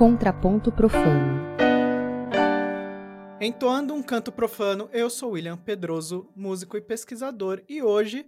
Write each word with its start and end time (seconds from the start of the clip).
Contraponto 0.00 0.72
Profano. 0.72 1.42
Entoando 3.38 3.92
um 3.92 4.02
canto 4.02 4.32
profano, 4.32 4.88
eu 4.94 5.10
sou 5.10 5.32
William 5.32 5.58
Pedroso, 5.58 6.26
músico 6.34 6.78
e 6.78 6.80
pesquisador, 6.80 7.62
e 7.68 7.82
hoje, 7.82 8.24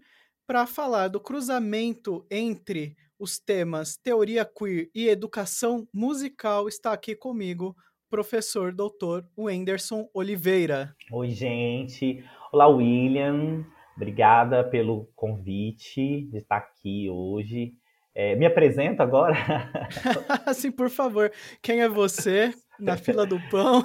para 0.46 0.66
falar 0.66 1.08
do 1.08 1.18
cruzamento 1.18 2.26
entre 2.30 2.94
os 3.18 3.38
temas 3.38 3.96
teoria 3.96 4.44
queer 4.44 4.90
e 4.94 5.08
educação 5.08 5.88
musical, 5.94 6.68
está 6.68 6.92
aqui 6.92 7.16
comigo 7.16 7.68
o 7.68 8.10
professor 8.10 8.70
doutor 8.70 9.26
Wenderson 9.38 10.06
Oliveira. 10.12 10.94
Oi, 11.10 11.30
gente. 11.30 12.22
Olá, 12.52 12.68
William. 12.68 13.64
Obrigada 13.96 14.62
pelo 14.62 15.08
convite 15.16 16.28
de 16.30 16.36
estar 16.36 16.58
aqui 16.58 17.08
hoje. 17.08 17.72
É, 18.14 18.34
me 18.36 18.44
apresento 18.44 19.02
agora? 19.02 19.34
Sim, 20.54 20.70
por 20.70 20.90
favor. 20.90 21.32
Quem 21.62 21.80
é 21.80 21.88
você 21.88 22.52
na 22.78 22.96
fila 22.96 23.24
do 23.24 23.40
pão? 23.48 23.82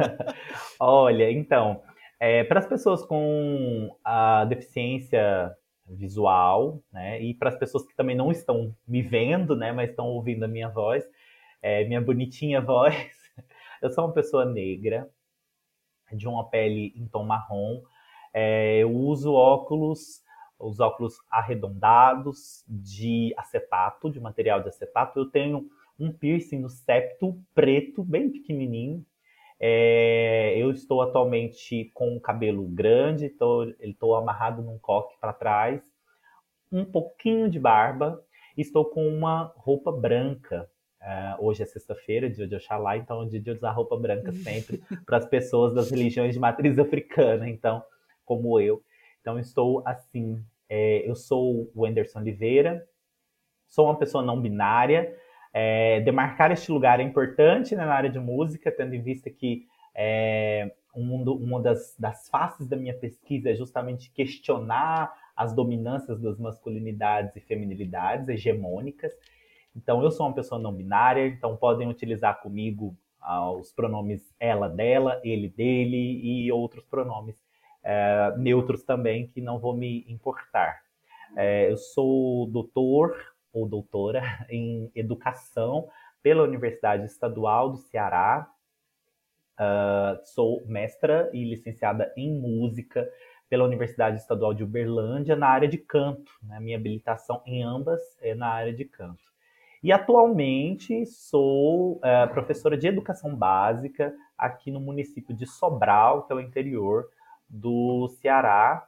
Olha, 0.80 1.30
então, 1.30 1.82
é, 2.18 2.44
para 2.44 2.60
as 2.60 2.66
pessoas 2.66 3.04
com 3.04 3.94
a 4.02 4.44
deficiência 4.46 5.54
visual, 5.86 6.82
né, 6.92 7.20
e 7.20 7.34
para 7.34 7.50
as 7.50 7.56
pessoas 7.56 7.84
que 7.86 7.94
também 7.94 8.16
não 8.16 8.30
estão 8.30 8.74
me 8.86 9.02
vendo, 9.02 9.54
né, 9.56 9.72
mas 9.72 9.90
estão 9.90 10.06
ouvindo 10.06 10.44
a 10.44 10.48
minha 10.48 10.68
voz, 10.68 11.04
é, 11.60 11.84
minha 11.84 12.00
bonitinha 12.00 12.60
voz, 12.62 12.94
eu 13.82 13.90
sou 13.90 14.04
uma 14.06 14.14
pessoa 14.14 14.44
negra, 14.44 15.10
de 16.12 16.28
uma 16.28 16.48
pele 16.48 16.92
em 16.96 17.06
tom 17.06 17.24
marrom, 17.24 17.82
é, 18.32 18.78
eu 18.78 18.90
uso 18.90 19.32
óculos 19.32 20.22
os 20.62 20.80
óculos 20.80 21.18
arredondados 21.30 22.64
de 22.68 23.34
acetato, 23.36 24.10
de 24.10 24.20
material 24.20 24.62
de 24.62 24.68
acetato. 24.68 25.18
Eu 25.18 25.26
tenho 25.26 25.68
um 25.98 26.12
piercing 26.12 26.60
no 26.60 26.68
septo 26.68 27.38
preto, 27.54 28.02
bem 28.04 28.30
pequenininho. 28.30 29.04
É, 29.60 30.54
eu 30.56 30.70
estou 30.70 31.02
atualmente 31.02 31.90
com 31.94 32.16
o 32.16 32.20
cabelo 32.20 32.66
grande, 32.68 33.28
tô, 33.28 33.64
estou 33.80 34.16
amarrado 34.16 34.62
num 34.62 34.78
coque 34.78 35.14
para 35.20 35.32
trás, 35.32 35.80
um 36.70 36.84
pouquinho 36.84 37.48
de 37.48 37.60
barba. 37.60 38.22
Estou 38.56 38.84
com 38.84 39.06
uma 39.06 39.52
roupa 39.56 39.90
branca. 39.90 40.68
Uh, 41.00 41.46
hoje 41.46 41.64
é 41.64 41.66
sexta-feira, 41.66 42.30
dia 42.30 42.46
de 42.46 42.54
Oxalá, 42.54 42.96
então 42.96 43.22
é 43.24 43.26
dia 43.26 43.40
de 43.40 43.50
usar 43.50 43.72
roupa 43.72 43.96
branca 43.96 44.30
sempre 44.44 44.80
para 45.04 45.16
as 45.16 45.26
pessoas 45.26 45.74
das 45.74 45.90
religiões 45.90 46.32
de 46.32 46.38
matriz 46.38 46.78
africana, 46.78 47.48
então, 47.48 47.82
como 48.24 48.60
eu. 48.60 48.82
Então, 49.20 49.38
estou 49.38 49.82
assim, 49.86 50.44
é, 50.74 51.06
eu 51.06 51.14
sou 51.14 51.70
o 51.74 51.84
Anderson 51.84 52.20
Oliveira, 52.20 52.82
sou 53.68 53.84
uma 53.84 53.98
pessoa 53.98 54.24
não 54.24 54.40
binária. 54.40 55.14
É, 55.52 56.00
demarcar 56.00 56.50
este 56.50 56.72
lugar 56.72 56.98
é 56.98 57.02
importante 57.02 57.76
né, 57.76 57.84
na 57.84 57.92
área 57.92 58.08
de 58.08 58.18
música, 58.18 58.72
tendo 58.72 58.94
em 58.94 59.02
vista 59.02 59.28
que 59.28 59.66
é, 59.94 60.72
um, 60.96 61.24
uma 61.24 61.60
das, 61.60 61.94
das 61.98 62.26
faces 62.30 62.66
da 62.66 62.74
minha 62.74 62.94
pesquisa 62.94 63.50
é 63.50 63.54
justamente 63.54 64.10
questionar 64.12 65.14
as 65.36 65.54
dominâncias 65.54 66.18
das 66.22 66.38
masculinidades 66.38 67.36
e 67.36 67.40
feminilidades 67.40 68.30
hegemônicas. 68.30 69.12
Então, 69.76 70.02
eu 70.02 70.10
sou 70.10 70.24
uma 70.24 70.34
pessoa 70.34 70.58
não 70.58 70.72
binária, 70.72 71.26
então 71.26 71.54
podem 71.54 71.86
utilizar 71.86 72.40
comigo 72.40 72.96
ah, 73.20 73.52
os 73.52 73.70
pronomes 73.72 74.34
ela, 74.40 74.70
dela, 74.70 75.20
ele, 75.22 75.50
dele 75.50 76.18
e 76.24 76.50
outros 76.50 76.86
pronomes 76.86 77.41
é, 77.82 78.34
neutros 78.36 78.82
também, 78.82 79.26
que 79.26 79.40
não 79.40 79.58
vou 79.58 79.76
me 79.76 80.04
importar. 80.08 80.82
É, 81.36 81.70
eu 81.70 81.76
sou 81.76 82.46
doutor 82.46 83.16
ou 83.52 83.66
doutora 83.66 84.22
em 84.48 84.90
educação 84.94 85.88
pela 86.22 86.42
Universidade 86.42 87.04
Estadual 87.04 87.70
do 87.70 87.78
Ceará. 87.78 88.48
Uh, 89.54 90.18
sou 90.24 90.64
mestra 90.66 91.28
e 91.32 91.44
licenciada 91.44 92.12
em 92.16 92.32
música 92.32 93.08
pela 93.48 93.64
Universidade 93.64 94.16
Estadual 94.16 94.54
de 94.54 94.64
Uberlândia 94.64 95.36
na 95.36 95.46
área 95.46 95.68
de 95.68 95.76
canto. 95.76 96.32
Né? 96.42 96.58
Minha 96.58 96.78
habilitação 96.78 97.42
em 97.44 97.62
ambas 97.62 98.00
é 98.20 98.34
na 98.34 98.48
área 98.48 98.72
de 98.72 98.84
canto. 98.84 99.22
E 99.82 99.92
atualmente 99.92 101.04
sou 101.04 101.96
uh, 101.96 102.28
professora 102.32 102.78
de 102.78 102.86
educação 102.86 103.34
básica 103.34 104.14
aqui 104.38 104.70
no 104.70 104.80
município 104.80 105.34
de 105.34 105.44
Sobral, 105.44 106.22
que 106.22 106.32
é 106.32 106.36
o 106.36 106.40
interior 106.40 107.08
do 107.52 108.08
Ceará, 108.20 108.86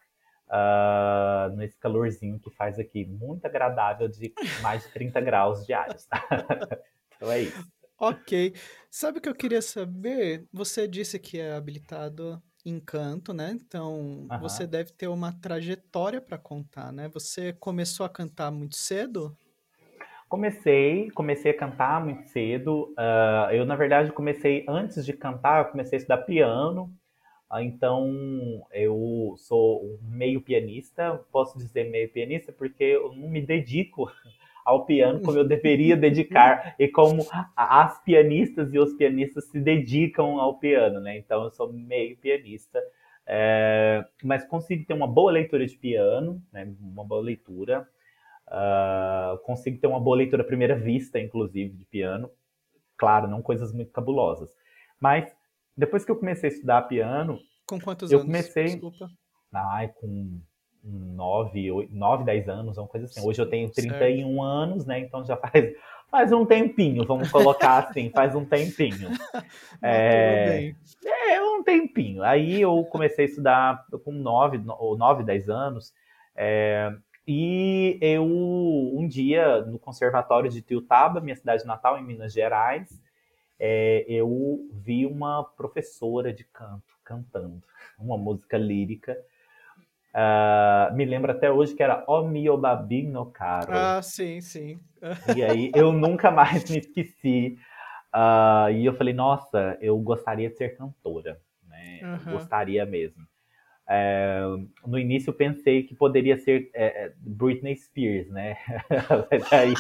uh, 0.48 1.54
nesse 1.56 1.78
calorzinho 1.78 2.38
que 2.41 2.50
faz 2.50 2.78
aqui, 2.78 3.04
muito 3.04 3.44
agradável, 3.44 4.08
de 4.08 4.32
mais 4.62 4.82
de 4.82 4.88
30 4.88 5.20
graus 5.20 5.66
diários. 5.66 6.06
Tá? 6.06 6.25
então 7.16 7.30
é 7.30 7.42
isso. 7.42 7.75
Ok. 7.98 8.54
Sabe 8.91 9.19
o 9.19 9.20
que 9.20 9.28
eu 9.28 9.34
queria 9.34 9.62
saber? 9.62 10.47
Você 10.52 10.88
disse 10.88 11.19
que 11.19 11.38
é 11.38 11.54
habilitado 11.54 12.42
em 12.64 12.80
canto, 12.80 13.32
né? 13.32 13.52
Então, 13.54 14.26
uhum. 14.30 14.38
você 14.41 14.66
deve 14.66 14.91
ter 14.92 15.06
uma 15.06 15.32
trajetória 15.32 16.20
para 16.20 16.38
contar, 16.38 16.92
né? 16.92 17.08
Você 17.12 17.52
começou 17.52 18.06
a 18.06 18.08
cantar 18.08 18.50
muito 18.50 18.76
cedo? 18.76 19.36
Comecei, 20.28 21.10
comecei 21.10 21.52
a 21.52 21.56
cantar 21.56 22.02
muito 22.02 22.28
cedo. 22.31 22.94
Uh, 22.98 23.52
eu, 23.52 23.64
na 23.64 23.76
verdade, 23.76 24.10
comecei 24.10 24.64
antes 24.69 25.04
de 25.04 25.12
cantar, 25.12 25.64
eu 25.64 25.70
comecei 25.70 25.96
a 25.96 26.00
estudar 26.00 26.19
piano. 26.19 26.91
Ah, 27.54 27.62
então, 27.62 28.66
eu 28.72 29.37
sou 29.38 29.97
meio 30.03 30.41
pianista, 30.41 31.25
posso 31.31 31.56
dizer 31.56 31.88
meio 31.88 32.10
pianista 32.10 32.50
porque 32.50 32.82
eu 32.82 33.15
não 33.15 33.28
me 33.28 33.41
dedico 33.41 34.10
ao 34.66 34.84
piano 34.84 35.20
como 35.22 35.38
eu 35.38 35.44
deveria 35.47 35.97
dedicar 35.97 36.75
e 36.81 36.88
como 36.88 37.25
as 37.54 38.03
pianistas 38.03 38.75
e 38.75 38.78
os 38.81 38.94
pianistas 38.94 39.44
se 39.44 39.60
dedicam 39.60 40.41
ao 40.41 40.59
piano, 40.59 40.98
né? 40.98 41.16
Então, 41.16 41.44
eu 41.44 41.50
sou 41.53 41.72
meio 41.72 42.16
pianista, 42.16 42.82
é, 43.25 44.04
mas 44.25 44.44
consigo 44.44 44.84
ter 44.84 44.94
uma 44.94 45.06
boa 45.06 45.31
leitura 45.31 45.64
de 45.64 45.76
piano, 45.76 46.43
né? 46.53 46.75
Uma 46.81 47.04
boa 47.04 47.22
leitura. 47.22 47.88
Uh, 48.48 49.38
consigo 49.44 49.78
ter 49.78 49.87
uma 49.87 50.00
boa 50.00 50.16
leitura 50.16 50.43
à 50.43 50.47
primeira 50.47 50.75
vista, 50.75 51.20
inclusive, 51.20 51.72
de 51.72 51.84
piano. 51.84 52.28
Claro, 52.97 53.28
não 53.28 53.41
coisas 53.41 53.72
muito 53.72 53.93
cabulosas. 53.93 54.50
Mas 54.98 55.32
depois 55.77 56.05
que 56.05 56.11
eu 56.11 56.17
comecei 56.17 56.51
a 56.51 56.53
estudar 56.53 56.83
piano. 56.83 57.39
Com 57.67 57.81
quantos 57.81 58.11
eu 58.11 58.21
anos? 58.21 58.29
Eu 58.29 58.33
comecei. 58.33 58.65
Desculpa. 58.65 59.09
Ai, 59.53 59.89
com 60.01 60.41
9, 60.85 61.89
9, 61.91 62.25
10 62.25 62.49
anos, 62.49 62.79
uma 62.79 62.87
coisa 62.87 63.07
assim. 63.07 63.27
Hoje 63.27 63.41
eu 63.41 63.49
tenho 63.49 63.71
31 63.71 64.27
certo. 64.27 64.43
anos, 64.43 64.87
né? 64.87 64.99
Então 64.99 65.25
já 65.25 65.37
faz, 65.37 65.75
faz 66.11 66.33
um 66.33 66.45
tempinho, 66.45 67.07
vamos 67.07 67.31
colocar 67.31 67.79
assim, 67.79 68.11
faz 68.11 68.35
um 68.35 68.45
tempinho. 68.45 69.09
é, 69.83 70.75
é, 71.31 71.43
um 71.43 71.62
tempinho. 71.62 72.23
Aí 72.23 72.61
eu 72.61 72.85
comecei 72.85 73.25
a 73.25 73.29
estudar 73.29 73.87
com 74.05 74.12
9, 74.12 74.62
ou 74.79 74.97
9, 74.97 75.25
10 75.25 75.49
anos. 75.49 75.95
É, 76.37 76.93
e 77.27 77.99
eu, 78.03 78.25
um 78.25 79.09
dia, 79.09 79.62
no 79.62 79.79
Conservatório 79.79 80.51
de 80.51 80.61
Tiutaba, 80.61 81.21
minha 81.21 81.37
cidade 81.37 81.65
natal, 81.65 81.99
em 81.99 82.05
Minas 82.05 82.35
Gerais, 82.35 83.01
é, 83.66 84.04
eu 84.06 84.69
vi 84.75 85.06
uma 85.06 85.42
professora 85.42 86.34
de 86.34 86.44
canto 86.44 86.94
cantando 87.02 87.62
uma 87.98 88.19
música 88.19 88.58
lírica. 88.58 89.16
Uh, 90.14 90.94
me 90.94 91.06
lembro 91.06 91.32
até 91.32 91.50
hoje 91.50 91.75
que 91.75 91.82
era 91.82 92.04
O 92.06 92.28
mio 92.28 92.58
babino 92.58 93.25
caro. 93.32 93.72
Ah, 93.72 94.02
sim, 94.02 94.42
sim. 94.42 94.78
e 95.34 95.42
aí 95.42 95.72
eu 95.75 95.94
nunca 95.94 96.30
mais 96.30 96.69
me 96.69 96.78
esqueci. 96.78 97.56
Uh, 98.14 98.70
e 98.70 98.84
eu 98.84 98.92
falei, 98.92 99.14
nossa, 99.14 99.78
eu 99.81 99.98
gostaria 99.98 100.50
de 100.50 100.56
ser 100.58 100.76
cantora. 100.76 101.41
Né? 101.66 102.00
Uhum. 102.02 102.32
Gostaria 102.32 102.84
mesmo. 102.84 103.26
É, 103.87 104.41
no 104.87 104.99
início 104.99 105.33
pensei 105.33 105.83
que 105.83 105.95
poderia 105.95 106.39
ser 106.39 106.71
é, 106.72 107.05
é 107.05 107.12
Britney 107.19 107.77
Spears, 107.77 108.31
né? 108.31 108.56
aí, 109.50 109.75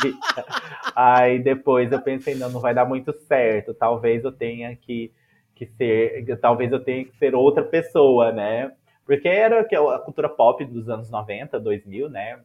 aí 0.94 1.38
depois 1.38 1.90
eu 1.90 2.00
pensei, 2.02 2.34
não, 2.34 2.50
não 2.50 2.60
vai 2.60 2.74
dar 2.74 2.84
muito 2.84 3.12
certo. 3.12 3.72
Talvez 3.72 4.22
eu 4.24 4.32
tenha 4.32 4.76
que, 4.76 5.10
que 5.54 5.66
ser, 5.66 6.24
talvez 6.38 6.70
eu 6.70 6.80
tenha 6.80 7.04
que 7.04 7.16
ser 7.16 7.34
outra 7.34 7.62
pessoa, 7.62 8.30
né? 8.30 8.72
Porque 9.06 9.28
era 9.28 9.60
a 9.60 9.98
cultura 9.98 10.28
pop 10.28 10.64
dos 10.64 10.88
anos 10.88 11.10
90, 11.10 11.58
2000, 11.58 12.08
né? 12.10 12.40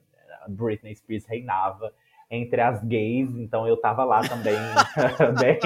Britney 0.47 0.95
Spears 0.95 1.25
reinava 1.25 1.93
entre 2.29 2.61
as 2.61 2.83
gays, 2.83 3.35
então 3.37 3.67
eu 3.67 3.75
tava 3.75 4.03
lá 4.03 4.21
também, 4.21 4.53
bem, 5.39 5.59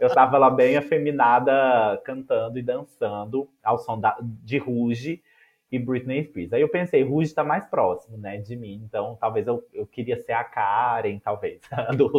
eu 0.00 0.12
tava 0.12 0.36
lá 0.36 0.50
bem 0.50 0.76
afeminada, 0.76 2.00
cantando 2.04 2.58
e 2.58 2.62
dançando 2.62 3.48
ao 3.62 3.78
som 3.78 3.98
da, 3.98 4.16
de 4.20 4.58
Ruge 4.58 5.22
e 5.70 5.78
Britney 5.78 6.24
Spears. 6.24 6.52
Aí 6.52 6.60
eu 6.60 6.68
pensei, 6.68 7.04
Ruge 7.04 7.32
tá 7.32 7.44
mais 7.44 7.66
próximo, 7.66 8.18
né, 8.18 8.38
de 8.38 8.56
mim, 8.56 8.82
então 8.84 9.16
talvez 9.20 9.46
eu, 9.46 9.64
eu 9.72 9.86
queria 9.86 10.20
ser 10.20 10.32
a 10.32 10.42
Karen, 10.42 11.20
talvez, 11.20 11.60
a 11.70 11.92
do 11.92 12.10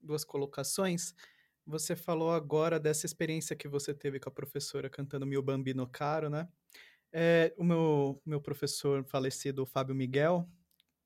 duas 0.00 0.24
colocações. 0.24 1.14
Você 1.66 1.94
falou 1.94 2.32
agora 2.32 2.78
dessa 2.78 3.06
experiência 3.06 3.54
que 3.54 3.68
você 3.68 3.94
teve 3.94 4.18
com 4.18 4.28
a 4.28 4.32
professora 4.32 4.88
cantando 4.88 5.26
Mil 5.26 5.42
Bambino 5.42 5.86
Caro, 5.86 6.28
né? 6.28 6.48
É, 7.12 7.52
o 7.58 7.64
meu, 7.64 8.20
meu 8.24 8.40
professor 8.40 9.04
falecido, 9.04 9.66
Fábio 9.66 9.94
Miguel, 9.94 10.48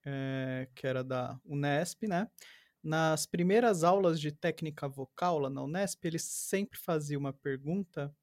é, 0.04 0.68
que 0.74 0.86
era 0.86 1.02
da 1.02 1.38
Unesp, 1.44 2.06
né? 2.06 2.28
Nas 2.86 3.26
primeiras 3.26 3.82
aulas 3.82 4.20
de 4.20 4.30
técnica 4.30 4.86
vocal 4.86 5.40
lá 5.40 5.50
na 5.50 5.60
Unesp, 5.60 6.04
ele 6.04 6.20
sempre 6.20 6.78
fazia 6.78 7.18
uma 7.18 7.32
pergunta, 7.32 8.14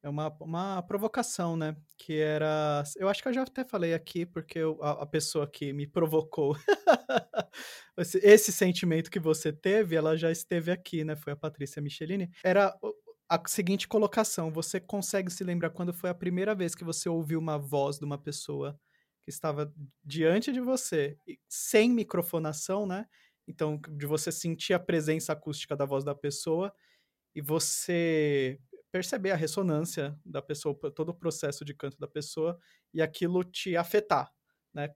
é 0.00 0.08
uma, 0.08 0.28
uma 0.40 0.80
provocação, 0.84 1.56
né? 1.56 1.76
Que 1.98 2.20
era. 2.20 2.84
Eu 2.94 3.08
acho 3.08 3.20
que 3.20 3.26
eu 3.28 3.32
já 3.32 3.42
até 3.42 3.64
falei 3.64 3.92
aqui, 3.92 4.24
porque 4.24 4.60
eu, 4.60 4.78
a, 4.80 5.02
a, 5.02 5.06
pessoa 5.06 5.50
que 5.50 5.72
me 5.72 5.84
provocou 5.84 6.56
esse, 7.98 8.18
esse, 8.18 8.52
sentimento 8.52 9.10
que 9.10 9.18
você 9.18 9.52
teve, 9.52 9.96
ela 9.96 10.16
já 10.16 10.30
esteve 10.30 10.70
aqui, 10.70 11.02
né? 11.02 11.16
Foi 11.16 11.32
a 11.32 11.36
Patrícia 11.36 11.82
Michelini. 11.82 12.30
Era 12.44 12.72
a 13.28 13.42
seguinte 13.48 13.88
colocação: 13.88 14.52
você 14.52 14.78
consegue 14.78 15.28
se 15.28 15.42
lembrar 15.42 15.70
quando 15.70 15.92
foi 15.92 16.08
a 16.08 16.14
primeira 16.14 16.54
vez 16.54 16.72
que 16.76 16.84
você 16.84 17.08
ouviu 17.08 17.40
uma 17.40 17.58
voz 17.58 17.98
de 17.98 18.04
uma 18.04 18.16
pessoa 18.16 18.78
que 19.24 19.30
estava 19.30 19.74
diante 20.04 20.52
de 20.52 20.60
você, 20.60 21.16
sem 21.48 21.90
microfonação, 21.90 22.86
né? 22.86 23.06
Então, 23.46 23.80
de 23.90 24.06
você 24.06 24.30
sentir 24.30 24.72
a 24.72 24.78
presença 24.78 25.32
acústica 25.32 25.76
da 25.76 25.84
voz 25.84 26.04
da 26.04 26.14
pessoa 26.14 26.72
e 27.34 27.40
você 27.40 28.58
perceber 28.90 29.30
a 29.30 29.36
ressonância 29.36 30.18
da 30.24 30.42
pessoa, 30.42 30.76
todo 30.94 31.08
o 31.08 31.14
processo 31.14 31.64
de 31.64 31.74
canto 31.74 31.98
da 31.98 32.06
pessoa 32.06 32.58
e 32.92 33.00
aquilo 33.00 33.42
te 33.42 33.76
afetar, 33.76 34.30
né? 34.72 34.92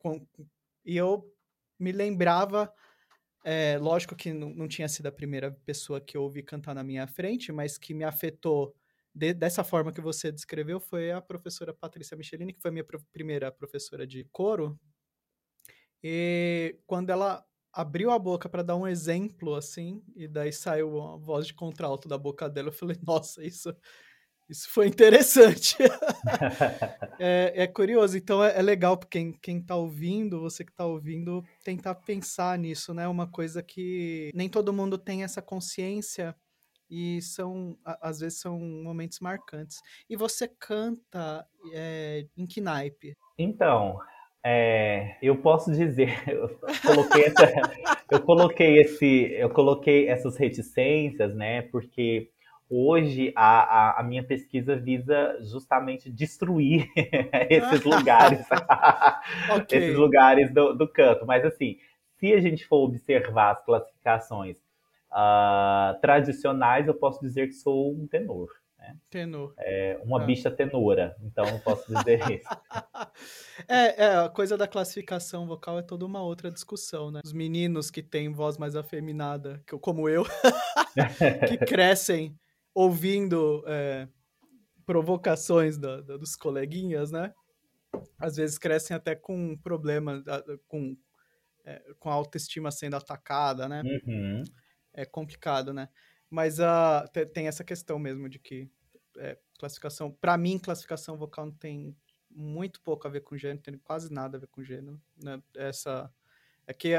E 0.84 0.96
eu 0.96 1.32
me 1.78 1.92
lembrava, 1.92 2.72
é, 3.44 3.78
lógico 3.78 4.14
que 4.14 4.32
não, 4.32 4.68
tinha 4.68 4.88
sido 4.88 5.06
a 5.06 5.12
primeira 5.12 5.50
pessoa 5.64 6.00
que 6.00 6.16
eu 6.16 6.22
ouvi 6.22 6.42
cantar 6.42 6.74
na 6.74 6.84
minha 6.84 7.06
frente, 7.06 7.50
mas 7.52 7.78
que 7.78 7.94
me 7.94 8.04
afetou 8.04 8.74
de, 9.14 9.32
dessa 9.32 9.64
forma 9.64 9.92
que 9.92 10.00
você 10.00 10.30
descreveu 10.30 10.78
foi 10.78 11.10
a 11.10 11.22
professora 11.22 11.72
Patrícia 11.72 12.16
Michelini, 12.16 12.52
que 12.52 12.60
foi 12.60 12.70
minha 12.70 12.84
primeira 13.12 13.50
professora 13.50 14.06
de 14.06 14.24
coro. 14.24 14.78
E 16.02 16.78
quando 16.86 17.08
ela 17.08 17.44
abriu 17.76 18.10
a 18.10 18.18
boca 18.18 18.48
para 18.48 18.62
dar 18.62 18.74
um 18.74 18.86
exemplo, 18.86 19.54
assim, 19.54 20.02
e 20.16 20.26
daí 20.26 20.50
saiu 20.50 20.96
uma 20.96 21.18
voz 21.18 21.46
de 21.46 21.52
contralto 21.52 22.08
da 22.08 22.16
boca 22.16 22.48
dela. 22.48 22.68
Eu 22.68 22.72
falei, 22.72 22.96
nossa, 23.06 23.44
isso, 23.44 23.76
isso 24.48 24.70
foi 24.70 24.86
interessante. 24.86 25.76
é, 27.20 27.52
é, 27.54 27.66
curioso, 27.66 28.16
então 28.16 28.42
é, 28.42 28.58
é 28.58 28.62
legal 28.62 28.96
para 28.96 29.10
quem, 29.10 29.30
quem 29.30 29.60
tá 29.60 29.76
ouvindo, 29.76 30.40
você 30.40 30.64
que 30.64 30.72
tá 30.72 30.86
ouvindo, 30.86 31.44
tentar 31.62 31.94
pensar 31.96 32.58
nisso, 32.58 32.94
né? 32.94 33.06
Uma 33.06 33.26
coisa 33.26 33.62
que 33.62 34.30
nem 34.34 34.48
todo 34.48 34.72
mundo 34.72 34.96
tem 34.96 35.22
essa 35.22 35.42
consciência 35.42 36.34
e 36.88 37.20
são, 37.20 37.76
às 37.84 38.20
vezes, 38.20 38.38
são 38.38 38.58
momentos 38.58 39.20
marcantes. 39.20 39.82
E 40.08 40.16
você 40.16 40.48
canta 40.48 41.46
é, 41.74 42.26
em 42.34 42.46
que 42.46 42.60
naipe? 42.62 43.14
Então, 43.36 43.98
é, 44.48 45.16
eu 45.20 45.36
posso 45.36 45.72
dizer, 45.72 46.22
eu 46.30 46.48
coloquei, 46.86 47.24
essa, 47.24 47.52
eu 48.08 48.22
coloquei 48.22 48.78
esse, 48.78 49.32
eu 49.32 49.50
coloquei 49.50 50.08
essas 50.08 50.36
reticências, 50.36 51.34
né? 51.34 51.62
Porque 51.62 52.30
hoje 52.70 53.32
a, 53.34 53.62
a, 53.96 54.00
a 54.00 54.02
minha 54.04 54.22
pesquisa 54.22 54.76
visa 54.76 55.36
justamente 55.42 56.08
destruir 56.08 56.88
esses 57.50 57.82
lugares, 57.82 58.46
okay. 59.56 59.78
esses 59.80 59.96
lugares 59.96 60.54
do, 60.54 60.74
do 60.74 60.86
canto. 60.86 61.26
Mas 61.26 61.44
assim, 61.44 61.78
se 62.16 62.32
a 62.32 62.40
gente 62.40 62.64
for 62.68 62.84
observar 62.84 63.50
as 63.50 63.64
classificações 63.64 64.56
uh, 65.10 66.00
tradicionais, 66.00 66.86
eu 66.86 66.94
posso 66.94 67.20
dizer 67.20 67.48
que 67.48 67.54
sou 67.54 67.92
um 67.92 68.06
tenor. 68.06 68.48
Né? 68.86 68.96
Tenor. 69.10 69.54
É 69.58 70.00
uma 70.04 70.22
ah. 70.22 70.24
bicha 70.24 70.50
tenora, 70.50 71.16
então 71.20 71.44
eu 71.44 71.58
posso 71.60 71.92
dizer 71.92 72.20
isso. 72.30 72.48
é, 73.68 74.04
é, 74.04 74.16
a 74.16 74.28
coisa 74.28 74.56
da 74.56 74.68
classificação 74.68 75.46
vocal 75.46 75.78
é 75.78 75.82
toda 75.82 76.06
uma 76.06 76.22
outra 76.22 76.50
discussão, 76.50 77.10
né? 77.10 77.20
Os 77.24 77.32
meninos 77.32 77.90
que 77.90 78.02
têm 78.02 78.32
voz 78.32 78.56
mais 78.56 78.76
afeminada, 78.76 79.62
como 79.80 80.08
eu, 80.08 80.24
que 81.48 81.58
crescem 81.66 82.38
ouvindo 82.74 83.64
é, 83.66 84.08
provocações 84.84 85.76
da, 85.76 86.00
da, 86.00 86.16
dos 86.16 86.36
coleguinhas, 86.36 87.10
né? 87.10 87.34
Às 88.18 88.36
vezes 88.36 88.58
crescem 88.58 88.96
até 88.96 89.14
com 89.14 89.56
problemas, 89.56 90.22
com, 90.68 90.96
é, 91.64 91.82
com 91.98 92.10
a 92.10 92.14
autoestima 92.14 92.70
sendo 92.70 92.94
atacada, 92.94 93.68
né? 93.68 93.82
Uhum. 93.82 94.44
É 94.92 95.04
complicado, 95.04 95.72
né? 95.72 95.88
Mas 96.28 96.58
uh, 96.58 97.08
tem 97.32 97.46
essa 97.46 97.64
questão 97.64 97.98
mesmo 97.98 98.28
de 98.28 98.38
que 98.38 98.68
é, 99.18 99.38
classificação, 99.58 100.10
para 100.10 100.36
mim, 100.36 100.58
classificação 100.58 101.16
vocal 101.16 101.46
não 101.46 101.52
tem 101.52 101.96
muito 102.30 102.80
pouco 102.80 103.06
a 103.06 103.10
ver 103.10 103.20
com 103.20 103.36
gênero, 103.36 103.62
tem 103.62 103.78
quase 103.78 104.12
nada 104.12 104.36
a 104.36 104.40
ver 104.40 104.48
com 104.48 104.62
gênero. 104.62 105.00
Né? 105.22 105.42
Essa, 105.54 106.12
é 106.66 106.74
que 106.74 106.92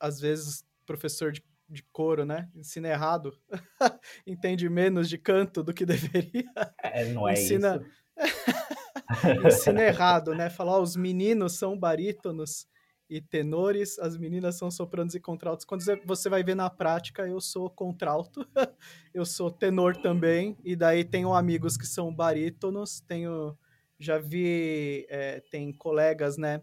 às 0.00 0.20
vezes 0.20 0.64
professor 0.84 1.30
de, 1.30 1.44
de 1.68 1.82
coro, 1.92 2.24
né, 2.24 2.50
ensina 2.54 2.88
errado, 2.88 3.38
entende 4.26 4.68
menos 4.68 5.08
de 5.08 5.18
canto 5.18 5.62
do 5.62 5.74
que 5.74 5.84
deveria. 5.86 6.50
É, 6.82 7.12
não 7.12 7.28
é 7.28 7.34
ensina... 7.34 7.76
isso. 7.76 7.98
ensina 9.46 9.82
errado, 9.82 10.34
né? 10.34 10.50
Falar, 10.50 10.80
os 10.80 10.96
meninos 10.96 11.56
são 11.56 11.78
barítonos 11.78 12.66
e 13.08 13.20
tenores, 13.20 13.98
as 13.98 14.16
meninas 14.16 14.56
são 14.56 14.70
sopranos 14.70 15.14
e 15.14 15.20
contraltos. 15.20 15.64
Quando 15.64 15.82
você 16.04 16.28
vai 16.28 16.44
ver 16.44 16.54
na 16.54 16.68
prática, 16.68 17.26
eu 17.26 17.40
sou 17.40 17.70
contralto, 17.70 18.46
eu 19.14 19.24
sou 19.24 19.50
tenor 19.50 19.96
também, 19.96 20.56
e 20.62 20.76
daí 20.76 21.04
tenho 21.04 21.32
amigos 21.32 21.76
que 21.76 21.86
são 21.86 22.14
barítonos, 22.14 23.00
tenho, 23.00 23.56
já 23.98 24.18
vi, 24.18 25.06
é, 25.08 25.40
tem 25.50 25.72
colegas, 25.72 26.36
né, 26.36 26.60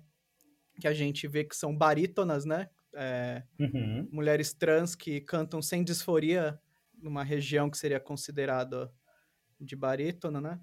que 0.80 0.88
a 0.88 0.94
gente 0.94 1.28
vê 1.28 1.44
que 1.44 1.56
são 1.56 1.76
barítonas, 1.76 2.46
né, 2.46 2.70
é, 2.94 3.44
uhum. 3.60 4.08
mulheres 4.12 4.54
trans 4.54 4.94
que 4.94 5.20
cantam 5.22 5.62
sem 5.62 5.84
disforia 5.84 6.60
numa 7.02 7.24
região 7.24 7.70
que 7.70 7.78
seria 7.78 8.00
considerada 8.00 8.92
de 9.60 9.76
barítona, 9.76 10.40
né, 10.40 10.60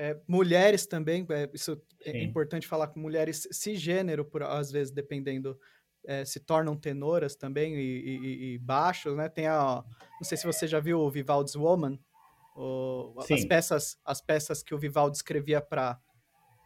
é, 0.00 0.18
mulheres 0.26 0.86
também, 0.86 1.26
é, 1.28 1.50
isso 1.52 1.72
é 2.06 2.12
Sim. 2.12 2.18
é 2.18 2.22
importante 2.24 2.66
falar 2.66 2.86
com 2.86 2.98
mulheres 2.98 3.46
cisgênero, 3.52 4.24
por, 4.24 4.42
às 4.42 4.72
vezes, 4.72 4.90
dependendo, 4.90 5.58
é, 6.06 6.24
se 6.24 6.40
tornam 6.40 6.74
tenoras 6.74 7.36
também 7.36 7.74
e, 7.74 7.80
e, 7.80 8.54
e, 8.54 8.58
baixos, 8.58 9.14
né? 9.14 9.28
Tem 9.28 9.46
a, 9.46 9.84
não 10.18 10.24
sei 10.24 10.38
se 10.38 10.46
você 10.46 10.66
já 10.66 10.80
viu 10.80 11.00
o 11.00 11.10
Vivaldi's 11.10 11.54
Woman, 11.54 11.98
o, 12.56 13.14
as 13.18 13.44
peças, 13.44 13.98
as 14.02 14.22
peças 14.22 14.62
que 14.62 14.74
o 14.74 14.78
Vivaldi 14.78 15.18
escrevia 15.18 15.60
para 15.60 16.00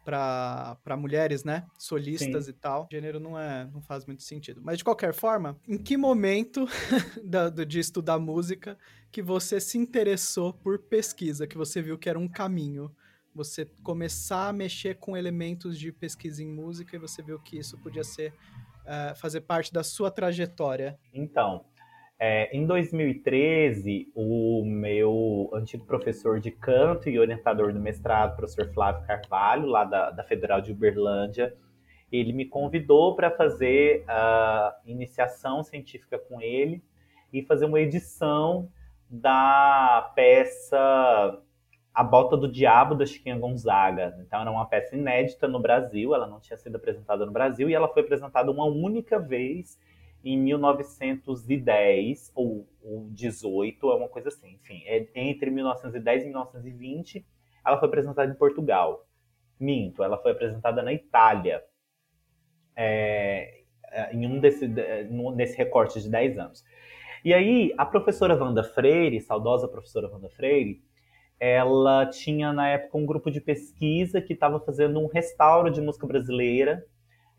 para 0.05 0.95
mulheres, 0.95 1.43
né? 1.43 1.65
Solistas 1.79 2.45
Sim. 2.45 2.51
e 2.51 2.53
tal. 2.53 2.87
gênero 2.91 3.19
não 3.19 3.39
é, 3.39 3.67
não 3.73 3.81
faz 3.81 4.05
muito 4.05 4.21
sentido. 4.21 4.61
Mas 4.63 4.77
de 4.77 4.83
qualquer 4.83 5.15
forma, 5.15 5.59
em 5.67 5.79
que 5.79 5.97
momento 5.97 6.67
da, 7.25 7.49
de 7.49 7.79
estudar 7.79 8.19
música 8.19 8.77
que 9.11 9.19
você 9.19 9.59
se 9.59 9.79
interessou 9.79 10.53
por 10.53 10.77
pesquisa, 10.77 11.47
que 11.47 11.57
você 11.57 11.81
viu 11.81 11.97
que 11.97 12.07
era 12.07 12.19
um 12.19 12.27
caminho? 12.27 12.95
Você 13.35 13.65
começar 13.83 14.47
a 14.47 14.53
mexer 14.53 14.95
com 14.95 15.17
elementos 15.17 15.77
de 15.77 15.91
pesquisa 15.91 16.41
em 16.41 16.47
música 16.47 16.95
e 16.95 16.99
você 16.99 17.21
viu 17.21 17.37
que 17.37 17.57
isso 17.57 17.77
podia 17.77 18.03
ser 18.03 18.31
uh, 18.31 19.15
fazer 19.15 19.41
parte 19.41 19.73
da 19.73 19.83
sua 19.83 20.09
trajetória? 20.09 20.97
Então, 21.13 21.65
é, 22.17 22.55
em 22.55 22.65
2013, 22.65 24.09
o 24.15 24.63
meu 24.65 25.49
antigo 25.53 25.85
professor 25.85 26.39
de 26.39 26.49
canto 26.49 27.09
e 27.09 27.19
orientador 27.19 27.73
do 27.73 27.79
mestrado, 27.79 28.37
professor 28.37 28.71
Flávio 28.73 29.05
Carvalho, 29.05 29.67
lá 29.67 29.83
da, 29.83 30.11
da 30.11 30.23
Federal 30.23 30.61
de 30.61 30.71
Uberlândia, 30.71 31.53
ele 32.09 32.31
me 32.31 32.45
convidou 32.45 33.15
para 33.15 33.29
fazer 33.31 34.05
a 34.07 34.77
iniciação 34.85 35.61
científica 35.61 36.17
com 36.17 36.39
ele 36.39 36.81
e 37.33 37.43
fazer 37.43 37.65
uma 37.65 37.81
edição 37.81 38.69
da 39.09 40.13
peça 40.15 41.41
A 41.95 42.03
Bota 42.03 42.35
do 42.35 42.51
Diabo 42.51 42.93
da 42.93 43.05
Chiquinha 43.05 43.39
Gonzaga. 43.39 44.17
Então 44.19 44.41
era 44.41 44.51
uma 44.51 44.65
peça 44.65 44.95
inédita 44.95 45.47
no 45.47 45.61
Brasil, 45.61 46.13
ela 46.13 46.27
não 46.27 46.41
tinha 46.41 46.57
sido 46.57 46.75
apresentada 46.75 47.25
no 47.25 47.31
Brasil 47.31 47.69
e 47.69 47.73
ela 47.73 47.87
foi 47.87 48.03
apresentada 48.03 48.51
uma 48.51 48.65
única 48.65 49.17
vez 49.17 49.79
em 50.23 50.37
1910 50.37 52.31
ou, 52.35 52.67
ou 52.83 53.07
18, 53.11 53.91
é 53.91 53.95
uma 53.95 54.09
coisa 54.09 54.29
assim. 54.29 54.55
Enfim, 54.55 54.83
é 54.85 55.07
entre 55.15 55.49
1910 55.49 56.23
e 56.23 56.25
1920, 56.25 57.25
ela 57.65 57.79
foi 57.79 57.87
apresentada 57.87 58.31
em 58.31 58.35
Portugal. 58.35 59.07
Minto, 59.59 60.03
ela 60.03 60.17
foi 60.17 60.31
apresentada 60.31 60.81
na 60.81 60.91
Itália. 60.91 61.63
É, 62.75 63.61
é 63.91 64.13
em 64.13 64.27
um 64.27 64.39
desse, 64.39 64.67
nesse 64.67 65.55
recorte 65.55 66.01
de 66.01 66.09
10 66.09 66.39
anos. 66.39 66.65
E 67.23 67.33
aí, 67.33 67.73
a 67.77 67.85
professora 67.85 68.35
Wanda 68.35 68.63
Freire, 68.63 69.21
saudosa 69.21 69.67
professora 69.67 70.09
Wanda 70.09 70.29
Freire, 70.29 70.83
ela 71.39 72.05
tinha 72.05 72.53
na 72.53 72.69
época 72.69 72.97
um 72.97 73.05
grupo 73.05 73.29
de 73.29 73.41
pesquisa 73.41 74.21
que 74.21 74.33
estava 74.33 74.59
fazendo 74.59 74.99
um 74.99 75.07
restauro 75.07 75.69
de 75.69 75.81
música 75.81 76.07
brasileira 76.07 76.85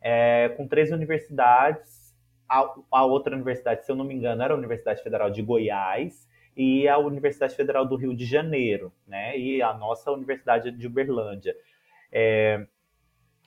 é, 0.01 0.51
com 0.57 0.69
três 0.69 0.93
universidades. 0.93 2.15
A, 2.49 2.75
a, 2.93 3.05
outra 3.05 3.35
universidade, 3.35 3.85
se 3.85 3.91
eu 3.91 3.97
não 3.97 4.05
me 4.05 4.15
engano, 4.15 4.43
era 4.43 4.55
a 4.55 4.57
Universidade 4.57 5.03
Federal 5.03 5.31
de 5.31 5.43
Goiás 5.43 6.29
e 6.57 6.87
a 6.87 6.97
Universidade 6.99 7.57
Federal 7.57 7.85
do 7.85 7.97
Rio 7.97 8.15
de 8.15 8.25
Janeiro, 8.25 8.93
né? 9.07 9.37
E 9.37 9.61
a 9.61 9.75
nossa 9.75 10.13
Universidade 10.13 10.71
de 10.71 10.87
Uberlândia. 10.87 11.55
É, 12.13 12.65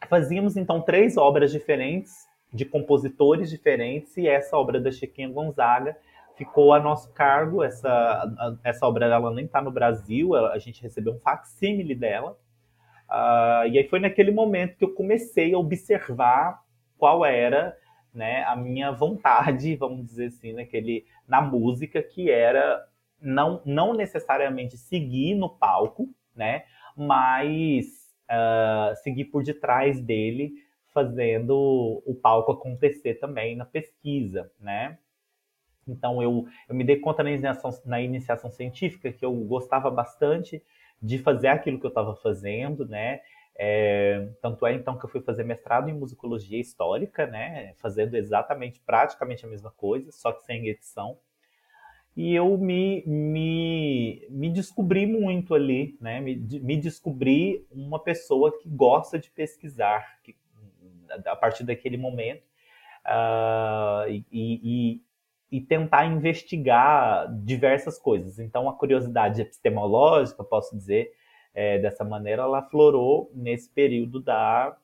fazíamos 0.09 0.57
então 0.57 0.81
três 0.81 1.15
obras 1.15 1.51
diferentes 1.51 2.27
de 2.51 2.65
compositores 2.65 3.49
diferentes 3.49 4.17
e 4.17 4.27
essa 4.27 4.57
obra 4.57 4.81
da 4.81 4.91
Chiquinha 4.91 5.29
Gonzaga 5.29 5.95
ficou 6.39 6.73
a 6.73 6.79
nosso 6.79 7.11
cargo. 7.11 7.61
Essa, 7.61 8.57
essa 8.63 8.87
obra 8.87 9.05
ela 9.05 9.31
nem 9.33 9.43
está 9.43 9.61
no 9.61 9.69
Brasil, 9.69 10.33
a 10.33 10.57
gente 10.57 10.81
recebeu 10.81 11.13
um 11.13 11.19
facsímile 11.19 11.93
dela. 11.93 12.39
Uh, 13.09 13.67
e 13.69 13.77
aí 13.77 13.87
foi 13.89 13.99
naquele 13.99 14.31
momento 14.31 14.77
que 14.77 14.85
eu 14.85 14.93
comecei 14.93 15.53
a 15.53 15.57
observar 15.57 16.61
qual 16.97 17.25
era 17.25 17.75
né, 18.13 18.43
a 18.45 18.55
minha 18.55 18.91
vontade, 18.91 19.75
vamos 19.75 20.05
dizer 20.05 20.27
assim, 20.27 20.53
naquele, 20.53 21.05
na 21.27 21.41
música, 21.41 22.01
que 22.01 22.31
era 22.31 22.87
não, 23.21 23.61
não 23.65 23.93
necessariamente 23.93 24.77
seguir 24.77 25.35
no 25.35 25.49
palco, 25.49 26.07
né, 26.33 26.63
mas 26.95 28.13
uh, 28.29 28.95
seguir 29.03 29.25
por 29.25 29.43
detrás 29.43 29.99
dele, 29.99 30.53
fazendo 30.93 32.01
o 32.05 32.15
palco 32.15 32.51
acontecer 32.51 33.15
também 33.15 33.55
na 33.55 33.65
pesquisa, 33.65 34.51
né? 34.59 34.97
Então 35.91 36.21
eu, 36.21 36.45
eu 36.67 36.75
me 36.75 36.83
dei 36.83 36.97
conta 36.97 37.23
na 37.23 37.31
iniciação, 37.31 37.71
na 37.85 38.01
iniciação 38.01 38.51
científica 38.51 39.11
que 39.11 39.25
eu 39.25 39.33
gostava 39.33 39.89
bastante 39.89 40.63
de 41.01 41.17
fazer 41.17 41.47
aquilo 41.47 41.79
que 41.79 41.85
eu 41.85 41.89
estava 41.89 42.15
fazendo, 42.15 42.85
né? 42.87 43.21
É, 43.61 44.29
tanto 44.41 44.65
é 44.65 44.73
então 44.73 44.97
que 44.97 45.05
eu 45.05 45.09
fui 45.09 45.21
fazer 45.21 45.43
mestrado 45.43 45.89
em 45.89 45.93
musicologia 45.93 46.59
histórica, 46.59 47.27
né? 47.27 47.73
Fazendo 47.77 48.15
exatamente, 48.15 48.79
praticamente 48.79 49.45
a 49.45 49.49
mesma 49.49 49.71
coisa, 49.71 50.11
só 50.11 50.31
que 50.31 50.43
sem 50.43 50.67
edição. 50.67 51.17
E 52.15 52.35
eu 52.35 52.57
me, 52.57 53.03
me, 53.05 54.27
me 54.29 54.49
descobri 54.49 55.05
muito 55.05 55.53
ali, 55.53 55.97
né? 56.01 56.19
Me, 56.19 56.35
me 56.35 56.77
descobri 56.77 57.65
uma 57.71 57.99
pessoa 57.99 58.57
que 58.57 58.67
gosta 58.67 59.19
de 59.19 59.29
pesquisar, 59.29 60.19
que, 60.23 60.35
a 61.25 61.35
partir 61.35 61.63
daquele 61.63 61.97
momento. 61.97 62.43
Uh, 63.05 64.09
e, 64.09 64.25
e, 64.31 65.01
e 65.51 65.59
tentar 65.59 66.05
investigar 66.05 67.27
diversas 67.43 67.97
coisas. 67.97 68.39
Então, 68.39 68.69
a 68.69 68.73
curiosidade 68.73 69.41
epistemológica, 69.41 70.43
posso 70.43 70.75
dizer 70.75 71.11
é, 71.53 71.79
dessa 71.79 72.03
maneira, 72.03 72.43
ela 72.43 72.61
florou 72.61 73.31
nesse 73.33 73.69
período 73.69 74.19
da, 74.19 74.77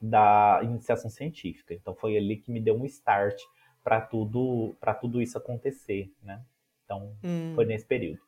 da 0.00 0.60
iniciação 0.62 1.10
científica. 1.10 1.74
Então, 1.74 1.94
foi 1.94 2.16
ali 2.16 2.36
que 2.36 2.50
me 2.50 2.60
deu 2.60 2.74
um 2.74 2.86
start 2.86 3.38
para 3.84 4.00
tudo, 4.00 4.76
tudo 5.00 5.20
isso 5.20 5.36
acontecer, 5.36 6.12
né? 6.22 6.42
Então, 6.84 7.14
hum. 7.22 7.52
foi 7.54 7.66
nesse 7.66 7.84
período. 7.84 8.20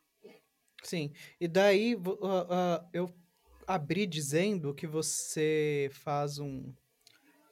Sim. 0.83 1.11
E 1.39 1.47
daí, 1.47 1.95
uh, 1.95 1.99
uh, 1.99 2.87
eu 2.93 3.09
abri 3.67 4.05
dizendo 4.05 4.73
que 4.73 4.85
você 4.85 5.89
faz 5.93 6.39
um, 6.39 6.73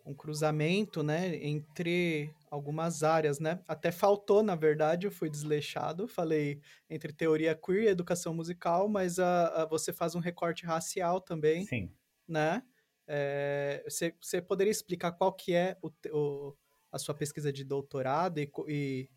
um 0.05 0.13
cruzamento, 0.13 1.03
né, 1.03 1.35
entre 1.43 2.33
algumas 2.51 3.03
áreas, 3.03 3.39
né? 3.39 3.63
Até 3.67 3.91
faltou, 3.91 4.43
na 4.43 4.55
verdade, 4.55 5.07
eu 5.07 5.11
fui 5.11 5.29
desleixado, 5.29 6.07
falei 6.07 6.61
entre 6.89 7.13
teoria 7.13 7.55
queer 7.55 7.83
e 7.83 7.87
educação 7.87 8.33
musical, 8.33 8.87
mas 8.89 9.19
a, 9.19 9.63
a 9.63 9.65
você 9.65 9.93
faz 9.93 10.15
um 10.15 10.19
recorte 10.19 10.65
racial 10.65 11.21
também, 11.21 11.69
Sim. 11.69 11.95
né? 12.27 12.63
É, 13.07 13.83
você, 13.87 14.15
você 14.21 14.41
poderia 14.41 14.71
explicar 14.71 15.13
qual 15.13 15.33
que 15.33 15.53
é 15.55 15.77
o, 15.81 15.89
o, 16.11 16.57
a 16.91 16.99
sua 16.99 17.15
pesquisa 17.15 17.51
de 17.53 17.63
doutorado 17.63 18.39
e, 18.39 18.51
e 18.67 19.09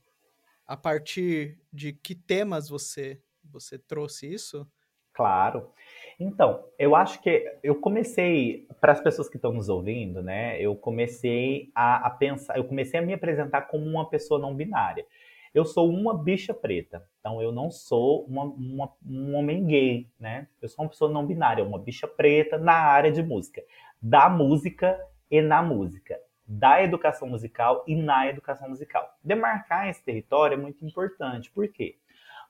a 0.66 0.76
partir 0.76 1.60
de 1.72 1.92
que 1.92 2.14
temas 2.14 2.68
você, 2.68 3.22
você 3.44 3.78
trouxe 3.78 4.32
isso? 4.32 4.70
Claro. 5.12 5.74
Então, 6.22 6.64
eu 6.78 6.94
acho 6.94 7.20
que 7.20 7.44
eu 7.64 7.74
comecei, 7.74 8.68
para 8.80 8.92
as 8.92 9.00
pessoas 9.00 9.28
que 9.28 9.36
estão 9.36 9.52
nos 9.52 9.68
ouvindo, 9.68 10.22
né? 10.22 10.60
Eu 10.60 10.76
comecei 10.76 11.70
a, 11.74 12.06
a, 12.06 12.10
pensar, 12.10 12.56
eu 12.56 12.64
comecei 12.64 13.00
a 13.00 13.02
me 13.02 13.12
apresentar 13.12 13.62
como 13.62 13.84
uma 13.84 14.08
pessoa 14.08 14.38
não 14.38 14.54
binária. 14.54 15.04
Eu 15.52 15.64
sou 15.64 15.90
uma 15.90 16.16
bicha 16.16 16.54
preta, 16.54 17.04
então 17.18 17.42
eu 17.42 17.50
não 17.50 17.70
sou 17.72 18.24
uma, 18.24 18.44
uma, 18.44 18.92
um 19.04 19.34
homem 19.34 19.66
gay, 19.66 20.08
né? 20.18 20.46
Eu 20.62 20.68
sou 20.68 20.84
uma 20.84 20.88
pessoa 20.88 21.10
não 21.10 21.26
binária, 21.26 21.64
uma 21.64 21.78
bicha 21.78 22.06
preta 22.06 22.56
na 22.56 22.74
área 22.74 23.10
de 23.10 23.22
música, 23.22 23.60
da 24.00 24.30
música 24.30 24.98
e 25.28 25.42
na 25.42 25.60
música, 25.60 26.18
da 26.46 26.82
educação 26.84 27.28
musical 27.28 27.82
e 27.86 27.96
na 27.96 28.28
educação 28.28 28.68
musical. 28.68 29.08
Demarcar 29.24 29.88
esse 29.88 30.04
território 30.04 30.54
é 30.54 30.58
muito 30.58 30.86
importante, 30.86 31.50
por 31.50 31.66
quê? 31.68 31.96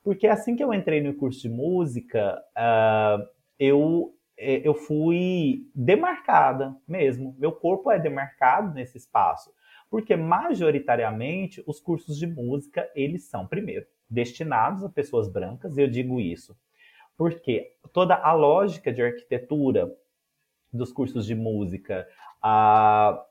Porque 0.03 0.27
assim 0.27 0.55
que 0.55 0.63
eu 0.63 0.73
entrei 0.73 1.01
no 1.01 1.13
curso 1.15 1.41
de 1.41 1.49
música, 1.49 2.39
uh, 2.55 3.42
eu, 3.59 4.15
é, 4.37 4.67
eu 4.67 4.73
fui 4.73 5.69
demarcada 5.73 6.75
mesmo. 6.87 7.35
Meu 7.37 7.51
corpo 7.51 7.91
é 7.91 7.99
demarcado 7.99 8.73
nesse 8.73 8.97
espaço. 8.97 9.51
Porque 9.89 10.15
majoritariamente 10.15 11.63
os 11.67 11.79
cursos 11.79 12.17
de 12.17 12.25
música, 12.25 12.89
eles 12.95 13.25
são, 13.25 13.47
primeiro, 13.47 13.85
destinados 14.09 14.83
a 14.83 14.89
pessoas 14.89 15.27
brancas, 15.27 15.77
eu 15.77 15.87
digo 15.87 16.19
isso 16.19 16.57
porque 17.17 17.75
toda 17.91 18.15
a 18.15 18.33
lógica 18.33 18.91
de 18.91 19.01
arquitetura 19.01 19.93
dos 20.71 20.91
cursos 20.91 21.25
de 21.25 21.35
música, 21.35 22.07
a, 22.41 23.23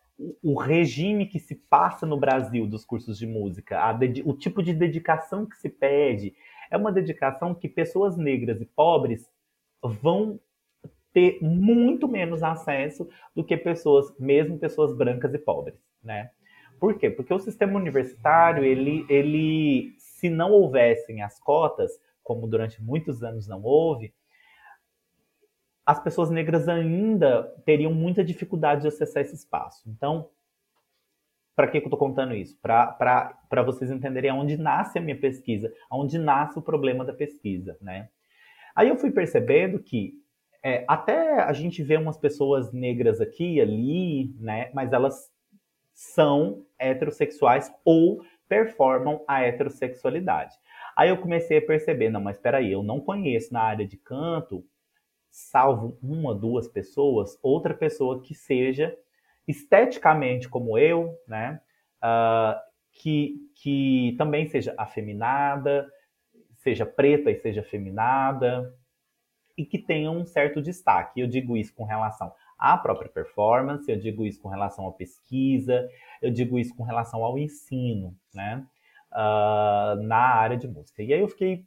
o 0.43 0.59
regime 0.59 1.27
que 1.27 1.41
se 1.41 1.57
passa 1.57 2.07
no 2.07 2.17
Brasil 2.17 2.67
dos 2.67 2.85
cursos 2.85 3.19
de 3.19 3.27
música, 3.27 3.81
a, 3.81 3.99
o 4.25 4.33
tipo 4.35 4.63
de 4.63 4.73
dedicação 4.73 5.45
que 5.47 5.57
se 5.57 5.69
pede, 5.69 6.35
é 6.71 6.77
uma 6.77 6.93
dedicação 6.93 7.55
que 7.55 7.69
pessoas 7.69 8.17
negras 8.17 8.61
e 8.61 8.65
pobres 8.65 9.29
vão 9.83 10.39
ter 11.13 11.39
muito 11.43 12.09
menos 12.09 12.43
acesso 12.43 13.09
do 13.35 13.45
que 13.45 13.57
pessoas, 13.57 14.15
mesmo 14.19 14.59
pessoas 14.59 14.97
brancas 14.97 15.35
e 15.35 15.39
pobres, 15.39 15.79
né? 16.03 16.31
Por 16.81 16.99
quê? 16.99 17.11
Porque 17.11 17.33
o 17.33 17.39
sistema 17.39 17.79
universitário, 17.79 18.65
ele, 18.65 19.07
ele 19.09 19.95
se 19.99 20.31
não 20.31 20.51
houvessem 20.51 21.23
as 21.23 21.39
cotas, 21.39 21.93
como 22.23 22.47
durante 22.47 22.83
muitos 22.83 23.23
anos 23.23 23.47
não 23.47 23.63
houve, 23.63 24.15
as 25.85 26.03
pessoas 26.03 26.31
negras 26.31 26.69
ainda 26.69 27.43
teriam 27.65 27.93
muita 27.93 28.25
dificuldade 28.25 28.83
de 28.83 28.89
acessar 28.89 29.23
esse 29.23 29.35
espaço. 29.35 29.89
Então, 29.89 30.31
para 31.55 31.69
que, 31.69 31.79
eu 31.79 31.83
estou 31.83 31.99
contando 31.99 32.35
isso? 32.35 32.59
Para 32.61 33.63
vocês 33.65 33.91
entenderem 33.91 34.31
aonde 34.31 34.57
nasce 34.57 34.99
a 34.99 35.03
minha 35.03 35.19
pesquisa, 35.19 35.73
aonde 35.91 36.19
nasce 36.19 36.59
o 36.59 36.63
problema 36.63 37.05
da 37.05 37.13
pesquisa, 37.13 37.77
né? 37.81 38.09
Aí 38.75 38.89
eu 38.89 38.97
fui 38.97 39.11
percebendo 39.11 39.79
que 39.79 40.15
é, 40.65 40.85
até 40.87 41.41
a 41.43 41.53
gente 41.53 41.83
vê 41.83 41.97
umas 41.97 42.17
pessoas 42.17 42.73
negras 42.73 43.21
aqui 43.21 43.61
ali, 43.61 44.35
né? 44.39 44.71
Mas 44.73 44.93
elas 44.93 45.31
são 45.93 46.65
heterossexuais 46.79 47.73
ou 47.85 48.23
performam 48.49 49.25
a 49.27 49.43
heterossexualidade. 49.43 50.55
Aí 50.97 51.09
eu 51.09 51.19
comecei 51.19 51.59
a 51.59 51.67
perceber, 51.67 52.11
não, 52.11 52.21
mas 52.21 52.37
espera 52.37 52.59
aí, 52.59 52.71
eu 52.71 52.83
não 52.83 53.01
conheço 53.01 53.53
na 53.53 53.63
área 53.63 53.87
de 53.87 53.97
canto, 53.97 54.65
salvo 55.31 55.99
uma, 56.03 56.35
duas 56.35 56.69
pessoas, 56.69 57.39
outra 57.43 57.75
pessoa 57.75 58.21
que 58.23 58.35
seja 58.35 58.95
esteticamente 59.49 60.49
como 60.49 60.79
eu, 60.79 61.19
né? 61.27 61.61
Uh, 62.05 62.61
que, 62.93 63.37
que 63.55 64.15
também 64.19 64.47
seja 64.47 64.75
afeminada, 64.77 65.91
seja 66.63 66.87
preta 66.87 67.31
e 67.31 67.37
seja 67.37 67.61
afeminada, 67.61 68.75
e 69.57 69.65
que 69.65 69.79
tenha 69.79 70.11
um 70.11 70.25
certo 70.25 70.63
destaque. 70.63 71.21
Eu 71.21 71.27
digo 71.27 71.57
isso 71.57 71.75
com 71.75 71.85
relação 71.85 72.33
à 72.59 72.77
própria 72.79 73.11
performance, 73.11 73.91
eu 73.91 73.99
digo 73.99 74.25
isso 74.25 74.41
com 74.41 74.49
relação 74.49 74.87
à 74.89 74.93
pesquisa, 74.93 75.89
eu 76.21 76.31
digo 76.31 76.59
isso 76.59 76.75
com 76.75 76.83
relação 76.83 77.25
ao 77.25 77.39
ensino, 77.39 78.17
né? 78.33 78.65
Uh, 79.13 80.03
na 80.03 80.17
área 80.17 80.57
de 80.57 80.67
música. 80.67 81.03
E 81.03 81.13
aí 81.13 81.21
eu 81.21 81.29
fiquei 81.29 81.67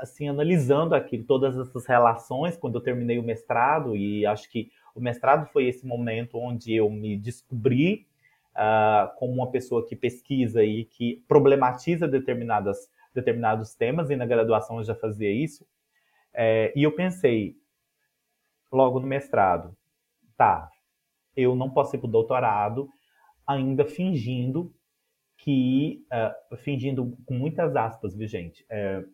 assim, 0.00 0.28
analisando 0.28 0.94
aqui 0.94 1.18
todas 1.18 1.58
essas 1.58 1.86
relações 1.86 2.56
quando 2.56 2.76
eu 2.76 2.80
terminei 2.80 3.18
o 3.18 3.22
mestrado, 3.22 3.96
e 3.96 4.24
acho 4.24 4.48
que 4.48 4.70
o 4.94 5.00
mestrado 5.00 5.46
foi 5.46 5.66
esse 5.66 5.86
momento 5.86 6.38
onde 6.38 6.74
eu 6.74 6.88
me 6.90 7.16
descobri 7.16 8.06
uh, 8.54 9.14
como 9.16 9.32
uma 9.32 9.50
pessoa 9.50 9.86
que 9.86 9.96
pesquisa 9.96 10.62
e 10.62 10.84
que 10.84 11.24
problematiza 11.26 12.06
determinadas, 12.06 12.88
determinados 13.18 13.74
temas, 13.74 14.10
e 14.10 14.16
na 14.16 14.26
graduação 14.26 14.78
eu 14.78 14.84
já 14.84 14.94
fazia 14.94 15.30
isso. 15.30 15.66
É, 16.32 16.72
e 16.76 16.82
eu 16.82 16.94
pensei, 16.94 17.56
logo 18.70 19.00
no 19.00 19.06
mestrado, 19.06 19.76
tá, 20.36 20.70
eu 21.36 21.54
não 21.54 21.70
posso 21.70 21.96
ir 21.96 21.98
para 21.98 22.08
o 22.08 22.10
doutorado 22.10 22.88
ainda 23.46 23.84
fingindo 23.84 24.72
que, 25.38 26.04
uh, 26.12 26.56
fingindo 26.56 27.16
com 27.24 27.34
muitas 27.34 27.74
aspas, 27.76 28.14
viu 28.14 28.26
gente, 28.26 28.64
é, 28.68 29.04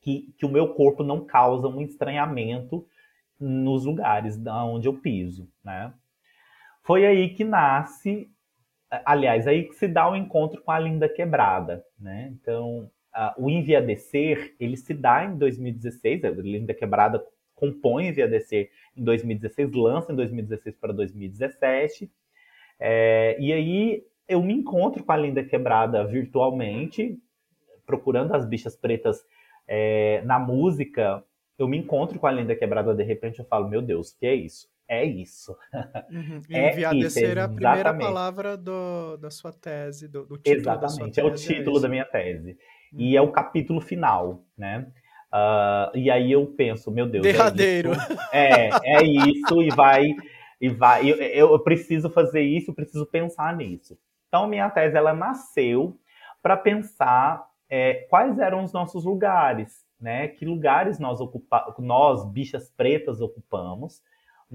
que, 0.00 0.34
que 0.38 0.46
o 0.46 0.50
meu 0.50 0.74
corpo 0.74 1.02
não 1.02 1.24
causa 1.24 1.66
um 1.66 1.80
estranhamento 1.80 2.86
nos 3.40 3.84
lugares 3.84 4.38
onde 4.46 4.86
eu 4.86 5.00
piso, 5.00 5.50
né? 5.64 5.92
Foi 6.82 7.06
aí 7.06 7.34
que 7.34 7.42
nasce, 7.42 8.30
aliás, 9.04 9.46
aí 9.46 9.64
que 9.64 9.74
se 9.74 9.88
dá 9.88 10.10
o 10.10 10.16
encontro 10.16 10.60
com 10.62 10.70
a 10.70 10.78
Linda 10.78 11.08
Quebrada, 11.08 11.84
né? 11.98 12.32
Então, 12.32 12.90
uh, 13.14 13.42
o 13.44 13.50
Enviadecer, 13.50 14.54
ele 14.58 14.76
se 14.76 14.92
dá 14.92 15.24
em 15.24 15.36
2016, 15.36 16.24
a 16.24 16.30
Linda 16.30 16.74
Quebrada 16.74 17.24
compõe 17.54 18.08
Enviadecer 18.08 18.70
em 18.96 19.04
2016, 19.04 19.72
lança 19.74 20.12
em 20.12 20.16
2016 20.16 20.76
para 20.76 20.92
2017, 20.92 22.10
é, 22.78 23.36
e 23.38 23.52
aí 23.52 24.04
eu 24.28 24.42
me 24.42 24.52
encontro 24.52 25.04
com 25.04 25.12
a 25.12 25.16
Linda 25.16 25.44
Quebrada 25.44 26.04
virtualmente, 26.04 27.18
procurando 27.86 28.34
as 28.34 28.44
bichas 28.46 28.76
pretas 28.76 29.24
é, 29.66 30.22
na 30.24 30.38
música, 30.38 31.22
eu 31.58 31.68
me 31.68 31.78
encontro 31.78 32.18
com 32.18 32.26
a 32.26 32.32
Linda 32.32 32.56
Quebrada, 32.56 32.94
de 32.94 33.04
repente 33.04 33.38
eu 33.38 33.44
falo, 33.44 33.68
meu 33.68 33.80
Deus, 33.80 34.12
que 34.12 34.26
é 34.26 34.34
isso? 34.34 34.68
É 34.88 35.04
isso. 35.04 35.56
Uhum. 36.10 36.40
É 36.50 36.72
Enviadecer 36.72 37.38
é 37.38 37.40
a 37.40 37.48
primeira 37.48 37.94
palavra 37.94 38.56
do, 38.56 39.16
da 39.16 39.30
sua 39.30 39.52
tese, 39.52 40.06
do, 40.06 40.26
do 40.26 40.36
título 40.36 40.56
Exatamente, 40.56 41.20
é 41.20 41.24
o 41.24 41.34
título 41.34 41.78
é 41.78 41.80
da 41.80 41.88
minha 41.88 42.04
tese. 42.04 42.50
Uhum. 42.92 43.00
E 43.00 43.16
é 43.16 43.22
o 43.22 43.32
capítulo 43.32 43.80
final, 43.80 44.44
né? 44.56 44.86
Uh, 45.32 45.96
e 45.96 46.10
aí 46.10 46.30
eu 46.30 46.46
penso, 46.46 46.90
meu 46.90 47.06
Deus. 47.06 47.26
É 47.26 47.32
Derradeiro. 47.32 47.92
É, 48.32 48.68
isso, 48.68 48.80
é, 48.84 48.96
é 48.96 49.02
isso, 49.02 49.62
e 49.62 49.70
vai. 49.70 50.10
E 50.60 50.68
vai 50.68 51.08
eu, 51.08 51.50
eu 51.50 51.58
preciso 51.58 52.08
fazer 52.08 52.42
isso, 52.42 52.70
eu 52.70 52.74
preciso 52.74 53.06
pensar 53.06 53.56
nisso. 53.56 53.98
Então, 54.28 54.46
minha 54.46 54.70
tese 54.70 54.96
ela 54.96 55.12
nasceu 55.12 55.98
para 56.42 56.56
pensar 56.56 57.44
é, 57.68 58.06
quais 58.08 58.38
eram 58.38 58.62
os 58.62 58.72
nossos 58.72 59.04
lugares, 59.04 59.84
né? 59.98 60.28
Que 60.28 60.44
lugares 60.44 60.98
nós 60.98 61.20
ocupa 61.20 61.74
nós, 61.78 62.24
bichas 62.30 62.70
pretas, 62.76 63.20
ocupamos 63.20 64.02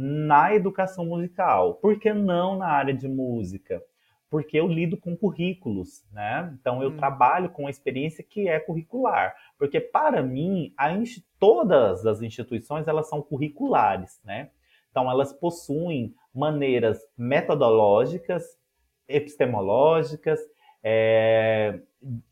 na 0.02 0.56
educação 0.56 1.06
musical. 1.06 1.74
Por 1.74 2.00
que 2.00 2.14
não 2.14 2.58
na 2.58 2.68
área 2.68 2.94
de 2.94 3.06
música? 3.06 3.84
Porque 4.30 4.58
eu 4.58 4.66
lido 4.66 4.96
com 4.96 5.14
currículos, 5.14 6.06
né? 6.14 6.56
Então 6.58 6.82
eu 6.82 6.92
hum. 6.92 6.96
trabalho 6.96 7.50
com 7.50 7.68
a 7.68 7.70
experiência 7.70 8.24
que 8.24 8.48
é 8.48 8.62
curricular. 8.62 9.36
Porque 9.58 9.82
para 9.82 10.24
mim, 10.24 10.74
todas 11.38 12.06
as 12.06 12.22
instituições 12.22 12.88
elas 12.88 13.10
são 13.10 13.22
curriculares, 13.22 14.22
né? 14.24 14.52
Então 14.90 15.12
elas 15.12 15.34
possuem 15.34 16.16
maneiras 16.34 17.00
metodológicas, 17.18 18.58
epistemológicas, 19.06 20.40
é, 20.84 21.80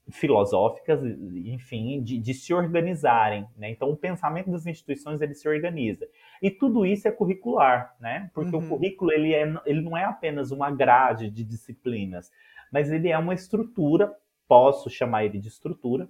filosóficas, 0.10 1.02
enfim, 1.04 2.02
de, 2.02 2.18
de, 2.18 2.34
se 2.34 2.54
organizarem. 2.54 3.46
Né? 3.58 3.72
Então, 3.72 3.90
o 3.90 3.98
pensamento 3.98 4.50
das 4.50 4.66
instituições 4.66 5.22
ele 5.22 5.34
se 5.34 5.48
organiza. 5.48 6.08
E 6.42 6.50
tudo 6.50 6.86
isso 6.86 7.08
é 7.08 7.12
curricular, 7.12 7.96
né? 8.00 8.32
porque 8.34 8.56
uhum. 8.56 8.66
o 8.66 8.70
currículo 8.70 9.12
ele, 9.12 9.34
é, 9.34 9.54
ele 9.66 9.82
não 9.82 9.98
é 9.98 10.06
apenas 10.06 10.52
uma 10.52 10.72
grade 10.72 11.30
de 11.30 11.44
disciplinas, 11.44 12.32
mas 12.72 12.92
ele 12.92 13.10
é 13.10 13.18
uma 13.18 13.34
estrutura, 13.34 14.14
posso 14.48 14.90
chamar 14.90 15.26
ele 15.26 15.40
de 15.40 15.50
estrutura, 15.50 16.08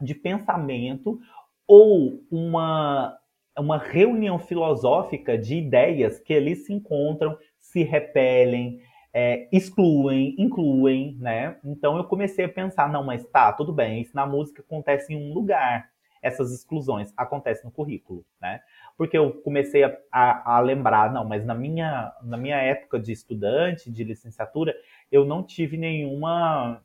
de 0.00 0.14
pensamento 0.14 1.18
ou 1.66 2.22
uma, 2.30 3.18
uma 3.58 3.78
reunião 3.78 4.38
filosófica 4.38 5.38
de 5.38 5.56
ideias 5.56 6.20
que 6.20 6.34
ali 6.34 6.54
se 6.54 6.72
encontram, 6.72 7.36
se 7.58 7.82
repelem, 7.82 8.80
é, 9.18 9.48
excluem, 9.50 10.34
incluem, 10.36 11.16
né? 11.18 11.56
Então 11.64 11.96
eu 11.96 12.04
comecei 12.04 12.44
a 12.44 12.48
pensar, 12.50 12.92
não, 12.92 13.02
mas 13.02 13.24
tá, 13.24 13.50
tudo 13.50 13.72
bem, 13.72 14.02
isso 14.02 14.14
na 14.14 14.26
música 14.26 14.60
acontece 14.60 15.14
em 15.14 15.16
um 15.16 15.32
lugar. 15.32 15.90
Essas 16.20 16.52
exclusões 16.52 17.14
acontecem 17.16 17.64
no 17.64 17.70
currículo, 17.70 18.26
né? 18.38 18.60
Porque 18.94 19.16
eu 19.16 19.32
comecei 19.40 19.84
a, 19.84 19.96
a, 20.12 20.56
a, 20.56 20.60
lembrar, 20.60 21.10
não, 21.14 21.24
mas 21.24 21.46
na 21.46 21.54
minha, 21.54 22.12
na 22.22 22.36
minha 22.36 22.58
época 22.58 23.00
de 23.00 23.10
estudante, 23.10 23.90
de 23.90 24.04
licenciatura, 24.04 24.74
eu 25.10 25.24
não 25.24 25.42
tive 25.42 25.78
nenhuma, 25.78 26.84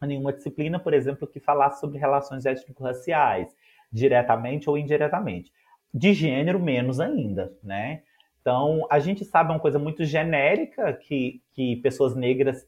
nenhuma 0.00 0.32
disciplina, 0.32 0.78
por 0.78 0.94
exemplo, 0.94 1.26
que 1.26 1.40
falasse 1.40 1.80
sobre 1.80 1.98
relações 1.98 2.46
étnico-raciais, 2.46 3.52
diretamente 3.90 4.70
ou 4.70 4.78
indiretamente. 4.78 5.52
De 5.92 6.14
gênero, 6.14 6.60
menos 6.60 7.00
ainda, 7.00 7.52
né? 7.60 8.04
Então, 8.40 8.86
a 8.90 8.98
gente 8.98 9.24
sabe 9.24 9.50
uma 9.50 9.60
coisa 9.60 9.78
muito 9.78 10.04
genérica, 10.04 10.92
que, 10.92 11.42
que 11.52 11.76
pessoas 11.76 12.14
negras 12.14 12.66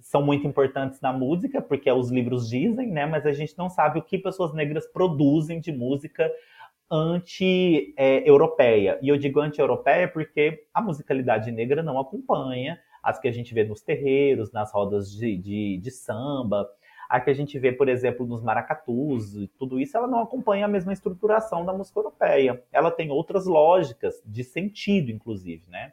são 0.00 0.22
muito 0.22 0.46
importantes 0.46 1.00
na 1.00 1.12
música, 1.12 1.62
porque 1.62 1.90
os 1.90 2.10
livros 2.10 2.48
dizem, 2.48 2.90
né? 2.90 3.06
Mas 3.06 3.24
a 3.24 3.32
gente 3.32 3.56
não 3.56 3.68
sabe 3.68 3.98
o 3.98 4.02
que 4.02 4.18
pessoas 4.18 4.52
negras 4.52 4.86
produzem 4.86 5.60
de 5.60 5.72
música 5.72 6.30
anti-europeia. 6.90 8.92
É, 8.92 8.98
e 9.02 9.08
eu 9.08 9.16
digo 9.16 9.40
anti-europeia 9.40 10.08
porque 10.08 10.64
a 10.72 10.80
musicalidade 10.80 11.50
negra 11.50 11.82
não 11.82 11.98
acompanha 11.98 12.78
as 13.02 13.18
que 13.18 13.28
a 13.28 13.32
gente 13.32 13.54
vê 13.54 13.64
nos 13.64 13.82
terreiros, 13.82 14.52
nas 14.52 14.72
rodas 14.72 15.10
de, 15.10 15.36
de, 15.36 15.78
de 15.78 15.90
samba, 15.90 16.68
a 17.08 17.20
que 17.20 17.30
a 17.30 17.34
gente 17.34 17.58
vê, 17.58 17.72
por 17.72 17.88
exemplo, 17.88 18.26
nos 18.26 18.42
maracatus 18.42 19.34
e 19.34 19.48
tudo 19.58 19.78
isso, 19.80 19.96
ela 19.96 20.06
não 20.06 20.20
acompanha 20.20 20.64
a 20.64 20.68
mesma 20.68 20.92
estruturação 20.92 21.64
da 21.64 21.72
música 21.72 21.98
europeia. 21.98 22.62
Ela 22.72 22.90
tem 22.90 23.10
outras 23.10 23.46
lógicas 23.46 24.20
de 24.24 24.42
sentido, 24.42 25.10
inclusive, 25.10 25.64
né? 25.68 25.92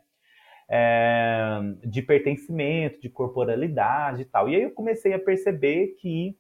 É, 0.70 1.60
de 1.84 2.02
pertencimento, 2.02 3.00
de 3.02 3.10
corporalidade 3.10 4.22
e 4.22 4.26
tal. 4.26 4.50
E 4.50 4.56
aí 4.56 4.64
eu 4.64 4.72
comecei 4.72 5.14
a 5.14 5.20
perceber 5.20 5.96
que 6.00 6.36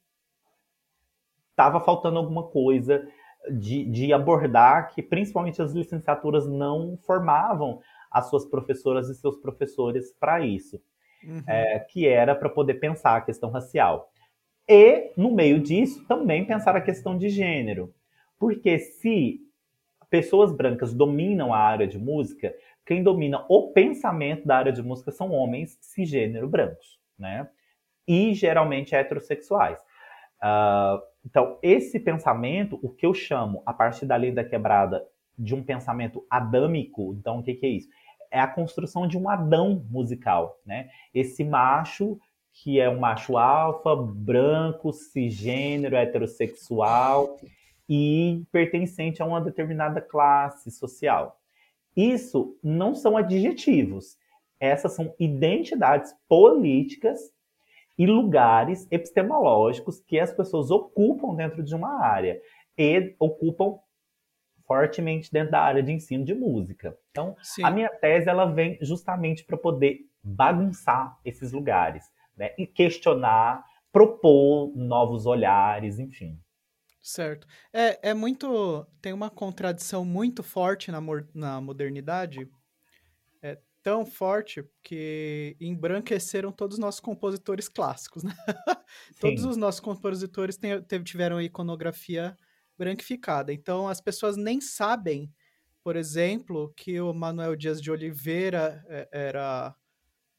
estava 1.52 1.80
faltando 1.80 2.18
alguma 2.18 2.44
coisa 2.44 3.08
de, 3.52 3.86
de 3.86 4.14
abordar 4.14 4.94
que 4.94 5.02
principalmente 5.02 5.62
as 5.62 5.74
licenciaturas 5.74 6.48
não 6.48 6.98
formavam 7.06 7.80
as 8.12 8.30
suas 8.30 8.46
professoras 8.46 9.10
e 9.10 9.16
seus 9.16 9.38
professores 9.38 10.14
para 10.20 10.46
isso, 10.46 10.82
uhum. 11.24 11.44
é, 11.48 11.80
que 11.80 12.08
era 12.08 12.36
para 12.36 12.50
poder 12.50 12.76
pensar 12.76 13.18
a 13.18 13.22
questão 13.22 13.50
racial. 13.50 14.12
E, 14.68 15.12
no 15.18 15.32
meio 15.32 15.60
disso, 15.60 16.06
também 16.08 16.46
pensar 16.46 16.76
a 16.76 16.82
questão 16.82 17.18
de 17.18 17.30
gênero. 17.30 17.94
Porque 18.40 18.80
se 18.80 19.40
pessoas 20.10 20.52
brancas 20.52 20.94
dominam 20.94 21.54
a 21.54 21.58
área 21.58 21.88
de 21.88 21.98
música, 21.98 22.54
quem 22.86 23.02
domina 23.02 23.46
o 23.50 23.72
pensamento 23.72 24.46
da 24.46 24.58
área 24.58 24.72
de 24.72 24.84
música 24.84 25.12
são 25.12 25.32
homens 25.32 25.78
cisgênero 25.82 26.48
brancos, 26.48 27.00
né? 27.18 27.50
E 28.08 28.34
geralmente 28.34 28.94
heterossexuais. 28.94 29.80
Uh, 30.42 31.02
então, 31.26 31.58
esse 31.64 32.00
pensamento, 32.00 32.78
o 32.84 32.90
que 32.90 33.06
eu 33.06 33.14
chamo, 33.14 33.64
a 33.66 33.74
partir 33.74 34.06
da 34.06 34.16
lei 34.16 34.32
da 34.32 34.44
quebrada, 34.44 35.04
de 35.38 35.56
um 35.56 35.64
pensamento 35.64 36.26
adâmico, 36.30 37.16
então 37.18 37.40
o 37.40 37.44
que, 37.44 37.54
que 37.56 37.66
é 37.66 37.70
isso? 37.70 37.90
É 38.30 38.40
a 38.40 38.48
construção 38.48 39.08
de 39.08 39.18
um 39.18 39.30
Adão 39.30 39.86
musical, 39.90 40.60
né? 40.66 40.90
Esse 41.14 41.44
macho 41.44 42.20
que 42.54 42.80
é 42.80 42.88
um 42.90 43.00
macho 43.00 43.38
alfa, 43.38 43.96
branco, 43.96 44.94
cisgênero, 44.94 45.96
heterossexual 45.96 47.40
e 47.90 48.44
pertencente 48.52 49.22
a 49.22 49.26
uma 49.26 49.42
determinada 49.42 50.00
classe 50.00 50.70
social. 50.72 51.40
Isso 51.96 52.58
não 52.64 52.94
são 52.96 53.18
adjetivos, 53.18 54.18
essas 54.60 54.94
são 54.94 55.14
identidades 55.20 56.14
políticas 56.28 57.20
e 57.98 58.06
lugares 58.06 58.88
epistemológicos 58.90 60.00
que 60.00 60.20
as 60.20 60.32
pessoas 60.32 60.72
ocupam 60.72 61.36
dentro 61.36 61.64
de 61.64 61.76
uma 61.76 62.02
área 62.04 62.40
e 62.78 63.16
ocupam 63.20 63.78
fortemente 64.66 65.32
dentro 65.32 65.52
da 65.52 65.62
área 65.62 65.84
de 65.84 65.92
ensino 65.92 66.24
de 66.24 66.34
música. 66.34 66.98
Então, 67.12 67.36
Sim. 67.44 67.64
a 67.64 67.70
minha 67.70 67.90
tese 67.90 68.30
ela 68.30 68.46
vem 68.46 68.78
justamente 68.82 69.44
para 69.44 69.58
poder 69.58 70.00
bagunçar 70.24 71.20
esses 71.26 71.52
lugares 71.52 72.06
né? 72.36 72.54
E 72.58 72.66
questionar, 72.66 73.64
propor 73.92 74.72
novos 74.76 75.26
olhares, 75.26 76.00
enfim. 76.00 76.40
Certo. 77.02 77.46
É, 77.74 78.12
é 78.12 78.14
muito. 78.14 78.88
Tem 79.02 79.12
uma 79.12 79.30
contradição 79.30 80.06
muito 80.06 80.42
forte 80.42 80.90
na, 80.90 81.00
na 81.34 81.60
modernidade. 81.60 82.50
É 83.42 83.60
tão 83.84 84.06
forte 84.06 84.66
que 84.82 85.58
embranqueceram 85.60 86.50
todos 86.50 86.78
os 86.78 86.82
nossos 86.82 87.02
compositores 87.02 87.68
clássicos, 87.68 88.24
né? 88.24 88.34
todos 89.20 89.44
os 89.44 89.58
nossos 89.58 89.82
compositores 89.82 90.58
tem, 90.58 90.82
tiveram 91.04 91.42
iconografia 91.42 92.38
branquificada. 92.78 93.52
Então 93.52 93.88
as 93.88 94.00
pessoas 94.00 94.38
nem 94.38 94.62
sabem, 94.62 95.30
por 95.84 95.98
exemplo, 95.98 96.74
que 96.76 97.02
o 97.02 97.14
Manuel 97.14 97.56
Dias 97.56 97.82
de 97.82 97.92
Oliveira 97.92 98.82
é, 98.88 99.10
era, 99.12 99.76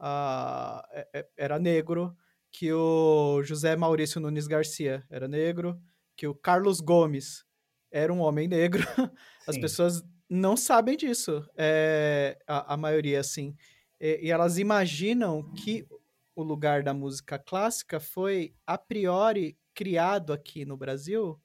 é, 0.00 1.08
é, 1.12 1.28
era 1.36 1.58
negro, 1.58 2.16
que 2.50 2.72
o 2.72 3.42
José 3.42 3.74
Maurício 3.76 4.20
Nunes 4.20 4.46
Garcia 4.46 5.04
era 5.10 5.26
negro, 5.26 5.80
que 6.16 6.26
o 6.26 6.34
Carlos 6.34 6.80
Gomes 6.80 7.44
era 7.90 8.12
um 8.12 8.20
homem 8.20 8.46
negro. 8.46 8.82
As 9.46 9.58
pessoas 9.58 10.02
não 10.28 10.56
sabem 10.56 10.96
disso, 10.96 11.44
é, 11.56 12.38
a, 12.46 12.74
a 12.74 12.76
maioria, 12.76 13.20
assim. 13.20 13.54
E, 14.00 14.26
e 14.26 14.30
elas 14.30 14.58
imaginam 14.58 15.42
que 15.52 15.86
o 16.34 16.42
lugar 16.42 16.82
da 16.82 16.92
música 16.92 17.38
clássica 17.38 18.00
foi, 18.00 18.54
a 18.66 18.76
priori, 18.76 19.58
criado 19.74 20.32
aqui 20.32 20.64
no 20.64 20.76
Brasil 20.76 21.40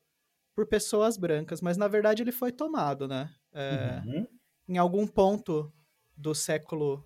por 0.56 0.68
pessoas 0.68 1.18
brancas, 1.18 1.62
mas 1.62 1.78
na 1.78 1.88
verdade 1.88 2.22
ele 2.22 2.32
foi 2.32 2.52
tomado, 2.52 3.08
né? 3.08 3.34
É, 3.54 4.02
uhum. 4.06 4.28
Em 4.68 4.78
algum 4.78 5.08
ponto 5.08 5.72
do 6.16 6.36
século, 6.36 7.04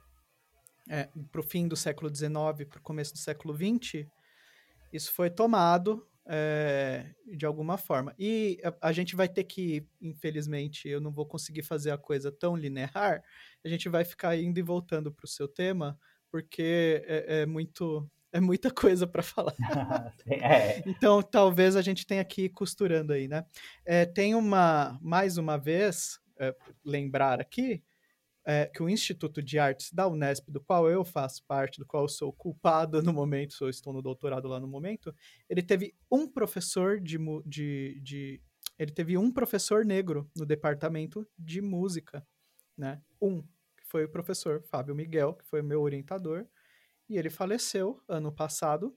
é, 0.89 1.09
para 1.31 1.41
o 1.41 1.43
fim 1.43 1.67
do 1.67 1.75
século 1.75 2.13
XIX, 2.13 2.67
para 2.69 2.79
o 2.79 2.81
começo 2.81 3.13
do 3.13 3.19
século 3.19 3.55
XX, 3.55 4.05
isso 4.91 5.11
foi 5.13 5.29
tomado 5.29 6.05
é, 6.25 7.05
de 7.35 7.45
alguma 7.45 7.77
forma. 7.77 8.13
E 8.17 8.59
a, 8.63 8.89
a, 8.89 8.91
gente 8.91 9.15
vai 9.15 9.27
ter 9.27 9.43
que, 9.43 9.85
infelizmente, 10.01 10.87
eu 10.87 11.01
não 11.01 11.11
vou 11.11 11.25
conseguir 11.25 11.63
fazer 11.63 11.91
a 11.91 11.97
coisa 11.97 12.31
tão 12.31 12.55
linear, 12.55 13.23
a 13.63 13.67
gente 13.67 13.89
vai 13.89 14.05
ficar 14.05 14.37
indo 14.37 14.59
e 14.59 14.63
voltando 14.63 15.11
para 15.11 15.25
o 15.25 15.27
seu 15.27 15.47
tema, 15.47 15.97
porque 16.31 17.03
é, 17.05 17.41
é 17.41 17.45
muito 17.45 18.09
é 18.31 18.39
muita 18.39 18.71
coisa 18.71 19.05
para 19.05 19.21
falar. 19.21 19.53
é. 20.27 20.81
Então, 20.87 21.21
talvez 21.21 21.75
a 21.75 21.83
gente 21.83 22.05
tenha 22.05 22.25
que 22.25 22.45
ir 22.45 22.49
costurando 22.49 23.13
aí, 23.13 23.27
né? 23.27 23.45
É, 23.85 24.07
tem 24.07 24.33
uma, 24.33 24.97
mais 25.03 25.37
uma 25.37 25.55
vez, 25.55 26.19
é, 26.39 26.55
lembrar 26.83 27.39
aqui, 27.39 27.83
é, 28.45 28.65
que 28.65 28.83
o 28.83 28.89
Instituto 28.89 29.41
de 29.41 29.57
Artes 29.57 29.91
da 29.91 30.07
Unesp, 30.07 30.49
do 30.49 30.59
qual 30.59 30.89
eu 30.89 31.03
faço 31.05 31.43
parte, 31.45 31.79
do 31.79 31.85
qual 31.85 32.03
eu 32.03 32.09
sou 32.09 32.33
culpado 32.33 33.01
no 33.01 33.13
momento, 33.13 33.53
sou, 33.53 33.69
estou 33.69 33.93
no 33.93 34.01
doutorado 34.01 34.47
lá 34.47 34.59
no 34.59 34.67
momento, 34.67 35.15
ele 35.49 35.61
teve 35.61 35.95
um 36.11 36.27
professor 36.27 36.99
de, 36.99 37.17
de, 37.45 38.01
de 38.01 38.41
ele 38.77 38.91
teve 38.91 39.17
um 39.17 39.31
professor 39.31 39.85
negro 39.85 40.29
no 40.35 40.45
departamento 40.45 41.27
de 41.37 41.61
música, 41.61 42.25
né? 42.77 43.01
Um, 43.21 43.41
que 43.41 43.85
foi 43.85 44.05
o 44.05 44.09
professor 44.09 44.61
Fábio 44.63 44.95
Miguel, 44.95 45.35
que 45.35 45.45
foi 45.45 45.61
meu 45.61 45.81
orientador, 45.81 46.45
e 47.07 47.17
ele 47.17 47.29
faleceu 47.29 48.01
ano 48.07 48.31
passado. 48.31 48.95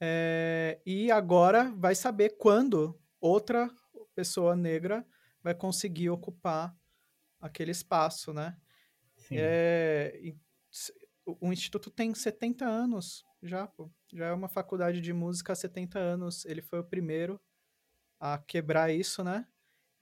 É, 0.00 0.80
e 0.86 1.10
agora 1.10 1.70
vai 1.76 1.94
saber 1.94 2.36
quando 2.38 2.98
outra 3.20 3.70
pessoa 4.14 4.56
negra 4.56 5.06
vai 5.42 5.54
conseguir 5.54 6.08
ocupar 6.08 6.74
aquele 7.40 7.70
espaço, 7.70 8.32
né? 8.32 8.56
Sim. 9.16 9.36
É, 9.38 10.34
o 11.26 11.52
Instituto 11.52 11.90
tem 11.90 12.14
70 12.14 12.64
anos 12.64 13.24
já, 13.42 13.66
pô. 13.66 13.90
Já 14.12 14.26
é 14.26 14.32
uma 14.32 14.48
faculdade 14.48 15.00
de 15.00 15.12
música 15.12 15.52
há 15.52 15.56
70 15.56 15.98
anos. 15.98 16.44
Ele 16.44 16.62
foi 16.62 16.80
o 16.80 16.84
primeiro 16.84 17.40
a 18.18 18.38
quebrar 18.38 18.92
isso, 18.92 19.24
né? 19.24 19.46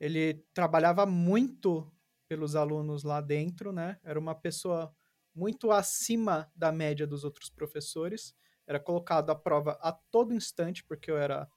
Ele 0.00 0.44
trabalhava 0.52 1.06
muito 1.06 1.92
pelos 2.28 2.56
alunos 2.56 3.04
lá 3.04 3.20
dentro, 3.20 3.72
né? 3.72 3.98
Era 4.02 4.18
uma 4.18 4.34
pessoa 4.34 4.94
muito 5.34 5.70
acima 5.70 6.50
da 6.54 6.72
média 6.72 7.06
dos 7.06 7.24
outros 7.24 7.48
professores. 7.48 8.34
Era 8.66 8.80
colocado 8.80 9.30
à 9.30 9.34
prova 9.34 9.78
a 9.80 9.92
todo 9.92 10.34
instante, 10.34 10.84
porque 10.84 11.10
eu 11.10 11.16
era 11.16 11.48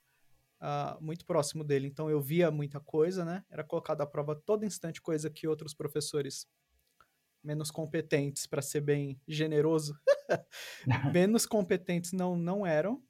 uh, 0.62 1.04
muito 1.04 1.26
próximo 1.26 1.64
dele, 1.64 1.88
então 1.88 2.10
eu 2.10 2.22
via 2.22 2.52
muita 2.52 2.80
coisa, 2.80 3.26
né? 3.26 3.44
Era 3.50 3.64
colocado 3.64 4.02
à 4.02 4.06
prova 4.06 4.36
todo 4.36 4.66
instante, 4.66 5.02
coisa 5.02 5.30
que 5.30 5.48
outros 5.48 5.74
professores 5.74 6.48
menos 7.44 7.72
competentes, 7.72 8.46
para 8.46 8.62
ser 8.62 8.82
bem 8.82 9.20
generoso, 9.28 10.00
menos 11.14 11.46
competentes 11.46 12.12
não, 12.14 12.36
não 12.36 12.66
eram. 12.66 13.04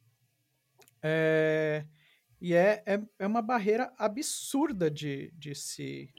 É, 1.04 1.86
e 2.40 2.54
é, 2.54 2.82
é, 2.86 3.02
é 3.20 3.28
uma 3.28 3.42
barreira 3.42 3.94
absurda 3.98 4.90
de, 4.90 5.32
de 5.36 5.54
se 5.54 6.14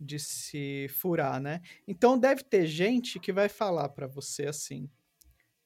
de 0.00 0.18
se 0.18 0.86
furar, 0.88 1.40
né? 1.40 1.62
Então 1.86 2.18
deve 2.18 2.42
ter 2.42 2.66
gente 2.66 3.18
que 3.18 3.32
vai 3.32 3.48
falar 3.48 3.88
para 3.90 4.06
você 4.06 4.46
assim, 4.46 4.90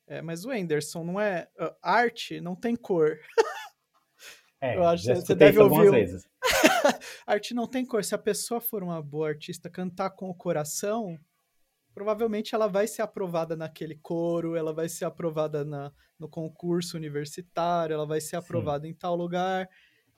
é, 0.07 0.23
mas 0.23 0.45
o 0.45 0.51
Anderson 0.51 1.05
não 1.05 1.21
é 1.21 1.49
uh, 1.61 1.75
arte, 1.83 2.41
não 2.41 2.55
tem 2.55 2.75
cor. 2.77 3.19
É, 4.61 4.77
eu 4.77 4.85
acho 4.85 5.07
que 5.07 5.15
você 5.15 5.35
deve 5.35 5.59
ouvir. 5.59 5.91
Vezes. 5.91 6.29
arte 7.27 7.55
não 7.55 7.67
tem 7.67 7.85
cor. 7.85 8.03
Se 8.03 8.15
a 8.15 8.19
pessoa 8.19 8.61
for 8.61 8.83
uma 8.83 9.01
boa 9.03 9.29
artista, 9.29 9.71
cantar 9.71 10.11
com 10.11 10.29
o 10.29 10.35
coração, 10.35 11.19
provavelmente 11.95 12.55
ela 12.55 12.67
vai 12.67 12.87
ser 12.87 13.03
aprovada 13.03 13.57
naquele 13.57 13.97
coro, 13.97 14.57
ela 14.57 14.73
vai 14.73 14.89
ser 14.89 15.05
aprovada 15.05 15.65
na, 15.65 15.93
no 16.19 16.29
concurso 16.29 16.97
universitário, 16.97 17.95
ela 17.95 18.07
vai 18.07 18.21
ser 18.21 18.37
aprovada 18.37 18.85
Sim. 18.85 18.91
em 18.91 18.95
tal 18.95 19.15
lugar. 19.15 19.69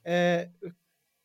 É, 0.05 0.51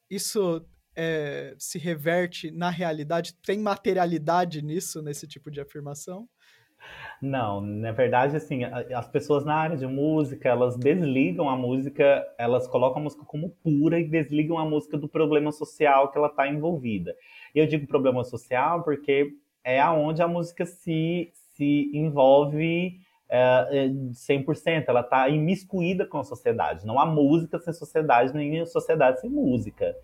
isso 0.10 0.65
é, 0.95 1.56
se 1.58 1.78
reverte 1.78 2.51
na 2.51 2.69
realidade? 2.69 3.36
Tem 3.41 3.60
materialidade 3.60 4.62
nisso, 4.62 5.01
nesse 5.01 5.28
tipo 5.28 5.51
de 5.51 5.62
afirmação? 5.62 6.28
Não, 7.21 7.62
na 7.62 7.91
verdade, 7.91 8.36
assim, 8.36 8.63
as 8.63 9.08
pessoas 9.08 9.45
na 9.45 9.56
área 9.56 9.78
de 9.78 9.88
música, 9.88 10.50
elas 10.50 10.78
desligam 10.78 11.50
a 11.50 11.56
música, 11.56 12.26
elas 12.38 12.67
colocam 12.67 13.00
a 13.00 13.04
música 13.04 13.24
como 13.26 13.50
pura 13.63 14.00
e 14.00 14.08
desligam 14.08 14.58
a 14.58 14.65
música 14.65 14.98
do 14.98 15.08
problema 15.08 15.52
social 15.52 16.12
que 16.12 16.17
ela 16.17 16.28
está 16.28 16.48
envolvida. 16.48 17.15
Eu 17.54 17.65
digo 17.65 17.88
problema 17.88 18.24
social 18.24 18.84
porque 18.84 19.32
é 19.63 19.80
aonde 19.80 20.21
a 20.21 20.28
música 20.28 20.65
se, 20.65 21.32
se 21.54 21.89
envolve 21.93 23.00
é, 23.30 23.89
100%, 24.30 24.67
é, 24.67 24.86
ela 24.88 25.00
está 25.02 25.28
imiscuída 25.30 26.06
com 26.06 26.19
a 26.19 26.24
sociedade. 26.24 26.86
Não 26.86 27.00
há 27.00 27.06
música 27.06 27.58
sem 27.60 27.74
sociedade, 27.74 28.34
nem 28.34 28.65
sociedade 28.65 29.21
sem 29.21 29.30
música 29.30 29.95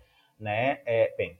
né? 0.42 0.80
É, 0.84 1.14
bem, 1.16 1.38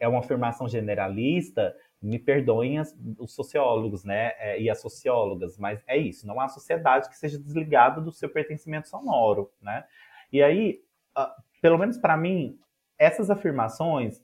é 0.00 0.08
uma 0.08 0.20
afirmação 0.20 0.66
generalista, 0.68 1.74
me 2.00 2.18
perdoem 2.18 2.78
as, 2.78 2.96
os 3.18 3.34
sociólogos, 3.34 4.04
né, 4.04 4.32
é, 4.38 4.60
e 4.60 4.70
as 4.70 4.80
sociólogas, 4.80 5.58
mas 5.58 5.82
é 5.86 5.96
isso, 5.96 6.26
não 6.26 6.40
há 6.40 6.48
sociedade 6.48 7.08
que 7.08 7.16
seja 7.16 7.38
desligada 7.38 8.00
do 8.00 8.12
seu 8.12 8.28
pertencimento 8.28 8.88
sonoro, 8.88 9.50
né? 9.60 9.84
E 10.32 10.42
aí, 10.42 10.80
uh, 11.18 11.42
pelo 11.60 11.78
menos 11.78 11.98
para 11.98 12.16
mim, 12.16 12.58
essas 12.98 13.30
afirmações 13.30 14.22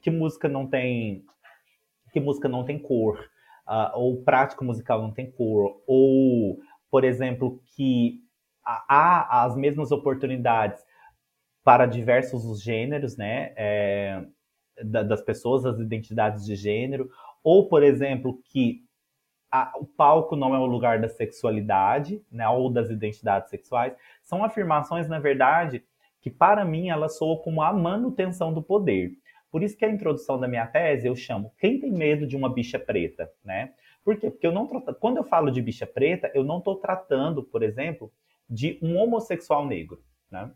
que 0.00 0.10
música 0.10 0.48
não 0.48 0.66
tem 0.66 1.24
que 2.12 2.20
música 2.20 2.48
não 2.48 2.64
tem 2.64 2.78
cor, 2.78 3.18
uh, 3.66 3.90
ou 3.94 4.22
prática 4.22 4.64
musical 4.64 5.02
não 5.02 5.12
tem 5.12 5.30
cor, 5.30 5.82
ou, 5.86 6.58
por 6.90 7.04
exemplo, 7.04 7.60
que 7.74 8.22
há 8.64 9.44
as 9.44 9.56
mesmas 9.56 9.90
oportunidades 9.90 10.82
para 11.64 11.86
diversos 11.86 12.44
os 12.44 12.62
gêneros, 12.62 13.16
né, 13.16 13.52
é, 13.56 14.24
das 14.84 15.22
pessoas, 15.22 15.64
as 15.66 15.78
identidades 15.78 16.44
de 16.44 16.54
gênero, 16.54 17.10
ou, 17.42 17.68
por 17.68 17.82
exemplo, 17.82 18.40
que 18.44 18.84
a, 19.50 19.72
o 19.78 19.86
palco 19.86 20.36
não 20.36 20.54
é 20.54 20.58
o 20.58 20.66
lugar 20.66 21.00
da 21.00 21.08
sexualidade, 21.08 22.22
né, 22.30 22.48
ou 22.48 22.70
das 22.70 22.90
identidades 22.90 23.50
sexuais, 23.50 23.94
são 24.22 24.44
afirmações, 24.44 25.08
na 25.08 25.18
verdade, 25.18 25.82
que 26.20 26.30
para 26.30 26.64
mim 26.64 26.88
elas 26.90 27.16
soam 27.16 27.36
como 27.36 27.62
a 27.62 27.72
manutenção 27.72 28.52
do 28.52 28.62
poder. 28.62 29.12
Por 29.50 29.62
isso 29.62 29.76
que 29.76 29.84
a 29.84 29.90
introdução 29.90 30.38
da 30.38 30.46
minha 30.46 30.66
tese 30.66 31.06
eu 31.06 31.16
chamo 31.16 31.54
Quem 31.58 31.80
tem 31.80 31.90
medo 31.90 32.26
de 32.26 32.36
uma 32.36 32.52
bicha 32.52 32.78
preta, 32.78 33.30
né? 33.42 33.72
Por 34.04 34.16
quê? 34.18 34.30
Porque 34.30 34.46
eu 34.46 34.52
não 34.52 34.66
quando 34.66 35.16
eu 35.16 35.24
falo 35.24 35.50
de 35.50 35.62
bicha 35.62 35.86
preta, 35.86 36.30
eu 36.34 36.44
não 36.44 36.58
estou 36.58 36.76
tratando, 36.76 37.42
por 37.42 37.62
exemplo, 37.62 38.12
de 38.48 38.78
um 38.82 38.96
homossexual 38.96 39.66
negro, 39.66 40.02
né? 40.30 40.50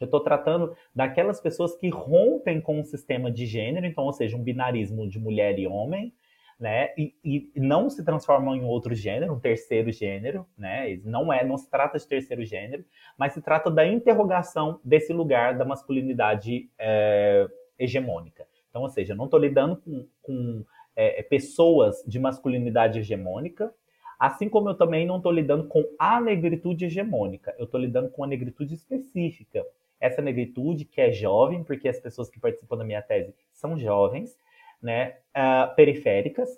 Eu 0.00 0.06
estou 0.06 0.20
tratando 0.20 0.76
daquelas 0.94 1.40
pessoas 1.40 1.76
que 1.76 1.88
rompem 1.88 2.60
com 2.60 2.80
o 2.80 2.84
sistema 2.84 3.30
de 3.30 3.46
gênero, 3.46 3.86
então, 3.86 4.04
ou 4.04 4.12
seja, 4.12 4.36
um 4.36 4.42
binarismo 4.42 5.08
de 5.08 5.18
mulher 5.18 5.58
e 5.58 5.66
homem, 5.66 6.12
né? 6.58 6.90
E, 6.96 7.14
e, 7.24 7.50
não 7.56 7.90
se 7.90 8.04
transformam 8.04 8.54
em 8.54 8.64
outro 8.64 8.94
gênero, 8.94 9.34
um 9.34 9.40
terceiro 9.40 9.90
gênero, 9.90 10.46
né? 10.56 11.00
Não 11.04 11.32
é, 11.32 11.44
não 11.44 11.56
se 11.56 11.70
trata 11.70 11.98
de 11.98 12.06
terceiro 12.06 12.44
gênero, 12.44 12.84
mas 13.18 13.34
se 13.34 13.42
trata 13.42 13.70
da 13.70 13.86
interrogação 13.86 14.80
desse 14.84 15.12
lugar 15.12 15.56
da 15.56 15.64
masculinidade 15.64 16.70
é, 16.78 17.46
hegemônica. 17.78 18.46
Então, 18.70 18.82
ou 18.82 18.90
seja, 18.90 19.14
não 19.14 19.26
estou 19.26 19.38
lidando 19.38 19.76
com, 19.76 20.06
com 20.22 20.64
é, 20.96 21.22
pessoas 21.22 22.02
de 22.06 22.18
masculinidade 22.18 22.98
hegemônica, 22.98 23.72
assim 24.18 24.48
como 24.48 24.68
eu 24.68 24.74
também 24.74 25.06
não 25.06 25.18
estou 25.18 25.32
lidando 25.32 25.68
com 25.68 25.84
a 25.98 26.20
negritude 26.20 26.84
hegemônica. 26.84 27.54
Eu 27.58 27.64
estou 27.64 27.80
lidando 27.80 28.08
com 28.10 28.24
a 28.24 28.26
negritude 28.26 28.74
específica 28.74 29.64
essa 30.04 30.20
negritude 30.20 30.84
que 30.84 31.00
é 31.00 31.10
jovem, 31.10 31.64
porque 31.64 31.88
as 31.88 31.98
pessoas 31.98 32.28
que 32.28 32.38
participam 32.38 32.76
da 32.76 32.84
minha 32.84 33.00
tese 33.00 33.34
são 33.52 33.78
jovens, 33.78 34.38
né, 34.82 35.16
uh, 35.34 35.74
periféricas 35.74 36.50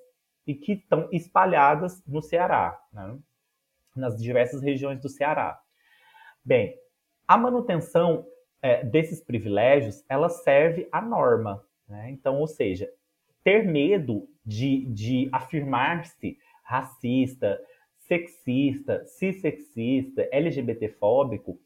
e 0.45 0.55
que 0.55 0.73
estão 0.73 1.09
espalhadas 1.13 2.05
no 2.07 2.21
Ceará, 2.21 2.81
né, 2.93 3.17
nas 3.95 4.21
diversas 4.21 4.63
regiões 4.63 5.01
do 5.01 5.09
Ceará. 5.09 5.61
Bem, 6.45 6.77
a 7.27 7.37
manutenção 7.37 8.27
é, 8.61 8.85
desses 8.85 9.23
privilégios, 9.23 10.05
ela 10.09 10.29
serve 10.29 10.89
à 10.91 11.01
norma. 11.01 11.65
Né? 11.89 12.11
Então, 12.11 12.41
ou 12.41 12.49
seja, 12.49 12.91
ter 13.45 13.65
medo 13.65 14.29
de, 14.45 14.87
de 14.87 15.29
afirmar-se 15.31 16.37
racista, 16.65 17.61
sexista, 17.99 19.05
cissexista, 19.07 20.29
LGBTfóbico, 20.33 21.61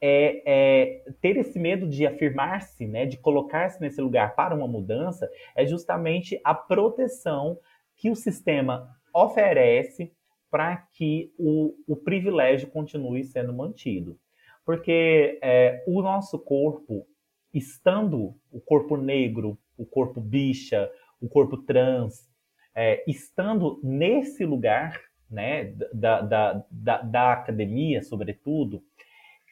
é, 0.00 0.42
é, 0.46 1.12
ter 1.20 1.36
esse 1.36 1.58
medo 1.58 1.86
de 1.86 2.06
afirmar-se, 2.06 2.86
né, 2.86 3.04
de 3.04 3.18
colocar-se 3.18 3.80
nesse 3.80 4.00
lugar 4.00 4.34
para 4.34 4.54
uma 4.54 4.66
mudança, 4.66 5.28
é 5.54 5.66
justamente 5.66 6.40
a 6.42 6.54
proteção 6.54 7.58
que 7.96 8.10
o 8.10 8.16
sistema 8.16 8.88
oferece 9.14 10.12
para 10.50 10.76
que 10.76 11.32
o, 11.38 11.74
o, 11.86 11.96
privilégio 11.96 12.68
continue 12.70 13.22
sendo 13.24 13.52
mantido. 13.52 14.18
Porque 14.64 15.38
é, 15.42 15.84
o 15.86 16.00
nosso 16.02 16.38
corpo, 16.38 17.06
estando 17.52 18.34
o 18.50 18.60
corpo 18.60 18.96
negro, 18.96 19.58
o 19.76 19.84
corpo 19.84 20.20
bicha, 20.20 20.90
o 21.20 21.28
corpo 21.28 21.58
trans, 21.58 22.28
é, 22.74 23.04
estando 23.06 23.78
nesse 23.82 24.44
lugar 24.44 24.98
né, 25.30 25.72
da, 25.92 26.20
da, 26.20 26.64
da, 26.70 27.02
da 27.02 27.32
academia, 27.32 28.02
sobretudo, 28.02 28.82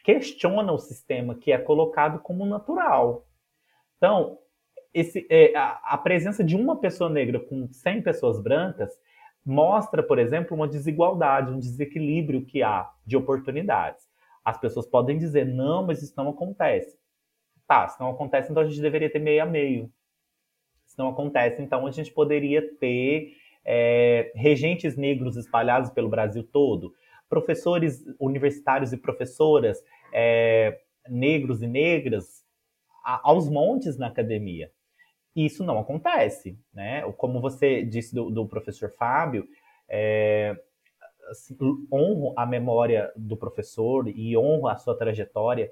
questiona 0.09 0.73
o 0.73 0.79
sistema 0.79 1.35
que 1.35 1.53
é 1.53 1.59
colocado 1.59 2.19
como 2.21 2.47
natural. 2.47 3.27
Então, 3.99 4.39
esse, 4.95 5.27
é, 5.29 5.55
a, 5.55 5.79
a, 5.85 5.99
presença 5.99 6.43
de 6.43 6.57
uma 6.57 6.81
pessoa 6.81 7.11
negra 7.11 7.39
com 7.39 7.69
100 7.71 8.01
pessoas 8.01 8.43
brancas 8.43 8.91
mostra, 9.45 10.03
por 10.03 10.19
exemplo, 10.19 10.57
uma 10.57 10.67
desigualdade, 10.67 11.53
um 11.53 11.59
desequilíbrio 11.59 12.47
que 12.47 12.63
há 12.63 12.91
de 13.05 13.19
oportunidades. 13.19 14.09
As 14.43 14.57
pessoas 14.57 14.87
podem 14.87 15.19
dizer, 15.19 15.45
não, 15.45 15.87
mas 15.87 16.03
isso 16.03 16.15
não 16.17 16.31
acontece. 16.31 16.99
Tá, 17.67 17.87
se 17.87 18.01
não 18.01 18.09
acontece, 18.09 18.51
então 18.51 18.63
a 18.63 18.67
gente 18.67 18.81
deveria 18.81 19.13
ter 19.13 19.19
meio 19.19 19.43
a 19.43 19.47
meio. 19.47 19.93
Se 20.87 20.99
não 20.99 21.11
acontece, 21.11 21.61
então 21.61 21.87
a 21.87 21.91
gente 21.91 22.11
poderia 22.15 22.67
ter 22.77 23.35
é, 23.63 24.33
regentes 24.35 24.97
negros 24.97 25.37
espalhados 25.37 25.91
pelo 25.91 26.09
Brasil 26.09 26.43
todo, 26.51 26.95
professores 27.29 28.03
universitários 28.19 28.93
e 28.93 28.97
professoras 28.97 29.83
é, 30.13 30.81
negros 31.09 31.63
e 31.63 31.67
negras 31.67 32.45
aos 33.05 33.49
montes 33.49 33.97
na 33.97 34.09
academia. 34.09 34.71
E 35.35 35.47
isso 35.47 35.65
não 35.65 35.79
acontece, 35.79 36.59
né? 36.73 37.03
Como 37.13 37.41
você 37.41 37.85
disse 37.85 38.15
do, 38.15 38.31
do 38.31 38.47
professor 38.47 38.91
Fábio, 38.99 39.49
é, 39.89 40.57
assim, 41.31 41.57
honro 41.93 42.35
a 42.37 42.45
memória 42.45 43.13
do 43.17 43.37
professor 43.37 44.09
e 44.09 44.37
honro 44.37 44.69
a 44.69 44.77
sua 44.77 44.97
trajetória, 44.97 45.71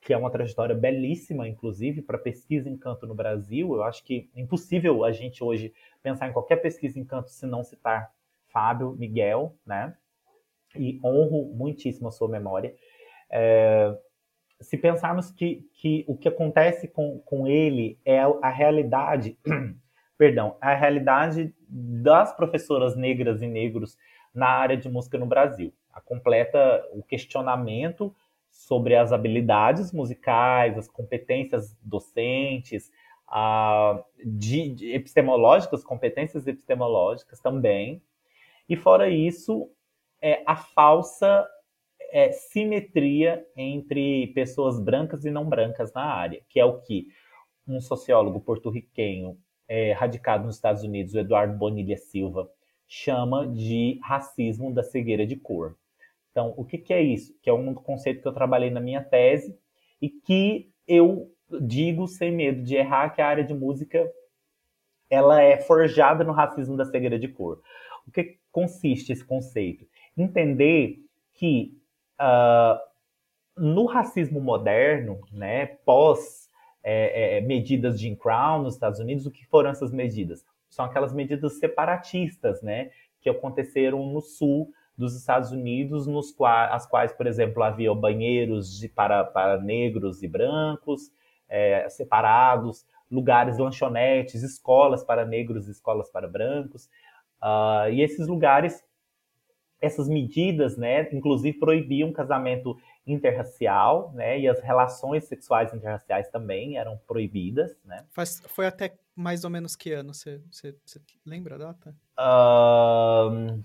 que 0.00 0.12
é 0.12 0.16
uma 0.16 0.30
trajetória 0.30 0.74
belíssima, 0.74 1.48
inclusive, 1.48 2.00
para 2.00 2.16
pesquisa 2.16 2.68
em 2.68 2.76
canto 2.76 3.06
no 3.06 3.14
Brasil. 3.14 3.74
Eu 3.74 3.82
acho 3.82 4.04
que 4.04 4.30
é 4.34 4.40
impossível 4.40 5.04
a 5.04 5.10
gente 5.10 5.42
hoje 5.42 5.74
pensar 6.02 6.28
em 6.28 6.32
qualquer 6.32 6.56
pesquisa 6.56 6.98
em 6.98 7.04
canto 7.04 7.30
se 7.30 7.46
não 7.46 7.64
citar 7.64 8.12
Fábio 8.46 8.92
Miguel, 8.92 9.54
né? 9.66 9.96
E 10.76 11.00
honro 11.02 11.52
muitíssimo 11.54 12.08
a 12.08 12.12
sua 12.12 12.28
memória. 12.28 12.74
É, 13.30 13.96
se 14.60 14.76
pensarmos 14.76 15.30
que, 15.30 15.68
que 15.74 16.04
o 16.08 16.16
que 16.16 16.28
acontece 16.28 16.88
com, 16.88 17.20
com 17.20 17.46
ele 17.46 17.98
é 18.04 18.20
a 18.20 18.48
realidade, 18.48 19.38
perdão, 20.18 20.56
a 20.60 20.74
realidade 20.74 21.54
das 21.68 22.34
professoras 22.34 22.96
negras 22.96 23.40
e 23.40 23.46
negros 23.46 23.96
na 24.34 24.48
área 24.48 24.76
de 24.76 24.88
música 24.88 25.16
no 25.18 25.26
Brasil. 25.26 25.72
A 25.92 26.00
completa 26.00 26.84
o 26.92 27.02
questionamento 27.02 28.14
sobre 28.50 28.96
as 28.96 29.12
habilidades 29.12 29.92
musicais, 29.92 30.76
as 30.76 30.88
competências 30.88 31.76
docentes, 31.82 32.90
a, 33.28 34.02
de, 34.24 34.70
de 34.70 34.92
epistemológicas, 34.92 35.84
competências 35.84 36.46
epistemológicas 36.46 37.40
também. 37.40 38.02
E 38.68 38.76
fora 38.76 39.08
isso, 39.08 39.70
é 40.20 40.42
a 40.46 40.56
falsa 40.56 41.46
é, 42.10 42.30
simetria 42.32 43.46
entre 43.56 44.28
pessoas 44.28 44.80
brancas 44.80 45.24
e 45.24 45.30
não 45.30 45.48
brancas 45.48 45.92
na 45.92 46.02
área, 46.02 46.42
que 46.48 46.58
é 46.58 46.64
o 46.64 46.80
que 46.80 47.08
um 47.66 47.80
sociólogo 47.80 48.40
porto-riquenho 48.40 49.38
é, 49.68 49.92
radicado 49.92 50.46
nos 50.46 50.56
Estados 50.56 50.82
Unidos, 50.82 51.14
o 51.14 51.18
Eduardo 51.18 51.56
Bonilha 51.56 51.96
Silva, 51.96 52.50
chama 52.86 53.46
de 53.46 54.00
racismo 54.02 54.72
da 54.72 54.82
cegueira 54.82 55.26
de 55.26 55.36
cor. 55.36 55.76
Então, 56.30 56.54
o 56.56 56.64
que, 56.64 56.78
que 56.78 56.94
é 56.94 57.02
isso? 57.02 57.38
Que 57.42 57.50
é 57.50 57.52
um 57.52 57.74
conceito 57.74 58.22
que 58.22 58.28
eu 58.28 58.32
trabalhei 58.32 58.70
na 58.70 58.80
minha 58.80 59.02
tese 59.02 59.58
e 60.00 60.08
que 60.08 60.70
eu 60.86 61.30
digo 61.60 62.06
sem 62.06 62.32
medo 62.32 62.62
de 62.62 62.76
errar 62.76 63.10
que 63.10 63.20
a 63.20 63.26
área 63.26 63.44
de 63.44 63.52
música 63.52 64.10
ela 65.10 65.42
é 65.42 65.58
forjada 65.58 66.24
no 66.24 66.32
racismo 66.32 66.76
da 66.76 66.84
cegueira 66.84 67.18
de 67.18 67.28
cor. 67.28 67.60
O 68.06 68.10
que 68.10 68.38
consiste 68.50 69.12
esse 69.12 69.24
conceito? 69.24 69.86
Entender 70.16 70.98
que 71.34 71.77
uh, 72.20 72.78
no 73.56 73.86
racismo 73.86 74.40
moderno, 74.40 75.20
né, 75.32 75.66
pós 75.84 76.48
é, 76.82 77.38
é, 77.38 77.40
medidas 77.40 77.98
de 77.98 78.14
Crow 78.16 78.62
nos 78.62 78.74
Estados 78.74 79.00
Unidos, 79.00 79.26
o 79.26 79.30
que 79.30 79.44
foram 79.46 79.70
essas 79.70 79.92
medidas? 79.92 80.44
São 80.68 80.84
aquelas 80.84 81.12
medidas 81.12 81.58
separatistas, 81.58 82.62
né, 82.62 82.90
que 83.20 83.28
aconteceram 83.28 84.06
no 84.06 84.20
sul 84.20 84.72
dos 84.96 85.14
Estados 85.14 85.52
Unidos, 85.52 86.06
nos 86.06 86.34
as 86.40 86.86
quais, 86.86 87.12
por 87.12 87.26
exemplo, 87.26 87.62
havia 87.62 87.94
banheiros 87.94 88.78
de, 88.78 88.88
para, 88.88 89.24
para 89.24 89.60
negros 89.60 90.22
e 90.22 90.28
brancos 90.28 91.12
é, 91.48 91.88
separados, 91.88 92.84
lugares, 93.10 93.58
lanchonetes, 93.58 94.42
escolas 94.42 95.02
para 95.04 95.24
negros 95.24 95.68
e 95.68 95.70
escolas 95.70 96.10
para 96.10 96.28
brancos. 96.28 96.86
Uh, 97.40 97.88
e 97.92 98.02
esses 98.02 98.26
lugares 98.26 98.84
essas 99.80 100.08
medidas, 100.08 100.76
né, 100.76 101.08
inclusive 101.12 101.58
proibiam 101.58 102.12
casamento 102.12 102.76
interracial, 103.06 104.12
né, 104.14 104.38
e 104.38 104.48
as 104.48 104.60
relações 104.60 105.24
sexuais 105.24 105.72
interraciais 105.72 106.28
também 106.30 106.76
eram 106.76 106.98
proibidas, 107.06 107.76
né. 107.84 108.04
Faz, 108.10 108.42
foi 108.46 108.66
até 108.66 108.92
mais 109.18 109.42
ou 109.42 109.50
menos 109.50 109.74
que 109.74 109.92
ano? 109.92 110.14
Você, 110.14 110.40
lembra 111.26 111.56
a 111.56 111.58
data? 111.58 111.94
Uh, 112.16 113.60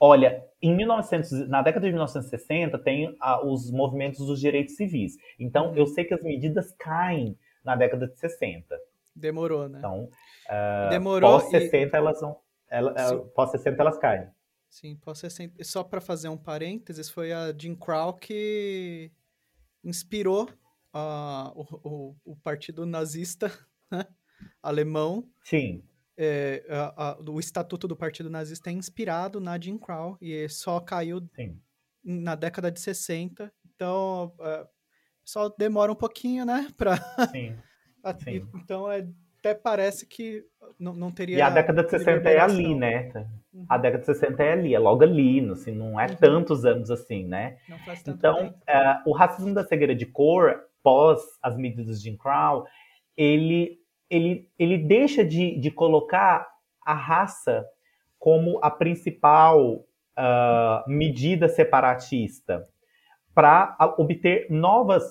olha, 0.00 0.44
em 0.60 0.74
1900, 0.74 1.48
na 1.48 1.62
década 1.62 1.86
de 1.86 1.92
1960 1.92 2.76
tem 2.80 3.16
os 3.44 3.70
movimentos 3.70 4.26
dos 4.26 4.40
direitos 4.40 4.74
civis. 4.74 5.16
Então, 5.38 5.72
eu 5.76 5.86
sei 5.86 6.04
que 6.04 6.14
as 6.14 6.22
medidas 6.22 6.72
caem 6.72 7.38
na 7.64 7.76
década 7.76 8.08
de 8.08 8.18
60. 8.18 8.76
Demorou, 9.14 9.68
né? 9.68 9.78
Então, 9.78 10.04
uh, 10.46 10.90
Demorou 10.90 11.38
pós 11.38 11.48
60 11.48 11.76
e... 11.76 11.98
elas 11.98 12.20
vão, 12.20 12.36
ela, 12.68 12.92
pós 13.36 13.52
60 13.52 13.80
elas 13.80 13.98
caem. 13.98 14.26
Sim, 14.70 14.96
posso 14.96 15.28
ser 15.28 15.52
só 15.62 15.82
para 15.82 16.00
fazer 16.00 16.28
um 16.28 16.36
parênteses, 16.36 17.08
foi 17.08 17.32
a 17.32 17.52
Jim 17.56 17.74
Crow 17.74 18.12
que 18.14 19.10
inspirou 19.82 20.48
uh, 20.94 21.50
o, 21.54 21.88
o, 21.88 22.16
o, 22.32 22.36
partido 22.36 22.84
nazista 22.84 23.50
né? 23.90 24.06
alemão. 24.62 25.28
Sim. 25.42 25.82
É, 26.16 26.64
a, 26.68 27.10
a, 27.10 27.30
o 27.30 27.38
estatuto 27.38 27.86
do 27.86 27.96
partido 27.96 28.28
nazista 28.28 28.70
é 28.70 28.72
inspirado 28.72 29.40
na 29.40 29.58
Jim 29.58 29.78
Crow 29.78 30.18
e 30.20 30.48
só 30.48 30.80
caiu 30.80 31.26
Sim. 31.34 31.60
na 32.04 32.34
década 32.34 32.70
de 32.70 32.80
60. 32.80 33.52
Então, 33.64 34.34
uh, 34.38 34.68
só 35.24 35.48
demora 35.48 35.92
um 35.92 35.96
pouquinho, 35.96 36.44
né? 36.44 36.68
Pra... 36.76 36.96
Sim. 37.30 37.56
Sim. 38.24 38.48
Então, 38.54 38.90
é, 38.90 39.06
até 39.38 39.54
parece 39.54 40.06
que 40.06 40.44
não, 40.78 40.92
não 40.92 41.10
teria. 41.12 41.36
E 41.36 41.40
a 41.40 41.50
década 41.50 41.84
de 41.84 41.90
60 41.90 42.28
é 42.28 42.40
ali, 42.40 42.74
né? 42.74 43.10
Uhum. 43.52 43.66
A 43.68 43.78
década 43.78 44.00
de 44.00 44.06
60 44.06 44.42
é 44.42 44.52
ali, 44.52 44.74
é 44.74 44.78
logo 44.78 45.02
ali, 45.02 45.48
assim, 45.50 45.72
não 45.72 45.98
é 45.98 46.06
uhum. 46.06 46.16
tantos 46.16 46.64
anos 46.64 46.90
assim, 46.90 47.24
né? 47.24 47.56
Não 47.68 47.78
faz 47.78 48.02
tanto 48.02 48.18
então, 48.18 48.54
é, 48.66 49.00
o 49.06 49.12
racismo 49.12 49.54
da 49.54 49.64
cegueira 49.64 49.94
de 49.94 50.06
cor, 50.06 50.60
pós 50.82 51.20
as 51.42 51.56
medidas 51.56 52.00
de 52.00 52.10
Jim 52.10 52.16
Crow, 52.16 52.64
ele, 53.16 53.78
ele, 54.10 54.48
ele 54.58 54.78
deixa 54.78 55.24
de, 55.24 55.58
de 55.58 55.70
colocar 55.70 56.46
a 56.84 56.94
raça 56.94 57.64
como 58.18 58.58
a 58.62 58.70
principal 58.70 59.84
uh, 60.18 60.82
medida 60.88 61.48
separatista 61.48 62.66
para 63.34 63.76
obter 63.96 64.50
novas, 64.50 65.04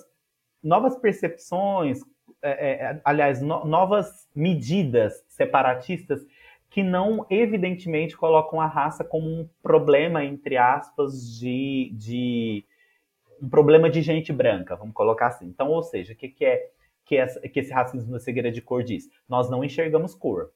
novas 0.61 0.97
percepções, 0.97 1.99
é, 2.41 2.51
é, 2.51 3.01
aliás, 3.03 3.41
no, 3.41 3.65
novas 3.65 4.27
medidas 4.35 5.23
separatistas 5.27 6.25
que 6.69 6.83
não 6.83 7.25
evidentemente 7.29 8.15
colocam 8.15 8.59
a 8.59 8.67
raça 8.67 9.03
como 9.03 9.27
um 9.27 9.49
problema, 9.63 10.23
entre 10.23 10.57
aspas, 10.57 11.37
de, 11.39 11.91
de 11.93 12.65
um 13.41 13.49
problema 13.49 13.89
de 13.89 14.01
gente 14.01 14.33
branca, 14.33 14.75
vamos 14.75 14.93
colocar 14.93 15.27
assim. 15.27 15.47
Então, 15.47 15.69
ou 15.69 15.81
seja, 15.81 16.13
o 16.13 16.15
que, 16.15 16.29
que 16.29 16.45
é 16.45 16.69
que, 17.05 17.15
essa, 17.15 17.39
que 17.39 17.59
esse 17.59 17.71
racismo 17.71 18.11
da 18.11 18.19
cegueira 18.19 18.51
de 18.51 18.61
cor 18.61 18.83
diz? 18.83 19.09
Nós 19.27 19.49
não 19.49 19.63
enxergamos 19.63 20.13
cor, 20.13 20.51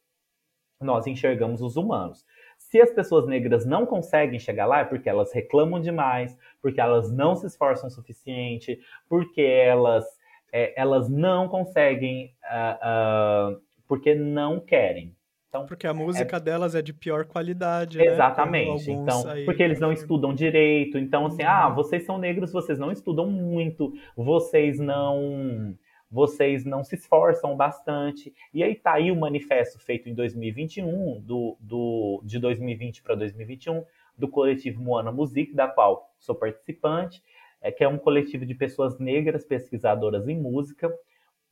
nós 0.80 1.08
enxergamos 1.08 1.62
os 1.62 1.78
humanos. 1.78 2.26
Se 2.58 2.80
as 2.80 2.91
pessoas 2.91 3.26
negras 3.26 3.65
não 3.65 3.86
conseguem 3.86 4.39
chegar 4.39 4.65
lá, 4.65 4.80
é 4.80 4.86
porque 4.86 5.10
elas 5.10 5.34
reclamam 5.34 5.80
demais, 5.80 6.38
porque 6.62 6.80
elas 6.80 7.12
não 7.12 7.36
se 7.36 7.48
esforçam 7.48 7.88
o 7.88 7.91
suficiente, 7.91 8.80
porque 9.08 9.41
elas 9.41 10.06
é, 10.52 10.74
elas 10.80 11.10
não 11.10 11.48
conseguem 11.48 12.34
uh, 12.44 13.56
uh, 13.56 13.62
porque 13.88 14.14
não 14.16 14.60
querem. 14.60 15.16
Então, 15.52 15.66
porque 15.66 15.86
a 15.86 15.94
música 15.94 16.38
é... 16.38 16.40
delas 16.40 16.76
é 16.76 16.82
de 16.82 16.94
pior 16.94 17.26
qualidade. 17.26 17.98
Né? 17.98 18.06
Exatamente. 18.06 18.88
Né? 18.88 18.94
Então, 18.94 19.24
porque 19.44 19.62
eles 19.62 19.82
não 19.82 19.92
estudam 19.92 20.34
direito. 20.34 20.98
Então, 20.98 21.26
assim, 21.26 21.44
ah, 21.44 21.68
uhum. 21.68 21.72
ah, 21.72 21.76
vocês 21.76 22.06
são 22.06 22.18
negros, 22.18 22.54
vocês 22.54 22.80
não 22.80 22.90
estudam 22.90 23.30
muito, 23.30 23.94
vocês 24.16 24.80
não. 24.80 25.76
Vocês 26.10 26.66
não 26.66 26.84
se 26.84 26.96
esforçam 26.96 27.56
bastante. 27.56 28.34
E 28.54 28.62
aí 28.64 28.76
tá 28.76 28.94
aí 28.94 29.12
o 29.12 29.16
manifesto 29.16 29.80
feito 29.80 30.10
em 30.10 30.14
2021, 30.14 31.22
do, 31.22 31.58
do, 31.58 32.22
de 32.26 32.38
2020 32.38 33.02
para 33.02 33.16
2021, 33.16 33.82
do 34.18 34.28
coletivo 34.28 34.82
Moana 34.82 35.10
Music, 35.10 35.54
da 35.54 35.70
qual 35.70 36.14
sou 36.20 36.36
participante, 36.36 37.24
é, 37.62 37.71
que 37.71 37.84
é 37.84 37.88
um 37.88 37.97
coletivo 37.97 38.45
de 38.45 38.56
pessoas 38.56 38.97
negras 39.00 39.45
pesquisadoras 39.45 40.28
em 40.28 40.39
música. 40.39 40.91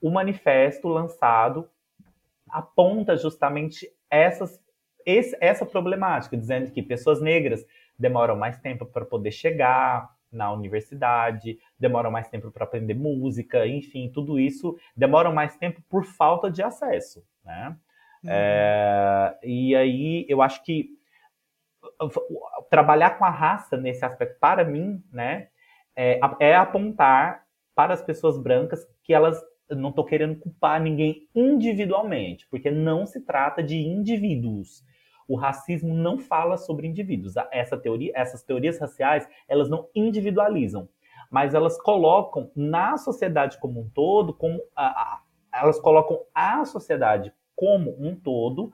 O 0.01 0.09
manifesto 0.09 0.87
lançado 0.87 1.69
aponta 2.49 3.15
justamente 3.15 3.87
essas, 4.09 4.59
esse, 5.05 5.37
essa 5.39 5.65
problemática, 5.65 6.35
dizendo 6.35 6.71
que 6.71 6.81
pessoas 6.81 7.21
negras 7.21 7.65
demoram 7.97 8.35
mais 8.35 8.57
tempo 8.59 8.85
para 8.85 9.05
poder 9.05 9.31
chegar 9.31 10.09
na 10.31 10.51
universidade, 10.51 11.59
demoram 11.77 12.11
mais 12.11 12.27
tempo 12.29 12.51
para 12.51 12.63
aprender 12.63 12.93
música, 12.93 13.65
enfim, 13.65 14.11
tudo 14.13 14.39
isso 14.39 14.77
demoram 14.95 15.33
mais 15.33 15.57
tempo 15.57 15.81
por 15.89 16.05
falta 16.05 16.51
de 16.51 16.61
acesso, 16.61 17.23
né? 17.43 17.75
Uhum. 18.23 18.29
É, 18.31 19.39
e 19.43 19.75
aí 19.75 20.25
eu 20.29 20.41
acho 20.41 20.63
que 20.63 20.97
trabalhar 22.69 23.11
com 23.11 23.25
a 23.25 23.29
raça 23.29 23.77
nesse 23.77 24.03
aspecto, 24.03 24.39
para 24.39 24.63
mim, 24.63 25.03
né, 25.11 25.47
é, 26.01 26.17
é 26.39 26.55
apontar 26.55 27.43
para 27.75 27.93
as 27.93 28.01
pessoas 28.01 28.37
brancas 28.37 28.87
que 29.03 29.13
elas 29.13 29.37
não 29.69 29.89
estou 29.89 30.05
querendo 30.05 30.39
culpar 30.39 30.81
ninguém 30.81 31.27
individualmente, 31.35 32.47
porque 32.49 32.71
não 32.71 33.05
se 33.05 33.19
trata 33.19 33.61
de 33.61 33.75
indivíduos. 33.75 34.81
O 35.27 35.35
racismo 35.35 35.93
não 35.93 36.17
fala 36.17 36.57
sobre 36.57 36.87
indivíduos. 36.87 37.33
Essa 37.51 37.77
teoria, 37.77 38.13
essas 38.15 38.41
teorias 38.41 38.79
raciais, 38.79 39.27
elas 39.45 39.69
não 39.69 39.89
individualizam, 39.93 40.87
mas 41.29 41.53
elas 41.53 41.79
colocam 41.81 42.49
na 42.55 42.97
sociedade 42.97 43.59
como 43.59 43.81
um 43.81 43.89
todo, 43.89 44.33
como 44.33 44.57
a, 44.73 44.85
a, 44.87 45.21
elas 45.53 45.81
colocam 45.81 46.21
a 46.33 46.63
sociedade 46.63 47.33
como 47.55 47.93
um 47.99 48.15
todo 48.15 48.71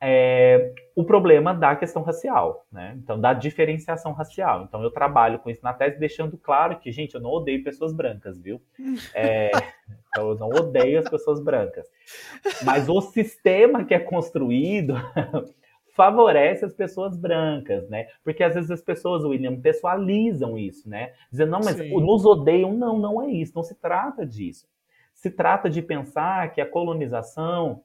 é, 0.00 0.72
o 0.96 1.02
problema 1.02 1.52
da 1.52 1.74
questão 1.74 2.02
racial, 2.02 2.66
né? 2.70 2.94
Então, 2.96 3.20
da 3.20 3.32
diferenciação 3.32 4.12
racial. 4.12 4.62
Então, 4.62 4.82
eu 4.82 4.90
trabalho 4.90 5.40
com 5.40 5.50
isso 5.50 5.60
na 5.62 5.72
tese, 5.72 5.98
deixando 5.98 6.38
claro 6.38 6.78
que, 6.78 6.92
gente, 6.92 7.16
eu 7.16 7.20
não 7.20 7.30
odeio 7.30 7.64
pessoas 7.64 7.92
brancas, 7.92 8.38
viu? 8.38 8.60
É, 9.14 9.50
então, 10.08 10.30
eu 10.30 10.34
não 10.36 10.48
odeio 10.48 10.98
as 10.98 11.08
pessoas 11.08 11.40
brancas. 11.40 11.86
Mas 12.64 12.88
o 12.88 13.00
sistema 13.00 13.84
que 13.84 13.94
é 13.94 13.98
construído 13.98 14.94
favorece 15.94 16.64
as 16.64 16.72
pessoas 16.72 17.16
brancas, 17.16 17.88
né? 17.88 18.08
Porque 18.22 18.42
às 18.42 18.54
vezes 18.54 18.70
as 18.70 18.82
pessoas, 18.82 19.24
William, 19.24 19.60
pessoalizam 19.60 20.58
isso, 20.58 20.88
né? 20.88 21.12
Dizendo, 21.30 21.50
não, 21.50 21.60
mas 21.60 21.76
Sim. 21.76 21.90
nos 22.00 22.24
odeiam. 22.24 22.72
Não, 22.72 22.98
não 22.98 23.22
é 23.22 23.30
isso. 23.30 23.52
Não 23.54 23.62
se 23.62 23.74
trata 23.74 24.24
disso. 24.24 24.66
Se 25.12 25.30
trata 25.30 25.68
de 25.70 25.82
pensar 25.82 26.52
que 26.52 26.60
a 26.60 26.66
colonização, 26.66 27.82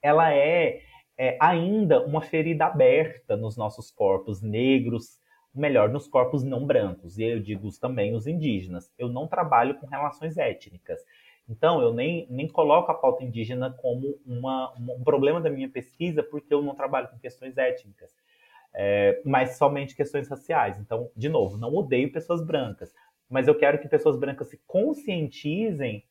ela 0.00 0.32
é 0.32 0.80
é, 1.16 1.36
ainda 1.40 2.04
uma 2.04 2.20
ferida 2.20 2.66
aberta 2.66 3.36
nos 3.36 3.56
nossos 3.56 3.90
corpos 3.90 4.42
negros, 4.42 5.20
melhor, 5.54 5.88
nos 5.88 6.08
corpos 6.08 6.42
não 6.42 6.66
brancos, 6.66 7.18
e 7.18 7.24
eu 7.24 7.40
digo 7.40 7.68
também 7.78 8.14
os 8.14 8.26
indígenas. 8.26 8.92
Eu 8.98 9.08
não 9.08 9.26
trabalho 9.26 9.76
com 9.76 9.86
relações 9.86 10.36
étnicas. 10.36 11.00
Então, 11.48 11.80
eu 11.80 11.92
nem, 11.92 12.26
nem 12.30 12.48
coloco 12.48 12.90
a 12.90 12.94
pauta 12.94 13.22
indígena 13.22 13.70
como 13.70 14.18
uma, 14.26 14.72
um 14.78 15.04
problema 15.04 15.40
da 15.40 15.50
minha 15.50 15.68
pesquisa, 15.68 16.22
porque 16.22 16.52
eu 16.52 16.62
não 16.62 16.74
trabalho 16.74 17.08
com 17.08 17.18
questões 17.18 17.56
étnicas, 17.56 18.10
é, 18.74 19.20
mas 19.24 19.56
somente 19.56 19.94
questões 19.94 20.26
raciais. 20.28 20.78
Então, 20.80 21.10
de 21.14 21.28
novo, 21.28 21.56
não 21.58 21.72
odeio 21.74 22.10
pessoas 22.10 22.44
brancas, 22.44 22.92
mas 23.28 23.46
eu 23.46 23.54
quero 23.54 23.78
que 23.78 23.88
pessoas 23.88 24.18
brancas 24.18 24.48
se 24.48 24.60
conscientizem 24.66 26.04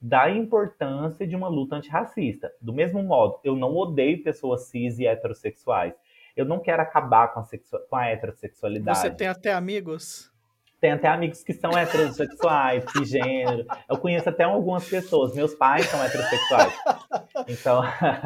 da 0.00 0.30
importância 0.30 1.26
de 1.26 1.34
uma 1.34 1.48
luta 1.48 1.76
antirracista. 1.76 2.50
Do 2.60 2.72
mesmo 2.72 3.02
modo, 3.02 3.38
eu 3.42 3.56
não 3.56 3.74
odeio 3.74 4.22
pessoas 4.22 4.68
cis 4.68 4.98
e 4.98 5.06
heterossexuais. 5.06 5.94
Eu 6.36 6.44
não 6.44 6.60
quero 6.60 6.82
acabar 6.82 7.32
com 7.32 7.40
a, 7.40 7.44
com 7.88 7.96
a 7.96 8.06
heterossexualidade. 8.06 8.98
Você 8.98 9.10
tem 9.10 9.26
até 9.26 9.52
amigos? 9.52 10.30
Tem 10.78 10.92
até 10.92 11.08
amigos 11.08 11.42
que 11.42 11.54
são 11.54 11.70
heterossexuais, 11.76 12.84
cisgênero. 12.92 13.64
Eu 13.88 13.96
conheço 13.96 14.28
até 14.28 14.44
algumas 14.44 14.86
pessoas. 14.86 15.34
Meus 15.34 15.54
pais 15.54 15.86
são 15.86 16.04
heterossexuais. 16.04 16.74
Então, 17.48 17.82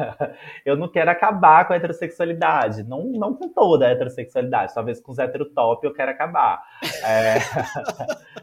eu 0.65 0.75
não 0.75 0.89
quero 0.89 1.09
acabar 1.09 1.65
com 1.65 1.71
a 1.71 1.77
heterossexualidade. 1.77 2.83
Não, 2.83 3.03
não 3.03 3.33
com 3.33 3.47
toda 3.47 3.87
a 3.87 3.91
heterossexualidade. 3.91 4.73
Talvez 4.73 4.99
com 4.99 5.13
os 5.13 5.19
heterotop 5.19 5.85
eu 5.85 5.93
quero 5.93 6.11
acabar. 6.11 6.61
É... 7.05 7.35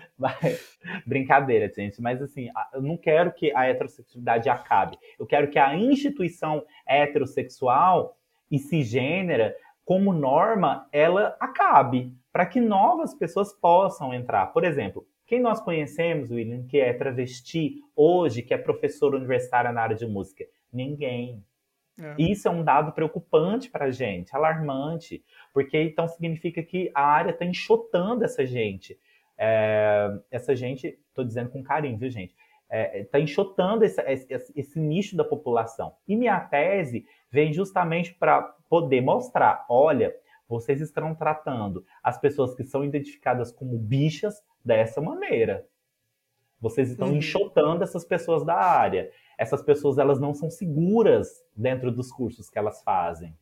Mas, 0.19 0.79
brincadeira, 1.07 1.73
gente. 1.73 2.03
Mas 2.03 2.21
assim, 2.21 2.49
eu 2.73 2.83
não 2.83 2.97
quero 2.97 3.33
que 3.33 3.55
a 3.55 3.67
heterossexualidade 3.67 4.49
acabe. 4.49 4.99
Eu 5.19 5.27
quero 5.27 5.49
que 5.49 5.59
a 5.59 5.77
instituição 5.77 6.65
heterossexual 6.87 8.17
e 8.51 8.59
cisgênera, 8.59 9.55
como 9.85 10.13
norma, 10.13 10.89
ela 10.93 11.37
acabe. 11.39 12.13
Para 12.33 12.47
que 12.47 12.61
novas 12.61 13.15
pessoas 13.15 13.53
possam 13.53 14.13
entrar. 14.13 14.47
Por 14.47 14.65
exemplo, 14.65 15.07
quem 15.27 15.41
nós 15.41 15.61
conhecemos, 15.61 16.31
William, 16.31 16.67
que 16.67 16.79
é 16.79 16.93
travesti 16.93 17.83
hoje, 17.95 18.43
que 18.43 18.55
é 18.55 18.59
professor 18.59 19.15
universitário 19.15 19.73
na 19.73 19.83
área 19.83 19.97
de 19.97 20.07
música? 20.07 20.45
Ninguém. 20.73 21.45
É. 22.01 22.15
Isso 22.17 22.47
é 22.47 22.51
um 22.51 22.63
dado 22.63 22.93
preocupante 22.93 23.69
para 23.69 23.87
a 23.87 23.91
gente, 23.91 24.35
alarmante, 24.35 25.23
porque 25.53 25.77
então 25.83 26.07
significa 26.07 26.63
que 26.63 26.91
a 26.95 27.03
área 27.03 27.33
está 27.33 27.45
enxotando 27.45 28.25
essa 28.25 28.47
gente. 28.47 28.99
É, 29.39 30.19
essa 30.31 30.55
gente, 30.57 30.99
estou 31.09 31.25
dizendo 31.25 31.51
com 31.51 31.63
carinho, 31.63 31.97
viu, 31.97 32.11
gente? 32.11 32.35
Está 32.71 32.77
é, 32.77 33.05
tá 33.05 33.21
enxotando 33.21 33.85
esse, 33.85 34.01
esse, 34.03 34.53
esse, 34.55 34.81
nicho 34.81 35.17
da 35.17 35.25
população. 35.25 35.95
E 36.07 36.17
minha 36.17 36.39
tese 36.41 37.07
vem 37.31 37.53
justamente 37.53 38.13
para 38.15 38.43
poder 38.69 39.01
mostrar: 39.01 39.65
olha, 39.71 40.15
vocês 40.47 40.81
estão 40.81 41.15
tratando 41.15 41.85
as 42.03 42.19
pessoas 42.19 42.55
que 42.55 42.65
são 42.65 42.85
identificadas 42.85 43.53
como 43.53 43.79
bichas 43.79 44.43
dessa 44.63 45.01
maneira. 45.01 45.67
Vocês 46.61 46.91
estão 46.91 47.09
uhum. 47.09 47.17
enxotando 47.17 47.85
essas 47.85 48.05
pessoas 48.05 48.45
da 48.45 48.57
área. 48.57 49.11
Essas 49.39 49.63
pessoas 49.63 49.97
elas 49.97 50.19
não 50.19 50.35
são 50.35 50.51
seguras 50.51 51.29
dentro 51.55 51.93
dos 51.93 52.11
cursos 52.11 52.51
que 52.51 52.59
elas 52.59 52.83
fazem 52.83 53.35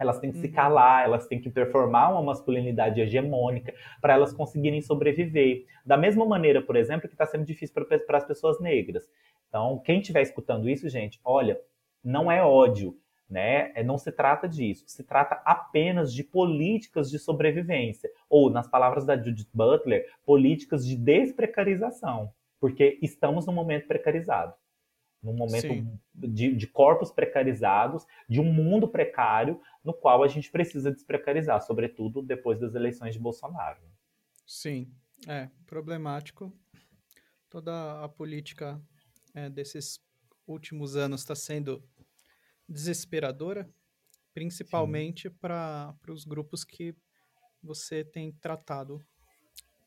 elas 0.00 0.18
têm 0.18 0.30
que 0.30 0.38
uhum. 0.38 0.42
se 0.42 0.48
calar, 0.48 1.04
elas 1.04 1.26
têm 1.26 1.38
que 1.38 1.50
performar 1.50 2.10
uma 2.10 2.22
masculinidade 2.22 2.98
hegemônica 3.02 3.74
para 4.00 4.14
elas 4.14 4.32
conseguirem 4.32 4.80
sobreviver. 4.80 5.66
Da 5.84 5.98
mesma 5.98 6.24
maneira, 6.24 6.62
por 6.62 6.74
exemplo, 6.74 7.06
que 7.06 7.14
está 7.14 7.26
sendo 7.26 7.44
difícil 7.44 7.86
para 8.06 8.16
as 8.16 8.24
pessoas 8.24 8.58
negras. 8.58 9.06
Então, 9.48 9.78
quem 9.84 10.00
estiver 10.00 10.22
escutando 10.22 10.70
isso, 10.70 10.88
gente, 10.88 11.20
olha, 11.22 11.60
não 12.02 12.32
é 12.32 12.42
ódio, 12.42 12.96
né? 13.28 13.72
É, 13.74 13.82
não 13.84 13.98
se 13.98 14.10
trata 14.10 14.48
disso. 14.48 14.84
Se 14.88 15.04
trata 15.04 15.42
apenas 15.44 16.14
de 16.14 16.24
políticas 16.24 17.10
de 17.10 17.18
sobrevivência. 17.18 18.10
Ou, 18.28 18.48
nas 18.48 18.66
palavras 18.66 19.04
da 19.04 19.16
Judith 19.16 19.50
Butler, 19.52 20.06
políticas 20.24 20.86
de 20.86 20.96
desprecarização. 20.96 22.32
Porque 22.58 22.98
estamos 23.02 23.46
num 23.46 23.52
momento 23.52 23.86
precarizado 23.86 24.54
num 25.22 25.34
momento 25.34 25.86
de, 26.14 26.54
de, 26.54 26.66
corpos 26.66 27.10
precarizados, 27.10 28.06
de 28.28 28.40
um 28.40 28.52
mundo 28.52 28.88
precário, 28.88 29.60
no 29.84 29.92
qual 29.92 30.22
a 30.22 30.28
gente 30.28 30.50
precisa 30.50 30.90
desprecarizar, 30.90 31.60
sobretudo 31.62 32.22
depois 32.22 32.58
das 32.58 32.74
eleições 32.74 33.14
de 33.14 33.20
Bolsonaro. 33.20 33.80
Sim, 34.46 34.90
é 35.28 35.50
problemático. 35.66 36.52
Toda 37.48 38.02
a 38.02 38.08
política 38.08 38.80
é, 39.34 39.50
desses 39.50 40.00
últimos 40.46 40.96
anos 40.96 41.20
está 41.20 41.34
sendo 41.34 41.82
desesperadora, 42.68 43.68
principalmente 44.32 45.28
para 45.28 45.94
os 46.08 46.24
grupos 46.24 46.64
que 46.64 46.94
você 47.62 48.04
tem 48.04 48.32
tratado 48.32 49.04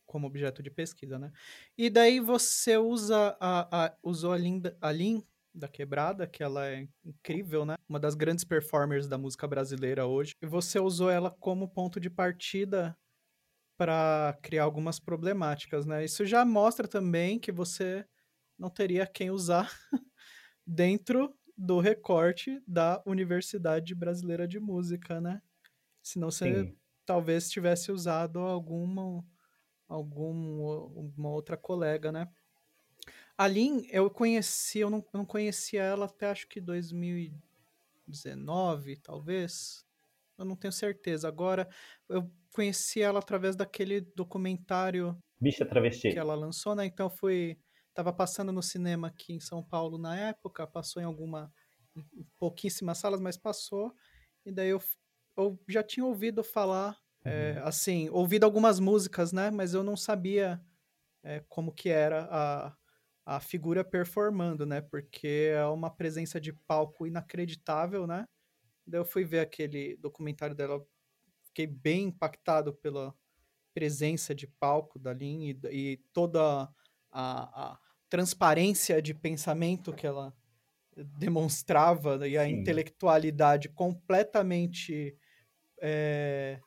como 0.05 0.28
objeto 0.28 0.62
de 0.62 0.70
pesquisa, 0.70 1.18
né? 1.18 1.32
E 1.76 1.89
daí 1.89 2.20
você 2.20 2.78
usa 2.78 3.36
a, 3.39 3.86
a 3.86 3.97
usou 4.03 4.32
a 4.32 4.38
Lin, 4.38 4.62
a 4.80 4.91
Lin 4.91 5.24
da 5.54 5.68
Quebrada, 5.68 6.28
que 6.28 6.43
ela 6.43 6.68
é 6.68 6.88
incrível, 7.06 7.66
né? 7.66 7.76
Uma 7.88 7.99
das 7.99 8.16
grandes 8.16 8.43
performers 8.43 9.08
da 9.08 9.18
música 9.18 9.47
brasileira 9.47 10.06
hoje. 10.06 10.34
E 10.41 10.45
você 10.47 10.80
usou 10.80 11.10
ela 11.10 11.30
como 11.30 11.68
ponto 11.70 11.99
de 11.99 12.10
partida 12.10 12.97
para 13.78 14.38
criar 14.41 14.64
algumas 14.64 14.99
problemáticas, 14.99 15.86
né? 15.86 16.04
Isso 16.06 16.26
já 16.26 16.45
mostra 16.45 16.88
também 16.88 17.39
que 17.39 17.51
você 17.51 18.06
não 18.58 18.70
teria 18.70 19.08
quem 19.08 19.32
usar 19.32 19.72
dentro 20.66 21.36
do 21.58 21.80
recorte 21.80 22.62
da 22.68 23.01
Universidade 23.06 23.95
Brasileira 23.95 24.47
de 24.47 24.60
Música, 24.60 25.22
né? 25.22 25.41
Senão 26.04 26.32
você 26.32 26.66
Sim. 26.66 26.78
talvez 27.06 27.49
tivesse 27.49 27.91
usado 27.91 28.39
alguma 28.39 29.26
alguma 29.88 31.30
outra 31.30 31.58
colega, 31.58 32.12
né? 32.12 32.28
A 33.38 33.47
Lin, 33.47 33.86
eu 33.89 34.09
conheci, 34.09 34.79
eu 34.79 34.89
não, 34.89 34.99
eu 34.99 35.17
não 35.17 35.25
conhecia 35.25 35.81
ela 35.81 36.05
até 36.05 36.27
acho 36.27 36.47
que 36.47 36.61
2019, 36.61 38.97
talvez. 38.97 39.86
Eu 40.38 40.45
não 40.45 40.55
tenho 40.55 40.71
certeza. 40.71 41.27
Agora, 41.27 41.67
eu 42.07 42.31
conheci 42.53 43.01
ela 43.01 43.19
através 43.19 43.55
daquele 43.55 44.01
documentário 44.01 45.17
Bicha 45.39 45.65
Travesti. 45.65 46.11
que 46.11 46.19
ela 46.19 46.36
lançou, 46.36 46.75
né? 46.75 46.86
Então 46.86 47.09
fui. 47.09 47.57
Tava 47.93 48.11
passando 48.11 48.51
no 48.51 48.63
cinema 48.63 49.09
aqui 49.09 49.34
em 49.34 49.39
São 49.39 49.63
Paulo 49.63 49.97
na 49.97 50.17
época, 50.17 50.65
passou 50.65 51.01
em 51.01 51.05
alguma. 51.05 51.53
em 51.95 52.25
pouquíssimas 52.39 52.97
salas, 52.97 53.19
mas 53.19 53.38
passou. 53.38 53.93
E 54.45 54.51
daí 54.51 54.69
eu, 54.69 54.81
eu 55.38 55.59
já 55.67 55.84
tinha 55.84 56.05
ouvido 56.05 56.43
falar, 56.43 56.97
é, 57.23 57.61
assim, 57.63 58.09
ouvido 58.09 58.43
algumas 58.43 58.79
músicas, 58.79 59.31
né? 59.31 59.51
Mas 59.51 59.73
eu 59.73 59.84
não 59.84 59.95
sabia 59.95 60.61
é, 61.23 61.41
como 61.47 61.71
que 61.71 61.89
era 61.89 62.27
a, 62.31 62.75
a 63.26 63.39
figura 63.39 63.84
performando, 63.84 64.65
né? 64.65 64.82
Porque 64.82 65.51
é 65.53 65.65
uma 65.65 65.89
presença 65.89 66.39
de 66.39 66.51
palco 66.51 67.07
inacreditável, 67.07 68.05
né? 68.05 68.28
Daí 68.86 68.99
eu 68.99 69.05
fui 69.05 69.24
ver 69.24 69.39
aquele 69.39 69.95
documentário 69.97 70.55
dela, 70.55 70.86
fiquei 71.45 71.65
bem 71.65 72.05
impactado 72.07 72.74
pela 72.74 73.15
presença 73.74 74.36
de 74.36 74.45
palco 74.45 74.99
da 74.99 75.13
Lin 75.13 75.49
e, 75.49 75.59
e 75.71 75.97
toda 76.11 76.69
a, 77.11 77.71
a 77.71 77.80
transparência 78.09 79.01
de 79.01 79.13
pensamento 79.13 79.93
que 79.93 80.05
ela 80.05 80.34
demonstrava 81.17 82.28
e 82.28 82.38
a 82.38 82.45
Sim. 82.45 82.51
intelectualidade 82.51 83.69
completamente 83.69 85.17
é, 85.82 86.59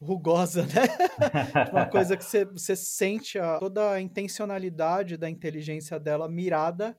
rugosa, 0.00 0.62
né? 0.66 0.82
Uma 1.72 1.86
coisa 1.86 2.16
que 2.16 2.24
você, 2.24 2.44
você 2.44 2.76
sente 2.76 3.38
a, 3.38 3.58
toda 3.58 3.92
a 3.92 4.00
intencionalidade 4.00 5.16
da 5.16 5.28
inteligência 5.30 5.98
dela 5.98 6.28
mirada 6.28 6.96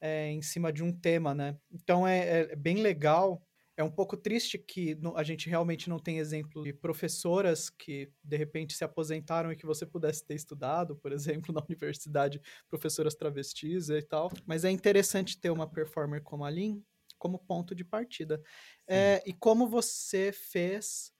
é, 0.00 0.30
em 0.30 0.42
cima 0.42 0.72
de 0.72 0.82
um 0.82 0.92
tema, 0.92 1.34
né? 1.34 1.56
Então 1.70 2.06
é, 2.06 2.42
é 2.52 2.56
bem 2.56 2.76
legal. 2.82 3.42
É 3.76 3.84
um 3.84 3.90
pouco 3.90 4.16
triste 4.16 4.58
que 4.58 4.94
no- 4.96 5.16
a 5.16 5.22
gente 5.22 5.50
realmente 5.50 5.88
não 5.90 5.98
tem 5.98 6.18
exemplo 6.18 6.62
de 6.64 6.72
professoras 6.72 7.68
que 7.68 8.10
de 8.24 8.36
repente 8.36 8.74
se 8.74 8.84
aposentaram 8.84 9.52
e 9.52 9.56
que 9.56 9.66
você 9.66 9.84
pudesse 9.84 10.24
ter 10.24 10.34
estudado, 10.34 10.96
por 10.96 11.12
exemplo, 11.12 11.52
na 11.54 11.62
universidade, 11.68 12.40
professoras 12.68 13.14
travestis 13.14 13.88
e 13.90 14.02
tal. 14.02 14.30
Mas 14.46 14.64
é 14.64 14.70
interessante 14.70 15.38
ter 15.38 15.50
uma 15.50 15.68
performer 15.70 16.22
como 16.22 16.44
a 16.44 16.50
Lin 16.50 16.82
como 17.18 17.38
ponto 17.38 17.74
de 17.74 17.82
partida. 17.84 18.42
É, 18.86 19.22
e 19.26 19.32
como 19.32 19.66
você 19.66 20.32
fez 20.32 21.12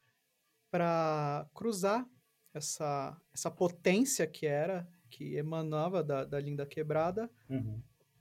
para 0.70 1.46
cruzar 1.54 2.06
essa, 2.54 3.20
essa 3.34 3.50
potência 3.50 4.26
que 4.26 4.46
era, 4.46 4.88
que 5.10 5.36
emanava 5.36 6.02
da, 6.02 6.24
da 6.24 6.40
Linda 6.40 6.66
Quebrada, 6.66 7.30
Uhum. 7.48 7.80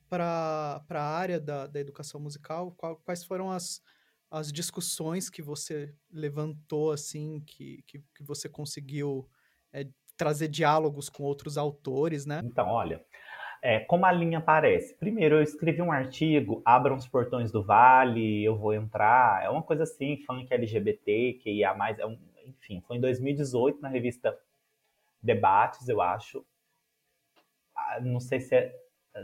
para 0.09 0.83
a 0.89 1.01
área 1.17 1.39
da, 1.39 1.67
da 1.67 1.79
educação 1.79 2.19
musical? 2.19 2.71
Qual- 2.77 2.97
quais 2.97 3.23
foram 3.23 3.51
as, 3.51 3.81
as 4.29 4.51
discussões 4.51 5.29
que 5.29 5.41
você 5.41 5.93
levantou, 6.11 6.91
assim, 6.91 7.41
que, 7.41 7.83
que, 7.87 7.99
que 8.15 8.23
você 8.23 8.47
conseguiu 8.47 9.27
é, 9.73 9.87
trazer 10.15 10.47
diálogos 10.47 11.09
com 11.09 11.23
outros 11.23 11.57
autores, 11.57 12.25
né? 12.25 12.41
Então, 12.43 12.67
olha, 12.67 13.03
é, 13.61 13.79
como 13.79 14.05
a 14.05 14.11
linha 14.11 14.37
aparece? 14.39 14.95
Primeiro, 14.97 15.35
eu 15.37 15.41
escrevi 15.41 15.81
um 15.81 15.91
artigo, 15.91 16.61
Abram 16.65 16.95
os 16.95 17.07
Portões 17.07 17.51
do 17.51 17.63
Vale, 17.63 18.43
eu 18.43 18.57
vou 18.57 18.73
entrar. 18.73 19.43
É 19.43 19.49
uma 19.49 19.63
coisa 19.63 19.83
assim, 19.83 20.17
funk 20.25 20.53
LGBT, 20.53 21.33
que 21.41 21.51
ia 21.51 21.73
mais. 21.73 21.97
É 21.99 22.05
um, 22.05 22.17
enfim, 22.45 22.81
foi 22.87 22.97
em 22.97 23.01
2018 23.01 23.81
na 23.81 23.89
revista 23.89 24.37
Debates, 25.21 25.87
eu 25.87 26.01
acho. 26.01 26.45
Ah, 27.75 27.99
Não 28.01 28.19
sei 28.19 28.39
se 28.39 28.55
é. 28.55 28.75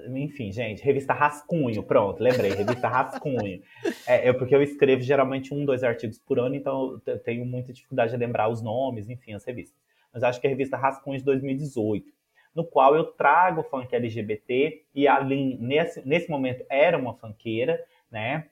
Enfim, 0.07 0.53
gente, 0.53 0.81
revista 0.81 1.11
Rascunho, 1.13 1.83
pronto, 1.83 2.23
lembrei, 2.23 2.51
revista 2.51 2.87
Rascunho. 2.87 3.61
É, 4.07 4.29
é 4.29 4.33
porque 4.33 4.55
eu 4.55 4.63
escrevo 4.63 5.01
geralmente 5.01 5.53
um, 5.53 5.63
dois 5.63 5.83
artigos 5.83 6.17
por 6.17 6.39
ano, 6.39 6.55
então 6.55 6.99
eu 7.05 7.19
tenho 7.19 7.45
muita 7.45 7.71
dificuldade 7.71 8.11
de 8.11 8.17
lembrar 8.17 8.49
os 8.49 8.61
nomes, 8.61 9.09
enfim, 9.09 9.33
as 9.33 9.43
revistas. 9.43 9.79
Mas 10.13 10.23
acho 10.23 10.39
que 10.39 10.47
é 10.47 10.49
a 10.49 10.51
revista 10.51 10.75
Rascunho 10.75 11.17
de 11.17 11.23
2018 11.23 12.11
no 12.53 12.65
qual 12.65 12.95
eu 12.95 13.05
trago 13.05 13.61
o 13.61 13.63
funk 13.63 13.95
LGBT 13.95 14.83
e 14.93 15.07
a 15.07 15.19
Lin, 15.19 15.57
nesse, 15.59 16.05
nesse 16.07 16.29
momento, 16.29 16.65
era 16.69 16.97
uma 16.97 17.13
funkeira, 17.13 17.83
né? 18.09 18.49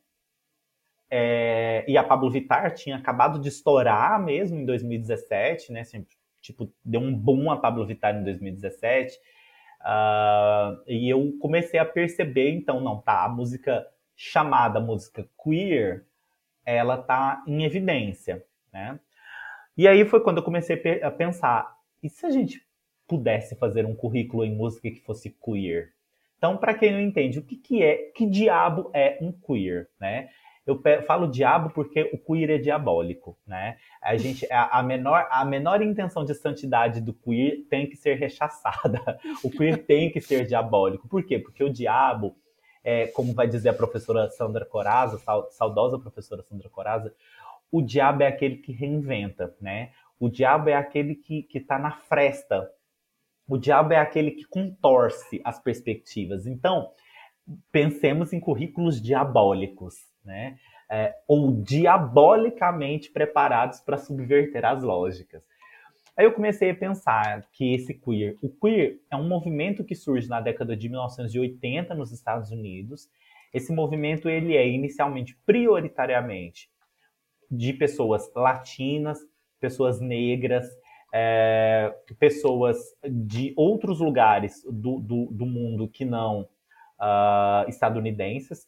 É, 1.11 1.83
e 1.87 1.97
a 1.97 2.03
Pablo 2.03 2.29
Vittar 2.29 2.73
tinha 2.73 2.95
acabado 2.95 3.39
de 3.39 3.49
estourar 3.49 4.23
mesmo 4.23 4.59
em 4.59 4.65
2017, 4.65 5.71
né? 5.71 5.81
Assim, 5.81 6.05
tipo, 6.41 6.71
deu 6.85 7.01
um 7.01 7.15
boom 7.15 7.51
a 7.51 7.57
Pablo 7.57 7.85
Vittar 7.85 8.15
em 8.15 8.23
2017. 8.23 9.17
Ah, 9.81 10.77
e 10.87 11.09
eu 11.09 11.37
comecei 11.39 11.79
a 11.79 11.85
perceber, 11.85 12.51
então, 12.51 12.81
não, 12.81 13.01
tá, 13.01 13.23
a 13.25 13.29
música 13.29 13.87
chamada 14.15 14.79
música 14.79 15.27
queer, 15.41 16.05
ela 16.65 16.97
tá 16.97 17.41
em 17.47 17.63
evidência, 17.63 18.43
né? 18.71 18.99
E 19.77 19.87
aí 19.87 20.03
foi 20.05 20.21
quando 20.21 20.37
eu 20.37 20.43
comecei 20.43 21.01
a 21.01 21.09
pensar, 21.09 21.73
e 22.03 22.09
se 22.09 22.25
a 22.25 22.29
gente 22.29 22.61
pudesse 23.07 23.55
fazer 23.55 23.85
um 23.85 23.95
currículo 23.95 24.43
em 24.43 24.53
música 24.53 24.91
que 24.91 24.99
fosse 24.99 25.29
queer. 25.43 25.93
Então, 26.37 26.57
para 26.57 26.73
quem 26.73 26.91
não 26.91 27.01
entende, 27.01 27.39
o 27.39 27.43
que, 27.43 27.55
que 27.55 27.81
é, 27.81 28.11
que 28.15 28.25
diabo 28.25 28.91
é 28.93 29.17
um 29.21 29.31
queer, 29.31 29.89
né? 29.99 30.29
Eu 30.69 31.03
falo 31.03 31.27
diabo 31.27 31.69
porque 31.71 32.09
o 32.13 32.17
queer 32.17 32.51
é 32.51 32.57
diabólico, 32.57 33.37
né? 33.45 33.77
A 34.01 34.15
gente, 34.17 34.47
a, 34.51 34.81
menor, 34.83 35.27
a 35.31 35.43
menor 35.43 35.81
intenção 35.81 36.23
de 36.23 36.33
santidade 36.33 37.01
do 37.01 37.13
queer 37.13 37.65
tem 37.69 37.87
que 37.87 37.95
ser 37.95 38.15
rechaçada. 38.15 38.99
O 39.43 39.49
queer 39.49 39.85
tem 39.85 40.11
que 40.11 40.21
ser 40.21 40.45
diabólico. 40.45 41.07
Por 41.07 41.23
quê? 41.23 41.39
Porque 41.39 41.63
o 41.63 41.69
diabo, 41.71 42.35
é, 42.83 43.07
como 43.07 43.33
vai 43.33 43.47
dizer 43.47 43.69
a 43.69 43.73
professora 43.73 44.29
Sandra 44.29 44.65
Coraza, 44.65 45.17
sau- 45.19 45.49
saudosa 45.51 45.97
professora 45.99 46.43
Sandra 46.43 46.69
Coraza, 46.69 47.13
o 47.71 47.81
diabo 47.81 48.23
é 48.23 48.27
aquele 48.27 48.57
que 48.57 48.71
reinventa, 48.71 49.55
né? 49.61 49.91
O 50.19 50.29
diabo 50.29 50.69
é 50.69 50.73
aquele 50.73 51.15
que 51.15 51.47
está 51.53 51.79
na 51.79 51.91
fresta 51.91 52.69
o 53.49 53.57
diabo 53.57 53.93
é 53.93 53.97
aquele 53.97 54.29
que 54.29 54.43
contorce 54.43 55.41
as 55.43 55.59
perspectivas. 55.59 56.45
Então, 56.45 56.91
pensemos 57.71 58.31
em 58.31 58.39
currículos 58.39 59.01
diabólicos, 59.01 59.95
né? 60.29 60.57
É, 60.89 61.15
ou 61.27 61.51
diabolicamente 61.51 63.11
preparados 63.11 63.79
para 63.79 63.97
subverter 63.97 64.63
as 64.65 64.81
lógicas. 64.81 65.43
Aí 66.17 66.25
eu 66.25 66.33
comecei 66.33 66.71
a 66.71 66.75
pensar 66.75 67.47
que 67.51 67.73
esse 67.73 67.93
queer, 67.93 68.35
o 68.41 68.49
queer 68.49 68.99
é 69.09 69.15
um 69.15 69.27
movimento 69.27 69.83
que 69.83 69.95
surge 69.95 70.27
na 70.27 70.41
década 70.41 70.75
de 70.75 70.89
1980 70.89 71.93
nos 71.95 72.11
Estados 72.11 72.51
Unidos. 72.51 73.09
Esse 73.53 73.71
movimento 73.71 74.29
ele 74.29 74.55
é 74.55 74.67
inicialmente 74.67 75.37
prioritariamente 75.45 76.69
de 77.49 77.73
pessoas 77.73 78.31
latinas, 78.35 79.19
pessoas 79.59 79.99
negras, 80.01 80.67
é, 81.13 81.93
pessoas 82.19 82.77
de 83.03 83.53
outros 83.55 83.99
lugares 83.99 84.63
do, 84.65 84.99
do, 84.99 85.25
do 85.31 85.45
mundo 85.45 85.87
que 85.87 86.05
não 86.05 86.47
uh, 86.99 87.67
estadunidenses, 87.67 88.67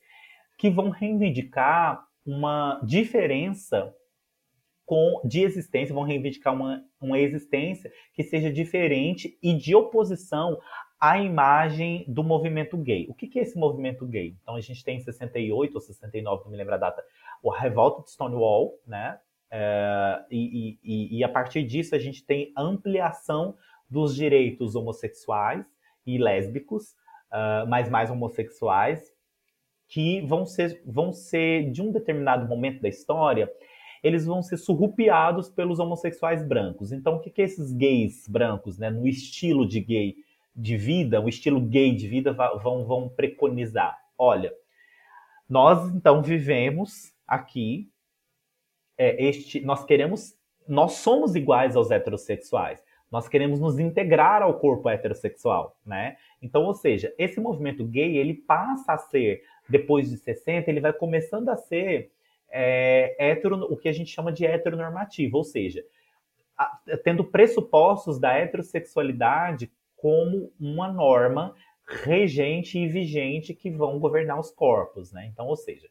que 0.62 0.70
vão 0.70 0.92
reivindicar 0.92 2.06
uma 2.24 2.80
diferença 2.84 3.92
com, 4.86 5.20
de 5.26 5.42
existência, 5.42 5.92
vão 5.92 6.04
reivindicar 6.04 6.54
uma, 6.54 6.86
uma 7.02 7.18
existência 7.18 7.92
que 8.14 8.22
seja 8.22 8.54
diferente 8.54 9.40
e 9.42 9.56
de 9.56 9.74
oposição 9.74 10.60
à 11.00 11.18
imagem 11.18 12.06
do 12.08 12.24
movimento 12.24 12.78
gay. 12.78 13.08
O 13.10 13.16
que, 13.16 13.26
que 13.26 13.40
é 13.40 13.42
esse 13.42 13.58
movimento 13.58 14.06
gay? 14.06 14.38
Então 14.40 14.56
a 14.56 14.62
gente 14.62 14.84
tem 14.84 14.98
em 14.98 15.00
68 15.00 15.74
ou 15.74 15.82
69, 15.82 16.44
não 16.44 16.52
me 16.52 16.58
lembro 16.58 16.76
a 16.76 16.78
data, 16.78 17.04
a 17.44 17.60
revolta 17.60 18.04
de 18.04 18.12
Stonewall, 18.12 18.80
né? 18.86 19.20
É, 19.50 20.24
e, 20.30 20.78
e, 20.84 21.18
e, 21.18 21.24
a 21.24 21.30
partir 21.30 21.64
disso 21.64 21.96
a 21.96 22.00
gente 22.00 22.24
tem 22.24 22.54
ampliação 22.56 23.58
dos 23.90 24.16
direitos 24.16 24.76
homossexuais 24.76 25.66
e 26.06 26.20
lésbicos, 26.20 26.92
uh, 27.34 27.68
mas 27.68 27.90
mais 27.90 28.12
homossexuais, 28.12 29.12
que 29.92 30.22
vão 30.22 30.46
ser, 30.46 30.82
vão 30.86 31.12
ser, 31.12 31.70
de 31.70 31.82
um 31.82 31.92
determinado 31.92 32.48
momento 32.48 32.82
da 32.82 32.88
história, 32.88 33.52
eles 34.02 34.26
vão 34.26 34.42
ser 34.42 34.56
surrupiados 34.56 35.50
pelos 35.50 35.80
homossexuais 35.80 36.48
brancos. 36.48 36.94
Então, 36.94 37.16
o 37.16 37.20
que, 37.20 37.30
que 37.30 37.42
esses 37.42 37.74
gays 37.74 38.26
brancos, 38.26 38.78
né, 38.78 38.90
no 38.90 39.06
estilo 39.06 39.68
de 39.68 39.82
gay 39.82 40.16
de 40.56 40.78
vida, 40.78 41.20
o 41.20 41.28
estilo 41.28 41.60
gay 41.60 41.94
de 41.94 42.08
vida, 42.08 42.32
vão, 42.32 42.86
vão 42.86 43.10
preconizar? 43.10 44.00
Olha, 44.18 44.54
nós 45.48 45.94
então 45.94 46.24
vivemos 46.24 47.12
aqui 47.28 47.92
é, 48.98 49.22
este, 49.26 49.60
nós 49.60 49.84
queremos, 49.84 50.38
nós 50.66 50.94
somos 50.94 51.36
iguais 51.36 51.76
aos 51.76 51.92
heterossexuais. 51.92 52.82
Nós 53.12 53.28
queremos 53.28 53.60
nos 53.60 53.78
integrar 53.78 54.42
ao 54.42 54.58
corpo 54.58 54.88
heterossexual, 54.88 55.76
né? 55.86 56.16
Então, 56.42 56.64
ou 56.64 56.74
seja, 56.74 57.14
esse 57.18 57.42
movimento 57.42 57.84
gay 57.84 58.16
ele 58.16 58.34
passa 58.34 58.94
a 58.94 58.98
ser 58.98 59.44
depois 59.72 60.10
de 60.10 60.18
60, 60.18 60.70
ele 60.70 60.80
vai 60.80 60.94
começando 60.94 61.50
a 61.50 61.58
ser 61.58 62.12
é, 62.52 63.16
hetero, 63.18 63.56
o 63.72 63.78
que 63.78 63.88
a 63.88 63.94
gente 63.94 64.12
chama 64.12 64.32
de 64.32 64.46
heteronormativo, 64.46 65.38
ou 65.38 65.44
seja, 65.44 65.84
a, 66.58 66.80
tendo 67.04 67.24
pressupostos 67.24 68.20
da 68.20 68.34
heterossexualidade 68.34 69.72
como 69.96 70.52
uma 70.60 70.92
norma 70.92 71.56
regente 72.04 72.78
e 72.78 72.88
vigente 72.88 73.54
que 73.54 73.70
vão 73.70 74.00
governar 74.00 74.40
os 74.40 74.52
corpos, 74.52 75.12
né? 75.12 75.28
Então, 75.28 75.48
ou 75.48 75.56
seja, 75.56 75.88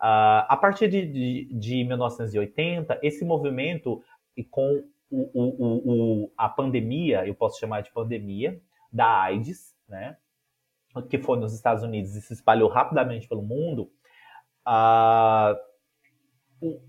uh, 0.00 0.46
a 0.48 0.56
partir 0.60 0.88
de, 0.88 1.06
de, 1.06 1.44
de, 1.52 1.84
1980, 1.84 2.98
esse 3.02 3.24
movimento 3.24 4.02
e 4.36 4.44
com 4.44 4.84
o, 5.10 5.30
o, 5.34 6.24
o, 6.24 6.32
a 6.36 6.48
pandemia, 6.48 7.26
eu 7.26 7.34
posso 7.34 7.58
chamar 7.58 7.82
de 7.82 7.92
pandemia, 7.92 8.60
da 8.92 9.22
AIDS, 9.22 9.74
né? 9.88 10.16
Que 11.08 11.18
foi 11.18 11.38
nos 11.38 11.54
Estados 11.54 11.82
Unidos 11.82 12.14
e 12.14 12.20
se 12.20 12.32
espalhou 12.34 12.68
rapidamente 12.68 13.28
pelo 13.28 13.42
mundo. 13.42 13.90
Uh, 14.66 15.56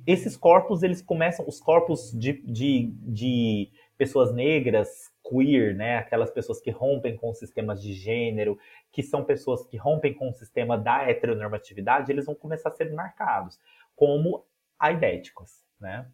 esses 0.05 0.37
corpos, 0.37 0.83
eles 0.83 1.01
começam, 1.01 1.45
os 1.47 1.59
corpos 1.59 2.11
de, 2.11 2.33
de, 2.43 2.91
de 3.01 3.71
pessoas 3.97 4.33
negras, 4.33 5.11
queer, 5.27 5.73
né? 5.75 5.97
Aquelas 5.97 6.29
pessoas 6.29 6.59
que 6.59 6.69
rompem 6.69 7.17
com 7.17 7.33
sistemas 7.33 7.81
de 7.81 7.93
gênero, 7.93 8.57
que 8.91 9.01
são 9.01 9.23
pessoas 9.23 9.65
que 9.65 9.77
rompem 9.77 10.13
com 10.13 10.29
o 10.29 10.33
sistema 10.33 10.77
da 10.77 11.09
heteronormatividade, 11.09 12.11
eles 12.11 12.25
vão 12.25 12.35
começar 12.35 12.69
a 12.69 12.75
ser 12.75 12.91
marcados 12.93 13.59
como 13.95 14.45
aidéticos, 14.77 15.63
né? 15.79 16.07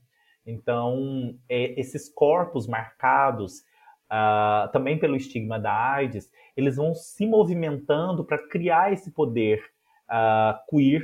Então, 0.45 1.37
é, 1.47 1.79
esses 1.79 2.09
corpos 2.09 2.65
marcados 2.67 3.63
uh, 4.11 4.71
também 4.71 4.97
pelo 4.97 5.15
estigma 5.15 5.59
da 5.59 5.73
AIDS, 5.73 6.31
eles 6.55 6.75
vão 6.75 6.93
se 6.93 7.25
movimentando 7.25 8.23
para 8.23 8.37
criar 8.47 8.91
esse 8.91 9.11
poder 9.11 9.63
uh, 10.09 10.57
queer 10.69 11.03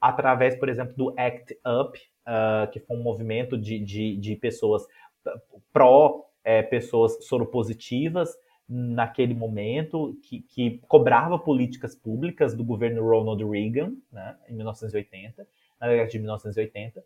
através, 0.00 0.56
por 0.56 0.68
exemplo, 0.68 0.94
do 0.94 1.14
ACT 1.18 1.58
UP, 1.64 1.96
uh, 1.96 2.70
que 2.70 2.80
foi 2.80 2.96
um 2.96 3.02
movimento 3.02 3.56
de, 3.58 3.78
de, 3.78 4.16
de 4.16 4.36
pessoas 4.36 4.86
pró 5.72 6.26
é, 6.44 6.62
pessoas 6.62 7.24
soropositivas 7.26 8.32
naquele 8.68 9.34
momento, 9.34 10.16
que, 10.22 10.40
que, 10.42 10.78
cobrava 10.86 11.38
políticas 11.38 11.94
públicas 11.94 12.54
do 12.54 12.64
governo 12.64 13.04
Ronald 13.04 13.44
Reagan, 13.44 13.94
né, 14.12 14.36
em 14.48 14.54
1980, 14.54 15.46
na 15.80 15.88
década 15.88 16.08
de 16.08 16.18
1980. 16.18 17.04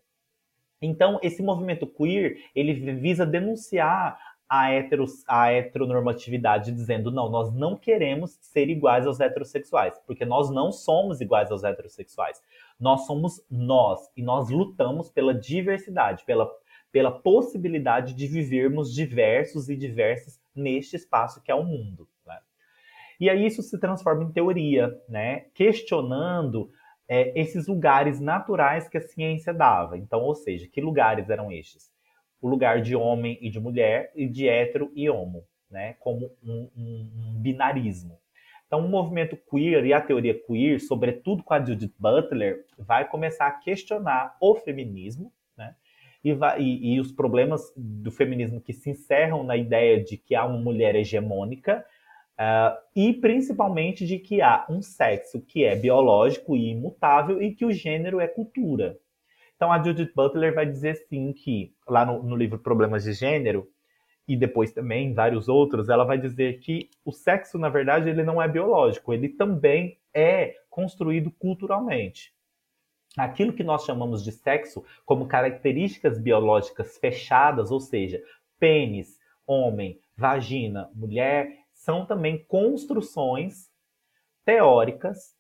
Então, 0.83 1.18
esse 1.22 1.43
movimento 1.43 1.87
queer, 1.87 2.39
ele 2.55 2.74
visa 2.95 3.26
denunciar 3.26 4.18
a, 4.51 4.72
heteros, 4.72 5.24
a 5.28 5.53
heteronormatividade, 5.53 6.72
dizendo, 6.72 7.11
não, 7.12 7.30
nós 7.30 7.55
não 7.55 7.76
queremos 7.76 8.36
ser 8.42 8.68
iguais 8.68 9.07
aos 9.07 9.20
heterossexuais, 9.20 9.98
porque 10.05 10.24
nós 10.24 10.51
não 10.51 10.72
somos 10.72 11.20
iguais 11.20 11.53
aos 11.53 11.62
heterossexuais. 11.62 12.42
Nós 12.78 13.07
somos 13.07 13.40
nós, 13.48 14.01
e 14.16 14.22
nós 14.22 14.51
lutamos 14.51 15.09
pela 15.09 15.32
diversidade, 15.32 16.24
pela 16.24 16.51
pela 16.92 17.11
possibilidade 17.11 18.14
de 18.14 18.26
vivermos 18.26 18.92
diversos 18.92 19.68
e 19.68 19.76
diversas 19.76 20.40
neste 20.55 20.96
espaço 20.96 21.42
que 21.42 21.51
é 21.51 21.55
o 21.55 21.64
mundo. 21.64 22.09
Né? 22.26 22.38
E 23.20 23.30
aí 23.30 23.46
isso 23.46 23.62
se 23.62 23.78
transforma 23.78 24.24
em 24.24 24.32
teoria, 24.32 24.92
né? 25.09 25.46
questionando 25.55 26.70
é, 27.09 27.38
esses 27.40 27.66
lugares 27.66 28.20
naturais 28.20 28.88
que 28.88 28.98
a 28.98 29.01
ciência 29.01 29.55
dava. 29.55 29.96
Então, 29.96 30.20
ou 30.20 30.34
seja, 30.34 30.68
que 30.68 30.80
lugares 30.80 31.30
eram 31.30 31.51
estes? 31.53 31.90
O 32.41 32.49
lugar 32.49 32.80
de 32.80 32.97
homem 32.97 33.38
e 33.41 33.51
de 33.51 33.61
mulher, 33.61 34.11
e 34.14 34.26
de 34.26 34.49
hétero 34.49 34.91
e 34.95 35.09
homo, 35.11 35.45
né? 35.70 35.95
como 36.01 36.30
um, 36.43 36.68
um, 36.76 37.11
um 37.16 37.41
binarismo. 37.41 38.18
Então, 38.66 38.84
o 38.84 38.88
movimento 38.88 39.36
queer 39.36 39.84
e 39.84 39.93
a 39.93 40.01
teoria 40.01 40.32
queer, 40.32 40.80
sobretudo 40.80 41.43
com 41.43 41.53
a 41.53 41.64
Judith 41.64 41.95
Butler, 41.99 42.64
vai 42.78 43.07
começar 43.09 43.47
a 43.47 43.53
questionar 43.53 44.36
o 44.41 44.55
feminismo, 44.55 45.32
e, 46.22 46.32
vai, 46.32 46.61
e, 46.61 46.95
e, 46.95 47.01
os 47.01 47.11
problemas 47.12 47.72
do 47.76 48.11
feminismo 48.11 48.61
que 48.61 48.72
se 48.72 48.91
encerram 48.91 49.43
na 49.43 49.57
ideia 49.57 50.03
de 50.03 50.16
que 50.16 50.34
há 50.34 50.45
uma 50.45 50.59
mulher 50.59 50.95
hegemônica 50.95 51.84
uh, 52.38 52.76
e 52.95 53.12
principalmente 53.14 54.07
de 54.07 54.18
que 54.18 54.43
há 54.43 54.66
um 54.68 54.82
sexo 54.82 55.41
que 55.41 55.64
é 55.64 55.74
biológico 55.74 56.57
e 56.57 56.70
imutável 56.70 57.43
e 57.43 57.55
que 57.55 57.64
o 57.64 57.72
gênero 57.72 58.20
é 58.20 58.28
cultura. 58.28 58.99
Então 59.61 59.70
a 59.70 59.82
Judith 59.82 60.14
Butler 60.16 60.54
vai 60.54 60.64
dizer 60.64 60.94
sim 61.06 61.34
que 61.34 61.74
lá 61.86 62.02
no, 62.06 62.22
no 62.22 62.34
livro 62.34 62.58
Problemas 62.58 63.04
de 63.04 63.12
Gênero 63.12 63.70
e 64.26 64.34
depois 64.34 64.72
também 64.72 65.12
vários 65.12 65.50
outros, 65.50 65.90
ela 65.90 66.02
vai 66.02 66.16
dizer 66.16 66.61
que 66.61 66.88
o 67.04 67.12
sexo 67.12 67.58
na 67.58 67.68
verdade 67.68 68.08
ele 68.08 68.24
não 68.24 68.40
é 68.40 68.48
biológico, 68.48 69.12
ele 69.12 69.28
também 69.28 70.00
é 70.14 70.54
construído 70.70 71.30
culturalmente. 71.30 72.34
Aquilo 73.18 73.52
que 73.52 73.62
nós 73.62 73.84
chamamos 73.84 74.24
de 74.24 74.32
sexo 74.32 74.82
como 75.04 75.28
características 75.28 76.18
biológicas 76.18 76.96
fechadas, 76.96 77.70
ou 77.70 77.80
seja, 77.80 78.18
pênis, 78.58 79.18
homem, 79.46 80.00
vagina, 80.16 80.88
mulher, 80.94 81.54
são 81.74 82.06
também 82.06 82.42
construções 82.46 83.70
teóricas 84.42 85.36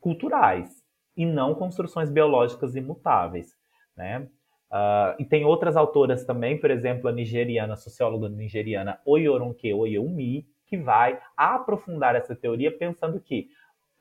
culturais 0.00 0.83
e 1.16 1.24
não 1.24 1.54
construções 1.54 2.10
biológicas 2.10 2.74
imutáveis, 2.76 3.56
né? 3.96 4.28
Uh, 4.70 5.14
e 5.20 5.24
tem 5.24 5.44
outras 5.44 5.76
autoras 5.76 6.24
também, 6.24 6.58
por 6.58 6.70
exemplo, 6.70 7.08
a 7.08 7.12
nigeriana, 7.12 7.74
a 7.74 7.76
socióloga 7.76 8.28
nigeriana 8.28 8.98
Oyoronke 9.04 9.72
Oyeumi, 9.72 10.48
que 10.66 10.76
vai 10.76 11.20
aprofundar 11.36 12.16
essa 12.16 12.34
teoria 12.34 12.76
pensando 12.76 13.20
que 13.20 13.48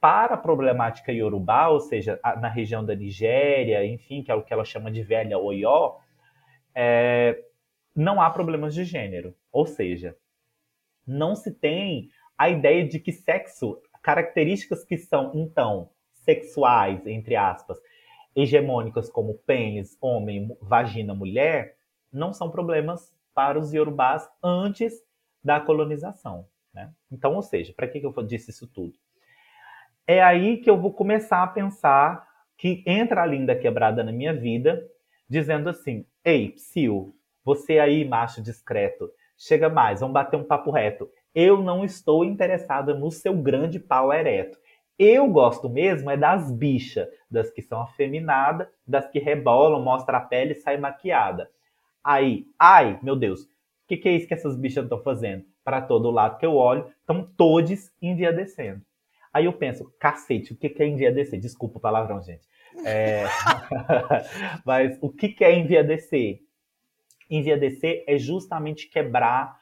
para 0.03 0.34
a 0.34 0.38
problemática 0.38 1.14
iorubá, 1.14 1.70
ou 1.70 1.80
seja, 1.80 2.20
na 2.41 2.49
região 2.49 2.84
da 2.84 2.93
Nigéria, 2.93 3.86
enfim, 3.86 4.22
que 4.22 4.30
é 4.30 4.36
o 4.36 4.43
que 4.43 4.51
ela 4.51 4.66
chama 4.66 4.91
de 4.91 5.01
velha 5.01 5.38
Oió, 5.38 5.95
é, 6.76 7.41
não 7.95 8.22
há 8.22 8.30
problemas 8.30 8.74
de 8.74 8.84
gênero. 8.84 9.34
Ou 9.49 9.66
seja, 9.66 10.18
não 11.07 11.38
se 11.38 11.53
tem 11.53 12.09
a 12.38 12.49
ideia 12.49 12.86
de 12.86 12.99
que 12.99 13.14
sexo, 13.14 13.82
características 14.01 14.84
que 14.84 14.97
são, 14.97 15.32
então, 15.34 15.89
sexuais, 16.24 17.05
entre 17.05 17.36
aspas, 17.36 17.78
hegemônicas 18.36 19.09
como 19.09 19.36
pênis, 19.45 19.97
homem, 20.01 20.55
vagina, 20.61 21.13
mulher, 21.13 21.78
não 22.11 22.34
são 22.34 22.49
problemas 22.49 23.13
para 23.34 23.59
os 23.59 23.74
iorubás 23.74 24.28
antes 24.43 24.93
da 25.43 25.59
colonização. 25.59 26.47
Né? 26.74 26.91
Então, 27.11 27.36
ou 27.36 27.41
seja, 27.41 27.74
para 27.74 27.88
que, 27.88 27.99
que 27.99 28.05
eu 28.05 28.13
disse 28.24 28.51
isso 28.51 28.67
tudo? 28.67 28.93
é 30.07 30.21
aí 30.21 30.57
que 30.57 30.69
eu 30.69 30.78
vou 30.78 30.91
começar 30.91 31.43
a 31.43 31.47
pensar 31.47 32.28
que 32.57 32.84
entra 32.86 33.24
a 33.24 33.26
linda 33.26 33.55
quebrada 33.55 34.03
na 34.03 34.11
minha 34.11 34.34
vida, 34.34 34.86
dizendo 35.28 35.69
assim: 35.69 36.05
Ei, 36.24 36.51
Psyu, 36.51 37.15
você 37.43 37.80
aí, 37.80 38.05
macho 38.05 38.41
discreto, 38.41 39.09
chega 39.38 39.69
mais, 39.69 40.01
vamos 40.01 40.13
bater 40.13 40.38
um 40.38 40.43
papo 40.43 40.71
reto. 40.71 41.09
Eu 41.34 41.61
não 41.61 41.84
estou 41.84 42.24
interessada 42.24 42.93
no 42.93 43.09
seu 43.09 43.36
grande 43.36 43.80
pau 43.80 44.13
ereto. 44.13 44.57
Eu 44.97 45.27
gosto 45.27 45.69
mesmo 45.69 46.09
é 46.09 46.17
das 46.17 46.51
bichas, 46.51 47.07
das 47.29 47.49
que 47.49 47.61
são 47.61 47.81
afeminadas, 47.81 48.67
das 48.85 49.09
que 49.09 49.19
rebolam, 49.19 49.81
mostra 49.81 50.17
a 50.17 50.21
pele 50.21 50.51
e 50.51 50.55
sai 50.55 50.77
maquiada. 50.77 51.49
Aí, 52.03 52.45
ai, 52.59 52.99
meu 53.01 53.15
Deus, 53.15 53.43
o 53.43 53.47
que, 53.87 53.97
que 53.97 54.09
é 54.09 54.11
isso 54.13 54.27
que 54.27 54.33
essas 54.33 54.57
bichas 54.57 54.83
estão 54.83 55.01
fazendo? 55.01 55.45
Para 55.63 55.81
todo 55.81 56.11
lado 56.11 56.37
que 56.37 56.45
eu 56.45 56.55
olho, 56.55 56.87
estão 56.99 57.25
todos 57.37 57.91
enviadecendo. 58.01 58.81
Aí 59.33 59.45
eu 59.45 59.53
penso, 59.53 59.91
cacete, 59.99 60.53
o 60.53 60.55
que 60.55 60.75
é 60.81 60.85
enviadecer? 60.85 61.39
Desculpa 61.39 61.79
o 61.79 61.81
palavrão, 61.81 62.21
gente. 62.21 62.47
É... 62.85 63.23
Mas 64.63 64.97
o 65.01 65.09
que 65.09 65.43
é 65.43 65.57
enviadecer? 65.57 66.39
Enviadecer 67.29 68.03
é 68.05 68.17
justamente 68.17 68.87
quebrar 68.89 69.57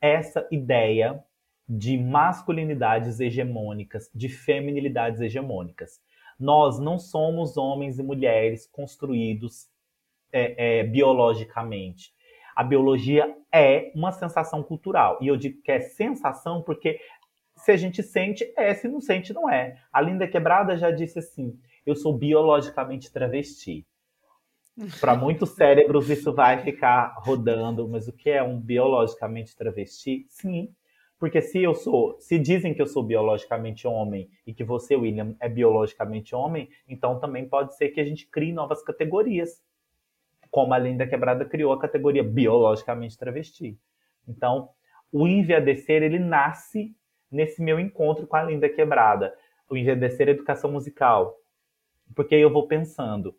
essa 0.00 0.46
ideia 0.50 1.22
de 1.68 1.96
masculinidades 1.96 3.20
hegemônicas, 3.20 4.10
de 4.14 4.28
feminilidades 4.28 5.20
hegemônicas. 5.20 6.00
Nós 6.38 6.78
não 6.78 6.98
somos 6.98 7.56
homens 7.56 7.98
e 7.98 8.02
mulheres 8.02 8.66
construídos 8.66 9.68
é, 10.32 10.80
é, 10.80 10.84
biologicamente. 10.84 12.12
A 12.54 12.62
biologia 12.64 13.34
é 13.50 13.92
uma 13.94 14.12
sensação 14.12 14.62
cultural. 14.62 15.18
E 15.20 15.28
eu 15.28 15.36
digo 15.36 15.62
que 15.62 15.70
é 15.70 15.80
sensação 15.80 16.62
porque 16.62 17.00
se 17.56 17.70
a 17.70 17.76
gente 17.76 18.02
sente, 18.02 18.52
é, 18.56 18.74
se 18.74 18.88
não 18.88 19.00
sente, 19.00 19.32
não 19.32 19.48
é. 19.48 19.78
A 19.92 20.00
Linda 20.00 20.26
Quebrada 20.26 20.76
já 20.76 20.90
disse 20.90 21.18
assim: 21.18 21.58
eu 21.86 21.94
sou 21.94 22.16
biologicamente 22.16 23.12
travesti. 23.12 23.86
Para 25.00 25.14
muitos 25.14 25.50
cérebros 25.54 26.08
isso 26.10 26.32
vai 26.32 26.62
ficar 26.62 27.14
rodando, 27.18 27.88
mas 27.88 28.08
o 28.08 28.12
que 28.12 28.30
é 28.30 28.42
um 28.42 28.58
biologicamente 28.58 29.56
travesti? 29.56 30.26
Sim, 30.28 30.74
porque 31.22 31.40
se 31.40 31.62
eu 31.62 31.72
sou, 31.72 32.18
se 32.18 32.36
dizem 32.36 32.74
que 32.74 32.82
eu 32.82 32.86
sou 32.88 33.00
biologicamente 33.00 33.86
homem 33.86 34.28
e 34.44 34.52
que 34.52 34.64
você, 34.64 34.96
William, 34.96 35.36
é 35.38 35.48
biologicamente 35.48 36.34
homem, 36.34 36.68
então 36.88 37.20
também 37.20 37.48
pode 37.48 37.76
ser 37.76 37.90
que 37.90 38.00
a 38.00 38.04
gente 38.04 38.26
crie 38.26 38.52
novas 38.52 38.82
categorias, 38.82 39.62
como 40.50 40.74
a 40.74 40.78
Linda 40.80 41.06
Quebrada 41.06 41.44
criou 41.44 41.72
a 41.72 41.78
categoria 41.78 42.24
biologicamente 42.24 43.16
travesti. 43.16 43.78
Então, 44.26 44.70
o 45.12 45.28
enviadecer 45.28 46.02
ele 46.02 46.18
nasce 46.18 46.92
nesse 47.30 47.62
meu 47.62 47.78
encontro 47.78 48.26
com 48.26 48.34
a 48.34 48.42
Linda 48.42 48.68
Quebrada, 48.68 49.32
o 49.70 49.76
envelhecer 49.76 50.28
educação 50.28 50.72
musical. 50.72 51.36
Porque 52.16 52.34
eu 52.34 52.52
vou 52.52 52.66
pensando, 52.66 53.32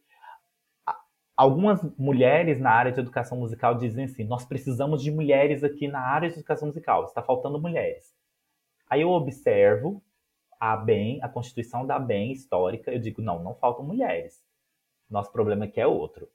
algumas 1.36 1.81
mulheres 1.97 2.59
na 2.59 2.71
área 2.71 2.91
de 2.91 2.99
educação 2.99 3.38
musical 3.38 3.75
dizem 3.75 4.05
assim: 4.05 4.23
nós 4.23 4.45
precisamos 4.45 5.01
de 5.01 5.11
mulheres 5.11 5.63
aqui 5.63 5.88
na 5.88 5.99
área 5.99 6.29
de 6.29 6.36
educação 6.36 6.67
musical, 6.67 7.05
está 7.05 7.21
faltando 7.21 7.61
mulheres. 7.61 8.13
Aí 8.89 9.01
eu 9.01 9.09
observo 9.09 10.03
a 10.59 10.77
bem, 10.77 11.19
a 11.21 11.27
Constituição 11.27 11.86
da 11.86 11.99
bem 11.99 12.31
histórica, 12.31 12.91
eu 12.91 12.99
digo, 12.99 13.21
não, 13.21 13.43
não 13.43 13.55
faltam 13.55 13.86
mulheres. 13.86 14.41
Nosso 15.09 15.31
problema 15.31 15.65
aqui 15.65 15.81
é 15.81 15.88
outro. 15.88 16.29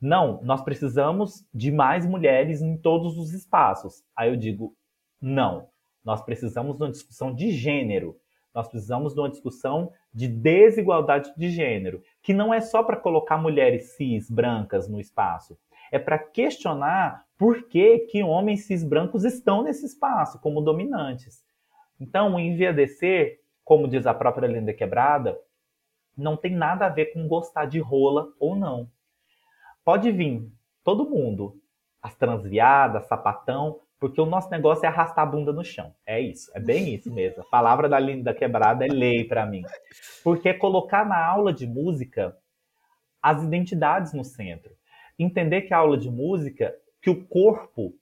Não, 0.00 0.40
nós 0.42 0.62
precisamos 0.62 1.44
de 1.52 1.72
mais 1.72 2.06
mulheres 2.06 2.62
em 2.62 2.76
todos 2.76 3.18
os 3.18 3.32
espaços. 3.32 4.04
Aí 4.14 4.28
eu 4.28 4.36
digo, 4.36 4.76
não, 5.20 5.68
nós 6.04 6.22
precisamos 6.22 6.76
de 6.76 6.84
uma 6.84 6.90
discussão 6.90 7.34
de 7.34 7.50
gênero. 7.50 8.16
Nós 8.54 8.68
precisamos 8.68 9.12
de 9.12 9.20
uma 9.20 9.28
discussão 9.28 9.92
de 10.18 10.26
desigualdade 10.26 11.32
de 11.36 11.48
gênero, 11.48 12.02
que 12.20 12.34
não 12.34 12.52
é 12.52 12.60
só 12.60 12.82
para 12.82 12.96
colocar 12.96 13.38
mulheres 13.38 13.92
cis 13.94 14.28
brancas 14.28 14.88
no 14.88 14.98
espaço, 14.98 15.56
é 15.92 15.98
para 15.98 16.18
questionar 16.18 17.24
por 17.38 17.68
que, 17.68 18.00
que 18.00 18.20
homens 18.20 18.66
cis 18.66 18.82
brancos 18.82 19.22
estão 19.22 19.62
nesse 19.62 19.86
espaço 19.86 20.40
como 20.40 20.60
dominantes. 20.60 21.44
Então, 22.00 22.34
o 22.34 22.40
enviadecer, 22.40 23.38
como 23.62 23.86
diz 23.86 24.08
a 24.08 24.12
própria 24.12 24.48
Linda 24.48 24.74
Quebrada, 24.74 25.38
não 26.16 26.36
tem 26.36 26.52
nada 26.52 26.86
a 26.86 26.88
ver 26.90 27.12
com 27.12 27.28
gostar 27.28 27.66
de 27.66 27.78
rola 27.78 28.26
ou 28.40 28.56
não. 28.56 28.90
Pode 29.84 30.10
vir 30.10 30.50
todo 30.82 31.08
mundo, 31.08 31.62
as 32.02 32.16
transviadas, 32.16 33.06
sapatão, 33.06 33.78
porque 33.98 34.20
o 34.20 34.26
nosso 34.26 34.48
negócio 34.50 34.84
é 34.84 34.88
arrastar 34.88 35.26
a 35.26 35.30
bunda 35.30 35.52
no 35.52 35.64
chão. 35.64 35.92
É 36.06 36.20
isso, 36.20 36.50
é 36.54 36.60
bem 36.60 36.94
isso 36.94 37.12
mesmo. 37.12 37.42
A 37.42 37.46
palavra 37.46 37.88
da 37.88 37.98
Linda 37.98 38.32
Quebrada 38.32 38.84
é 38.84 38.88
lei 38.88 39.24
para 39.24 39.44
mim. 39.44 39.62
Porque 40.22 40.48
é 40.48 40.54
colocar 40.54 41.04
na 41.04 41.24
aula 41.24 41.52
de 41.52 41.66
música 41.66 42.36
as 43.20 43.42
identidades 43.42 44.12
no 44.12 44.24
centro. 44.24 44.72
Entender 45.18 45.62
que 45.62 45.74
a 45.74 45.78
aula 45.78 45.98
de 45.98 46.08
música, 46.08 46.74
que 47.02 47.10
o 47.10 47.24
corpo, 47.24 47.92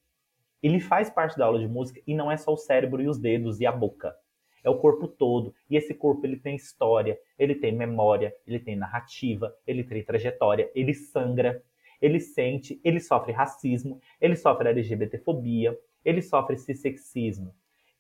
ele 0.63 0.81
faz 0.81 1.09
parte 1.09 1.39
da 1.39 1.47
aula 1.47 1.59
de 1.59 1.69
música 1.69 2.01
e 2.07 2.15
não 2.15 2.31
é 2.31 2.37
só 2.37 2.53
o 2.53 2.59
cérebro 2.59 3.03
e 3.03 3.09
os 3.09 3.19
dedos 3.19 3.61
e 3.61 3.67
a 3.67 3.73
boca. 3.73 4.15
É 4.63 4.69
o 4.69 4.79
corpo 4.79 5.09
todo. 5.09 5.55
E 5.71 5.77
esse 5.77 5.95
corpo 5.95 6.27
ele 6.27 6.37
tem 6.37 6.57
história, 6.57 7.19
ele 7.39 7.55
tem 7.55 7.73
memória, 7.73 8.35
ele 8.47 8.59
tem 8.59 8.77
narrativa, 8.77 9.55
ele 9.67 9.85
tem 9.85 10.03
trajetória, 10.03 10.71
ele 10.75 10.93
sangra, 10.93 11.63
ele 12.03 12.21
sente, 12.21 12.81
ele 12.85 13.01
sofre 13.01 13.33
racismo, 13.33 14.01
ele 14.21 14.37
sofre 14.37 14.69
LGBTfobia, 14.69 15.79
ele 16.07 16.23
sofre 16.23 16.57
cissexismo. 16.57 17.53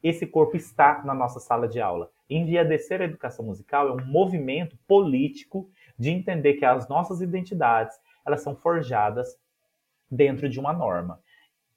Esse 0.02 0.26
corpo 0.26 0.56
está 0.56 1.02
na 1.04 1.12
nossa 1.12 1.40
sala 1.40 1.66
de 1.66 1.80
aula. 1.80 2.08
Enviadecer 2.30 3.00
a 3.00 3.04
educação 3.04 3.44
musical 3.44 3.88
é 3.88 3.92
um 3.92 4.06
movimento 4.06 4.78
político 4.86 5.68
de 5.98 6.10
entender 6.10 6.54
que 6.54 6.64
as 6.64 6.88
nossas 6.88 7.20
identidades 7.20 7.98
elas 8.24 8.42
são 8.42 8.54
forjadas 8.54 9.36
dentro 10.08 10.48
de 10.48 10.60
uma 10.60 10.72
norma. 10.72 11.20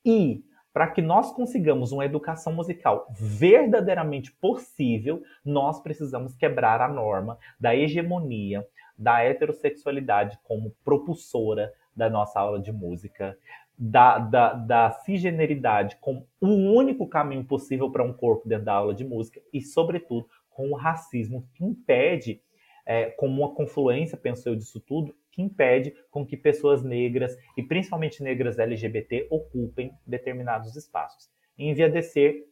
E 0.06 0.44
para 0.72 0.88
que 0.88 1.02
nós 1.02 1.32
consigamos 1.32 1.92
uma 1.92 2.06
educação 2.06 2.54
musical 2.54 3.08
verdadeiramente 3.12 4.32
possível, 4.32 5.24
nós 5.44 5.82
precisamos 5.82 6.36
quebrar 6.36 6.80
a 6.80 6.88
norma 6.88 7.40
da 7.60 7.76
hegemonia 7.76 8.66
da 8.96 9.24
heterossexualidade 9.24 10.38
como 10.44 10.76
propulsora 10.84 11.74
da 11.96 12.10
nossa 12.10 12.40
aula 12.40 12.60
de 12.60 12.72
música, 12.72 13.38
da, 13.82 14.20
da, 14.20 14.54
da 14.54 14.92
cisgeneridade 14.92 15.98
como 16.02 16.28
o 16.42 16.48
único 16.48 17.08
caminho 17.08 17.46
possível 17.46 17.90
para 17.90 18.04
um 18.04 18.12
corpo 18.12 18.50
dentro 18.50 18.66
da 18.66 18.74
aula 18.74 18.94
de 18.94 19.06
música 19.06 19.42
e, 19.54 19.62
sobretudo, 19.62 20.28
com 20.50 20.72
o 20.72 20.76
racismo 20.76 21.48
que 21.54 21.64
impede, 21.64 22.42
é, 22.86 23.06
como 23.12 23.42
uma 23.42 23.56
confluência, 23.56 24.18
penso 24.18 24.50
eu, 24.50 24.56
disso 24.56 24.82
tudo, 24.82 25.16
que 25.32 25.42
impede 25.42 25.94
com 26.12 26.26
que 26.26 26.36
pessoas 26.36 26.84
negras, 26.84 27.38
e 27.56 27.64
principalmente 27.64 28.22
negras 28.22 28.60
LGBT, 28.60 29.28
ocupem 29.30 29.94
determinados 30.06 30.76
espaços. 30.76 31.30
Em 31.58 31.74
via 31.74 31.90
de 31.90 32.02
ser, 32.02 32.46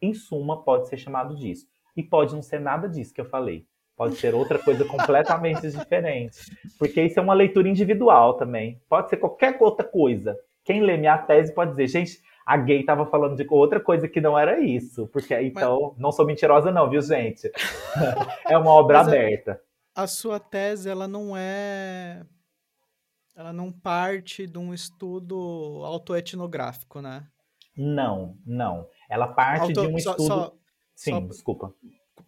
em 0.00 0.14
suma, 0.14 0.62
pode 0.64 0.88
ser 0.88 0.96
chamado 0.96 1.36
disso. 1.36 1.68
E 1.94 2.02
pode 2.02 2.34
não 2.34 2.40
ser 2.40 2.60
nada 2.60 2.88
disso 2.88 3.12
que 3.12 3.20
eu 3.20 3.26
falei 3.26 3.66
pode 4.00 4.16
ser 4.16 4.34
outra 4.34 4.58
coisa 4.58 4.82
completamente 4.88 5.70
diferente. 5.70 6.38
Porque 6.78 7.02
isso 7.02 7.20
é 7.20 7.22
uma 7.22 7.34
leitura 7.34 7.68
individual 7.68 8.32
também. 8.32 8.80
Pode 8.88 9.10
ser 9.10 9.18
qualquer 9.18 9.58
outra 9.60 9.86
coisa. 9.86 10.38
Quem 10.64 10.82
lê 10.82 10.96
minha 10.96 11.18
tese 11.18 11.54
pode 11.54 11.70
dizer, 11.72 11.88
gente, 11.88 12.20
a 12.44 12.56
gay 12.56 12.80
estava 12.80 13.06
falando 13.06 13.36
de 13.36 13.46
outra 13.48 13.80
coisa 13.80 14.08
que 14.08 14.20
não 14.20 14.38
era 14.38 14.60
isso. 14.60 15.06
Porque 15.08 15.38
então, 15.40 15.92
Mas... 15.92 15.98
não 15.98 16.12
sou 16.12 16.26
mentirosa, 16.26 16.70
não, 16.70 16.88
viu, 16.90 17.00
gente? 17.00 17.50
é 18.48 18.58
uma 18.58 18.70
obra 18.70 18.98
Mas 18.98 19.08
aberta. 19.08 19.62
A, 19.94 20.02
a 20.02 20.06
sua 20.06 20.40
tese, 20.40 20.88
ela 20.88 21.06
não 21.06 21.36
é. 21.36 22.24
Ela 23.36 23.52
não 23.52 23.70
parte 23.70 24.46
de 24.46 24.58
um 24.58 24.74
estudo 24.74 25.82
autoetnográfico, 25.84 27.00
né? 27.00 27.26
Não, 27.76 28.36
não. 28.44 28.86
Ela 29.08 29.28
parte 29.28 29.62
Auto... 29.62 29.80
de 29.80 29.86
um 29.86 29.96
estudo. 29.96 30.22
Só, 30.22 30.54
Sim, 30.94 31.12
só... 31.12 31.20
desculpa. 31.20 31.74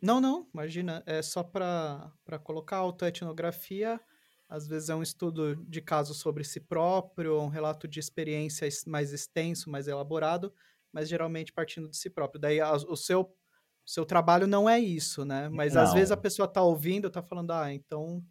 Não, 0.01 0.21
não, 0.21 0.47
imagina, 0.53 1.03
é 1.07 1.21
só 1.21 1.43
para 1.43 2.11
colocar 2.43 2.79
autoetnografia, 2.79 4.01
às 4.53 4.69
vezes 4.69 4.91
é 4.91 4.95
um 4.95 5.03
estudo 5.03 5.57
de 5.67 5.81
caso 5.81 6.13
sobre 6.13 6.45
si 6.45 6.61
próprio, 6.61 7.41
um 7.41 7.49
relato 7.49 7.89
de 7.89 7.99
experiência 7.99 8.69
mais 8.87 9.11
extenso, 9.11 9.71
mais 9.71 9.89
elaborado, 9.89 10.53
mas 10.93 11.09
geralmente 11.09 11.51
partindo 11.51 11.89
de 11.89 11.97
si 11.97 12.11
próprio. 12.11 12.39
Daí 12.39 12.61
a, 12.61 12.71
o 12.73 12.95
seu, 12.95 13.35
seu 13.83 14.05
trabalho 14.05 14.47
não 14.47 14.69
é 14.69 14.79
isso, 14.79 15.25
né? 15.25 15.49
Mas 15.49 15.73
não. 15.73 15.81
às 15.81 15.95
vezes 15.95 16.13
a 16.13 16.19
pessoa 16.19 16.45
está 16.45 16.61
ouvindo, 16.61 17.09
está 17.09 17.23
falando, 17.23 17.51
ah, 17.51 17.73
então, 17.73 18.23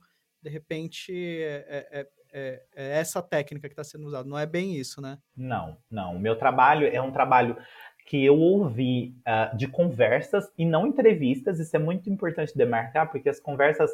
de 0.43 0.49
repente, 0.51 1.11
é, 1.11 1.87
é, 1.91 2.07
é, 2.31 2.63
é 2.75 2.99
essa 2.99 3.19
técnica 3.19 3.67
que 3.67 3.73
está 3.73 3.83
sendo 3.83 4.05
usada. 4.05 4.29
Não 4.29 4.37
é 4.37 4.45
bem 4.45 4.75
isso, 4.75 5.01
né? 5.01 5.17
Não, 5.35 5.75
não. 5.89 6.17
O 6.17 6.19
meu 6.19 6.37
trabalho 6.37 6.85
é 6.85 7.01
um 7.01 7.11
trabalho 7.11 7.57
que 8.05 8.23
eu 8.23 8.37
ouvi 8.37 9.15
uh, 9.21 9.55
de 9.55 9.67
conversas 9.67 10.51
e 10.57 10.65
não 10.65 10.85
entrevistas. 10.85 11.59
Isso 11.59 11.75
é 11.75 11.79
muito 11.79 12.09
importante 12.09 12.55
demarcar, 12.55 13.09
porque 13.11 13.29
as 13.29 13.39
conversas, 13.39 13.91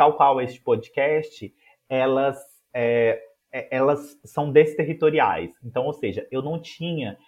tal 0.00 0.14
qual 0.14 0.40
este 0.40 0.58
podcast, 0.62 1.54
elas, 1.86 2.38
é, 2.72 3.20
é, 3.52 3.68
elas 3.70 4.18
são 4.24 4.50
desterritoriais. 4.50 5.50
Então, 5.62 5.84
ou 5.84 5.92
seja, 5.92 6.26
eu 6.30 6.40
não 6.40 6.58
tinha, 6.58 7.18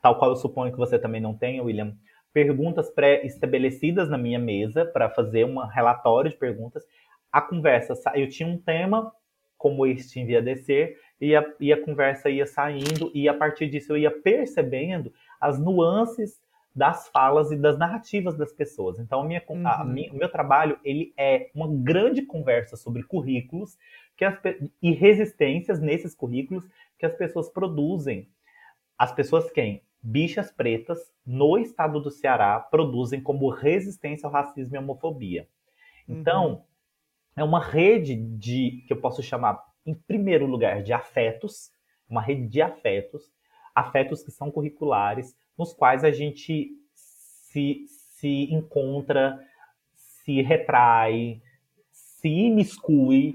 tal 0.00 0.16
qual 0.16 0.30
eu 0.30 0.36
suponho 0.36 0.70
que 0.70 0.78
você 0.78 1.00
também 1.00 1.20
não 1.20 1.36
tenha, 1.36 1.64
William, 1.64 1.96
perguntas 2.32 2.88
pré-estabelecidas 2.90 4.08
na 4.08 4.16
minha 4.16 4.38
mesa 4.38 4.84
para 4.84 5.10
fazer 5.10 5.44
um 5.44 5.58
relatório 5.66 6.30
de 6.30 6.36
perguntas. 6.36 6.84
A 7.32 7.40
conversa, 7.40 7.94
eu 8.14 8.28
tinha 8.28 8.48
um 8.48 8.56
tema 8.56 9.12
como 9.58 9.84
este 9.84 10.20
em 10.20 10.24
via 10.24 10.40
descer, 10.40 10.96
e 11.20 11.34
a, 11.34 11.44
e 11.58 11.72
a 11.72 11.84
conversa 11.84 12.30
ia 12.30 12.46
saindo, 12.46 13.10
e 13.12 13.28
a 13.28 13.34
partir 13.34 13.68
disso 13.68 13.94
eu 13.94 13.96
ia 13.96 14.12
percebendo 14.12 15.12
as 15.40 15.58
nuances 15.58 16.40
das 16.74 17.08
falas 17.08 17.50
e 17.50 17.56
das 17.56 17.78
narrativas 17.78 18.36
das 18.36 18.52
pessoas. 18.52 18.98
Então, 18.98 19.22
minha, 19.24 19.42
uhum. 19.48 19.66
a, 19.66 19.84
minha, 19.84 20.12
o 20.12 20.16
meu 20.16 20.30
trabalho 20.30 20.78
ele 20.82 21.12
é 21.16 21.50
uma 21.54 21.68
grande 21.68 22.22
conversa 22.22 22.76
sobre 22.76 23.02
currículos 23.02 23.76
que 24.16 24.24
as, 24.24 24.38
e 24.80 24.92
resistências 24.92 25.80
nesses 25.80 26.14
currículos 26.14 26.66
que 26.98 27.04
as 27.04 27.14
pessoas 27.14 27.48
produzem. 27.48 28.28
As 28.96 29.12
pessoas 29.12 29.50
quem? 29.50 29.82
Bichas 30.02 30.50
pretas 30.50 31.12
no 31.24 31.58
estado 31.58 32.00
do 32.00 32.10
Ceará 32.10 32.58
produzem 32.58 33.20
como 33.20 33.50
resistência 33.50 34.26
ao 34.26 34.32
racismo 34.32 34.74
e 34.74 34.78
homofobia. 34.78 35.46
Então, 36.08 36.50
uhum. 36.50 36.62
é 37.36 37.44
uma 37.44 37.62
rede 37.62 38.16
de 38.16 38.82
que 38.86 38.92
eu 38.92 39.00
posso 39.00 39.22
chamar, 39.22 39.62
em 39.84 39.94
primeiro 39.94 40.46
lugar, 40.46 40.82
de 40.82 40.92
afetos, 40.92 41.70
uma 42.08 42.22
rede 42.22 42.48
de 42.48 42.60
afetos 42.60 43.30
afetos 43.74 44.22
que 44.22 44.30
são 44.30 44.50
curriculares, 44.50 45.36
nos 45.56 45.72
quais 45.72 46.04
a 46.04 46.10
gente 46.10 46.70
se, 46.94 47.84
se 47.88 48.52
encontra, 48.52 49.38
se 49.94 50.40
retrai, 50.42 51.40
se 51.90 52.28
imiscui. 52.28 53.34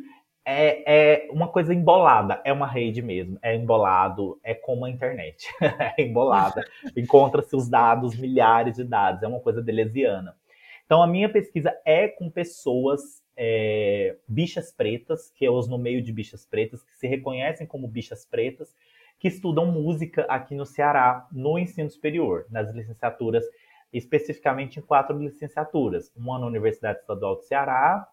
É, 0.49 1.25
é 1.25 1.31
uma 1.31 1.49
coisa 1.49 1.73
embolada, 1.73 2.41
é 2.45 2.53
uma 2.53 2.67
rede 2.67 3.01
mesmo, 3.01 3.37
é 3.41 3.53
embolado, 3.53 4.39
é 4.41 4.53
como 4.53 4.85
a 4.85 4.89
internet, 4.89 5.45
é 5.61 6.01
embolada. 6.01 6.63
Encontra-se 6.95 7.53
os 7.53 7.67
dados, 7.67 8.17
milhares 8.17 8.77
de 8.77 8.85
dados, 8.85 9.23
é 9.23 9.27
uma 9.27 9.41
coisa 9.41 9.61
delesiana. 9.61 10.37
Então, 10.85 11.03
a 11.03 11.07
minha 11.07 11.27
pesquisa 11.27 11.77
é 11.83 12.07
com 12.07 12.29
pessoas 12.29 13.21
é, 13.35 14.15
bichas 14.27 14.71
pretas, 14.71 15.29
que 15.29 15.45
eu 15.45 15.53
uso 15.53 15.69
no 15.69 15.77
meio 15.77 16.01
de 16.01 16.13
bichas 16.13 16.45
pretas, 16.45 16.81
que 16.81 16.95
se 16.95 17.07
reconhecem 17.07 17.67
como 17.67 17.87
bichas 17.87 18.25
pretas, 18.25 18.73
que 19.19 19.27
estudam 19.27 19.65
música 19.65 20.25
aqui 20.29 20.55
no 20.55 20.65
Ceará, 20.65 21.27
no 21.31 21.57
ensino 21.57 21.89
superior, 21.89 22.45
nas 22.49 22.71
licenciaturas, 22.73 23.43
especificamente 23.91 24.79
em 24.79 24.81
quatro 24.81 25.17
licenciaturas. 25.17 26.11
Uma 26.15 26.37
na 26.37 26.45
Universidade 26.45 26.99
Estadual 26.99 27.35
do 27.35 27.41
Ceará, 27.41 28.07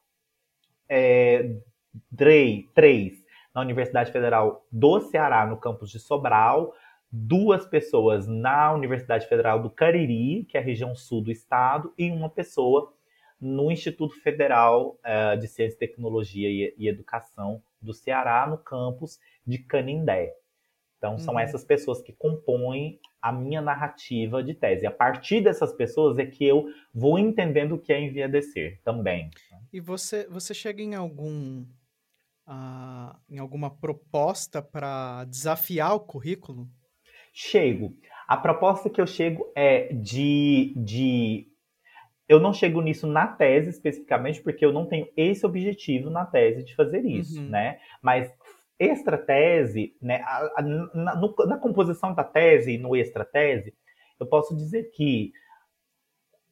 é, 0.88 1.56
três 2.74 3.24
na 3.54 3.60
Universidade 3.60 4.10
Federal 4.10 4.66
do 4.70 5.00
Ceará, 5.00 5.46
no 5.46 5.56
campus 5.56 5.90
de 5.90 6.00
Sobral, 6.00 6.74
duas 7.10 7.64
pessoas 7.66 8.26
na 8.26 8.72
Universidade 8.72 9.28
Federal 9.28 9.62
do 9.62 9.70
Cariri, 9.70 10.44
que 10.44 10.56
é 10.56 10.60
a 10.60 10.64
região 10.64 10.96
sul 10.96 11.22
do 11.22 11.30
estado, 11.30 11.92
e 11.96 12.10
uma 12.10 12.28
pessoa 12.28 12.92
no 13.40 13.70
Instituto 13.70 14.14
Federal 14.20 14.98
uh, 15.04 15.38
de 15.38 15.46
Ciência, 15.46 15.78
Tecnologia 15.78 16.48
e 16.76 16.88
Educação 16.88 17.62
do 17.80 17.92
Ceará, 17.92 18.46
no 18.48 18.58
campus 18.58 19.20
de 19.46 19.58
Canindé. 19.58 20.34
Então, 21.04 21.18
são 21.18 21.34
uhum. 21.34 21.40
essas 21.40 21.62
pessoas 21.62 22.00
que 22.00 22.14
compõem 22.14 22.98
a 23.20 23.30
minha 23.30 23.60
narrativa 23.60 24.42
de 24.42 24.54
tese. 24.54 24.86
A 24.86 24.90
partir 24.90 25.42
dessas 25.42 25.70
pessoas 25.74 26.18
é 26.18 26.24
que 26.24 26.42
eu 26.42 26.64
vou 26.94 27.18
entendendo 27.18 27.74
o 27.74 27.78
que 27.78 27.92
é 27.92 28.00
enviadecer 28.00 28.80
também. 28.82 29.28
E 29.70 29.80
você, 29.80 30.26
você 30.28 30.54
chega 30.54 30.82
em 30.82 30.94
algum 30.94 31.66
uh, 32.48 33.14
em 33.28 33.38
alguma 33.38 33.68
proposta 33.68 34.62
para 34.62 35.24
desafiar 35.24 35.94
o 35.94 36.00
currículo? 36.00 36.66
Chego. 37.34 37.94
A 38.26 38.38
proposta 38.38 38.88
que 38.88 39.00
eu 39.00 39.06
chego 39.06 39.52
é 39.54 39.92
de, 39.92 40.72
de. 40.74 41.46
Eu 42.26 42.40
não 42.40 42.54
chego 42.54 42.80
nisso 42.80 43.06
na 43.06 43.26
tese 43.26 43.68
especificamente, 43.68 44.40
porque 44.40 44.64
eu 44.64 44.72
não 44.72 44.86
tenho 44.86 45.06
esse 45.14 45.44
objetivo 45.44 46.08
na 46.08 46.24
tese 46.24 46.64
de 46.64 46.74
fazer 46.74 47.04
isso, 47.04 47.38
uhum. 47.38 47.50
né? 47.50 47.78
Mas 48.00 48.32
extra 48.78 49.16
tese, 49.16 49.96
né, 50.00 50.22
a, 50.22 50.52
a, 50.56 50.62
na, 50.62 51.16
no, 51.16 51.34
na, 51.46 51.58
composição 51.58 52.14
da 52.14 52.24
tese 52.24 52.72
e 52.72 52.78
no 52.78 52.96
extra 52.96 53.24
tese, 53.24 53.74
eu 54.18 54.26
posso 54.26 54.56
dizer 54.56 54.90
que, 54.90 55.32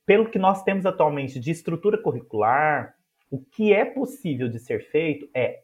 pelo 0.07 0.31
que 0.31 0.39
nós 0.39 0.63
temos 0.63 0.87
atualmente 0.87 1.41
de 1.41 1.51
estrutura 1.51 2.01
curricular, 2.01 2.95
o 3.31 3.41
que 3.41 3.73
é 3.73 3.85
possível 3.85 4.49
de 4.49 4.59
ser 4.59 4.91
feito 4.91 5.29
é 5.35 5.61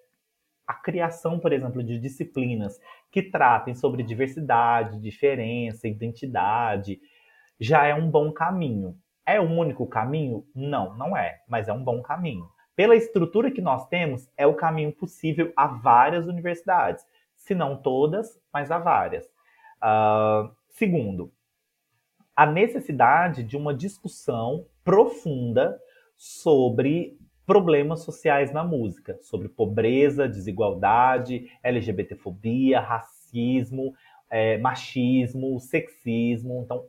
a 0.66 0.74
criação, 0.74 1.38
por 1.38 1.52
exemplo, 1.52 1.82
de 1.82 1.98
disciplinas 1.98 2.78
que 3.10 3.22
tratem 3.22 3.74
sobre 3.74 4.02
diversidade, 4.02 5.00
diferença, 5.00 5.88
identidade, 5.88 7.00
já 7.58 7.86
é 7.86 7.94
um 7.94 8.10
bom 8.10 8.32
caminho. 8.32 8.96
É 9.24 9.40
o 9.40 9.44
único 9.44 9.86
caminho? 9.86 10.46
Não, 10.54 10.96
não 10.96 11.16
é, 11.16 11.40
mas 11.48 11.68
é 11.68 11.72
um 11.72 11.82
bom 11.82 12.02
caminho. 12.02 12.48
Pela 12.78 12.94
estrutura 12.94 13.50
que 13.50 13.60
nós 13.60 13.88
temos, 13.88 14.30
é 14.36 14.46
o 14.46 14.54
caminho 14.54 14.92
possível 14.92 15.52
a 15.56 15.66
várias 15.66 16.28
universidades. 16.28 17.04
Se 17.34 17.52
não 17.52 17.76
todas, 17.76 18.40
mas 18.52 18.70
a 18.70 18.78
várias. 18.78 19.24
Uh, 19.82 20.48
segundo, 20.70 21.32
a 22.36 22.46
necessidade 22.46 23.42
de 23.42 23.56
uma 23.56 23.74
discussão 23.74 24.64
profunda 24.84 25.76
sobre 26.16 27.18
problemas 27.44 28.04
sociais 28.04 28.52
na 28.52 28.62
música, 28.62 29.18
sobre 29.22 29.48
pobreza, 29.48 30.28
desigualdade, 30.28 31.50
LGBTfobia, 31.64 32.78
racismo, 32.78 33.92
é, 34.30 34.56
machismo, 34.58 35.58
sexismo. 35.58 36.62
Então, 36.62 36.86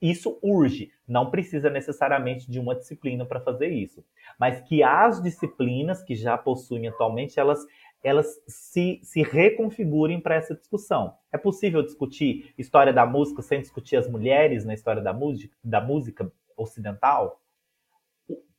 isso 0.00 0.38
urge. 0.42 0.92
Não 1.06 1.30
precisa 1.30 1.68
necessariamente 1.68 2.50
de 2.50 2.58
uma 2.58 2.74
disciplina 2.74 3.24
para 3.24 3.40
fazer 3.40 3.68
isso. 3.68 4.04
Mas 4.38 4.60
que 4.60 4.82
as 4.82 5.22
disciplinas 5.22 6.02
que 6.02 6.14
já 6.14 6.38
possuem 6.38 6.88
atualmente, 6.88 7.38
elas, 7.40 7.66
elas 8.02 8.40
se, 8.46 9.00
se 9.02 9.22
reconfigurem 9.22 10.20
para 10.20 10.36
essa 10.36 10.54
discussão. 10.54 11.14
É 11.32 11.38
possível 11.38 11.82
discutir 11.82 12.54
história 12.56 12.92
da 12.92 13.04
música 13.04 13.42
sem 13.42 13.60
discutir 13.60 13.96
as 13.96 14.08
mulheres 14.08 14.64
na 14.64 14.74
história 14.74 15.02
da 15.02 15.12
música, 15.12 15.56
da 15.62 15.80
música 15.80 16.30
ocidental? 16.56 17.40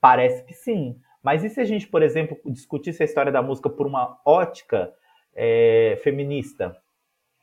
Parece 0.02 0.44
que 0.44 0.54
sim. 0.54 1.00
Mas 1.22 1.44
e 1.44 1.50
se 1.50 1.60
a 1.60 1.66
gente, 1.66 1.88
por 1.88 2.02
exemplo, 2.02 2.38
discutisse 2.46 3.04
a 3.04 3.06
história 3.06 3.32
da 3.32 3.42
música 3.42 3.70
por 3.70 3.86
uma 3.86 4.20
ótica 4.26 4.94
é, 5.36 6.00
feminista, 6.04 6.76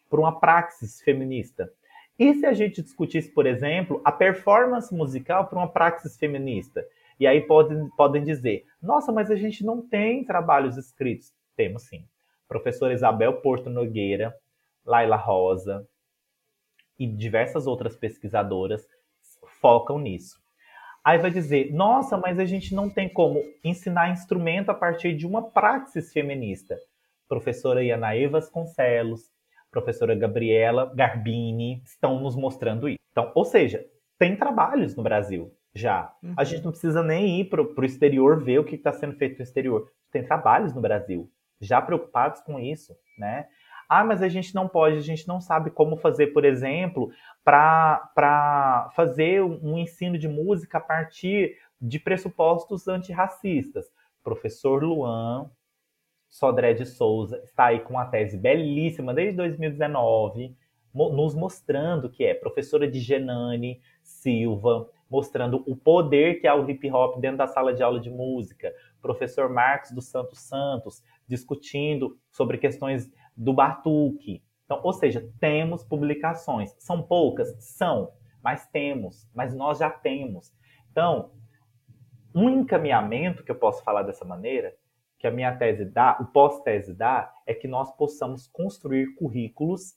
por 0.09 0.19
uma 0.19 0.41
praxis 0.41 1.01
feminista? 1.03 1.73
E 2.19 2.35
se 2.35 2.47
a 2.47 2.53
gente 2.53 2.83
discutisse, 2.83 3.31
por 3.31 3.47
exemplo, 3.47 4.01
a 4.05 4.11
performance 4.11 4.95
musical 4.95 5.47
por 5.47 5.59
uma 5.59 5.69
praxis 5.69 6.17
feminista? 6.17 6.87
E 7.21 7.27
aí 7.27 7.41
podem, 7.41 7.89
podem 7.91 8.23
dizer, 8.25 8.65
nossa, 8.81 9.13
mas 9.13 9.31
a 9.31 9.37
gente 9.37 9.65
não 9.65 9.81
tem 9.87 10.25
trabalhos 10.25 10.77
escritos. 10.77 11.33
Temos 11.55 11.83
sim. 11.85 12.07
Professora 12.49 12.95
Isabel 12.95 13.41
Porto 13.41 13.69
Nogueira, 13.69 14.35
Laila 14.85 15.17
Rosa 15.17 15.87
e 16.99 17.07
diversas 17.07 17.67
outras 17.67 17.97
pesquisadoras 17.97 18.87
focam 19.61 19.99
nisso. 19.99 20.41
Aí 21.05 21.19
vai 21.19 21.31
dizer, 21.31 21.73
nossa, 21.73 22.17
mas 22.17 22.39
a 22.39 22.45
gente 22.45 22.75
não 22.75 22.91
tem 22.91 23.09
como 23.09 23.41
ensinar 23.63 24.11
instrumento 24.11 24.71
a 24.71 24.75
partir 24.75 25.15
de 25.15 25.27
uma 25.27 25.51
praxis 25.51 26.13
feminista. 26.13 26.77
Professora 27.29 27.83
Ianaê 27.83 28.27
Vasconcelos, 28.27 29.31
professora 29.77 30.15
Gabriela 30.15 30.91
Garbini 30.95 31.83
estão 31.85 32.19
nos 32.19 32.35
mostrando 32.35 32.89
isso. 32.89 32.99
Então, 33.13 33.31
ou 33.35 33.45
seja, 33.45 33.85
tem 34.19 34.35
trabalhos 34.35 34.97
no 34.97 35.03
Brasil 35.03 35.53
já. 35.75 36.15
Uhum. 36.23 36.35
A 36.35 36.45
gente 36.45 36.65
não 36.65 36.71
precisa 36.71 37.03
nem 37.03 37.41
ir 37.41 37.51
para 37.51 37.61
o 37.61 37.85
exterior 37.85 38.43
ver 38.43 38.59
o 38.59 38.65
que 38.65 38.77
está 38.77 38.91
sendo 38.91 39.17
feito 39.17 39.37
no 39.37 39.43
exterior. 39.43 39.87
Tem 40.11 40.25
trabalhos 40.25 40.75
no 40.75 40.81
Brasil 40.81 41.31
já 41.61 41.83
preocupados 41.83 42.41
com 42.41 42.59
isso, 42.59 42.95
né? 43.19 43.47
Ah, 43.87 44.03
mas 44.03 44.23
a 44.23 44.29
gente 44.29 44.55
não 44.55 44.67
pode, 44.67 44.97
a 44.97 45.03
gente 45.03 45.29
não 45.29 45.41
sabe 45.41 45.71
como 45.71 45.97
fazer, 45.97 46.29
por 46.29 46.45
exemplo, 46.45 47.11
para 47.45 48.91
fazer 48.97 49.43
um 49.43 49.79
ensino 49.79 50.19
de 50.19 50.27
música 50.27 50.79
a 50.79 50.81
partir 50.81 51.57
de 51.81 51.99
pressupostos 51.99 52.89
antirracistas. 52.89 53.87
Professor 54.25 54.83
Luan 54.83 55.51
Sodré 56.29 56.75
de 56.75 56.85
Souza 56.85 57.41
está 57.45 57.67
aí 57.67 57.81
com 57.81 57.95
uma 57.95 58.07
tese 58.07 58.37
belíssima 58.37 59.15
desde 59.15 59.37
2019, 59.37 60.57
nos 60.95 61.35
mostrando 61.35 62.09
que 62.09 62.25
é 62.25 62.35
professora 62.35 62.91
de 62.91 63.01
Genani 63.01 63.81
Silva, 64.03 64.89
mostrando 65.11 65.63
o 65.67 65.77
poder 65.77 66.41
que 66.41 66.47
é 66.47 66.55
o 66.55 66.69
hip 66.69 66.91
hop 66.91 67.21
dentro 67.21 67.39
da 67.39 67.47
sala 67.47 67.73
de 67.73 67.83
aula 67.83 68.01
de 68.01 68.11
música. 68.11 68.73
Professor 69.01 69.49
Marcos 69.49 69.93
dos 69.93 70.07
Santos 70.07 70.41
Santos 70.41 71.03
discutindo 71.29 72.19
sobre 72.31 72.59
questões 72.59 73.11
do 73.37 73.53
Batuque. 73.53 74.43
Então, 74.65 74.81
ou 74.83 74.93
seja, 74.93 75.29
temos 75.39 75.85
publicações. 75.85 76.75
São 76.79 77.03
poucas? 77.03 77.55
São, 77.61 78.13
mas 78.43 78.67
temos, 78.67 79.29
mas 79.35 79.55
nós 79.55 79.79
já 79.79 79.91
temos. 79.91 80.53
Então, 80.91 81.31
um 82.35 82.51
encaminhamento 82.51 83.45
que 83.45 83.51
eu 83.51 83.57
posso 83.57 83.83
falar 83.83 84.03
dessa 84.03 84.25
maneira, 84.25 84.75
que 85.19 85.27
a 85.27 85.31
minha 85.31 85.55
tese 85.57 85.85
dá, 85.85 86.17
o 86.21 86.27
pós-tese 86.27 86.95
dá, 86.95 87.33
é 87.47 87.55
que 87.55 87.67
nós 87.67 87.95
possamos 87.97 88.47
construir 88.47 89.15
currículos 89.15 89.95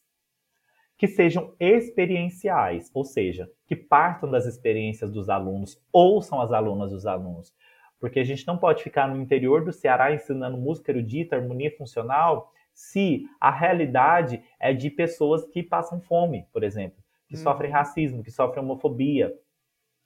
que 0.98 1.08
sejam 1.08 1.56
experienciais, 1.60 2.92
ou 2.94 3.06
seja, 3.06 3.50
que 3.66 3.76
partam 3.76 4.30
das 4.30 4.46
experiências 4.46 5.10
dos 5.12 5.30
alunos, 5.30 5.82
ouçam 5.94 6.42
as 6.42 6.52
alunas 6.52 6.92
dos 6.92 7.06
alunos. 7.06 7.54
Porque 8.00 8.20
a 8.20 8.24
gente 8.24 8.46
não 8.46 8.58
pode 8.58 8.84
ficar 8.84 9.08
no 9.08 9.22
interior 9.22 9.64
do 9.64 9.72
Ceará 9.72 10.14
ensinando 10.14 10.58
música 10.58 10.92
erudita, 10.92 11.36
harmonia 11.36 11.76
funcional, 11.78 12.52
se 12.74 13.26
a 13.40 13.52
realidade 13.52 14.42
é 14.60 14.74
de 14.74 14.90
pessoas 14.90 15.46
que 15.46 15.62
passam 15.62 16.02
fome, 16.02 16.48
por 16.52 16.64
exemplo, 16.64 16.98
que 17.28 17.36
uhum. 17.36 17.44
sofrem 17.44 17.72
racismo, 17.72 18.24
que 18.24 18.32
sofrem 18.32 18.64
homofobia. 18.64 19.34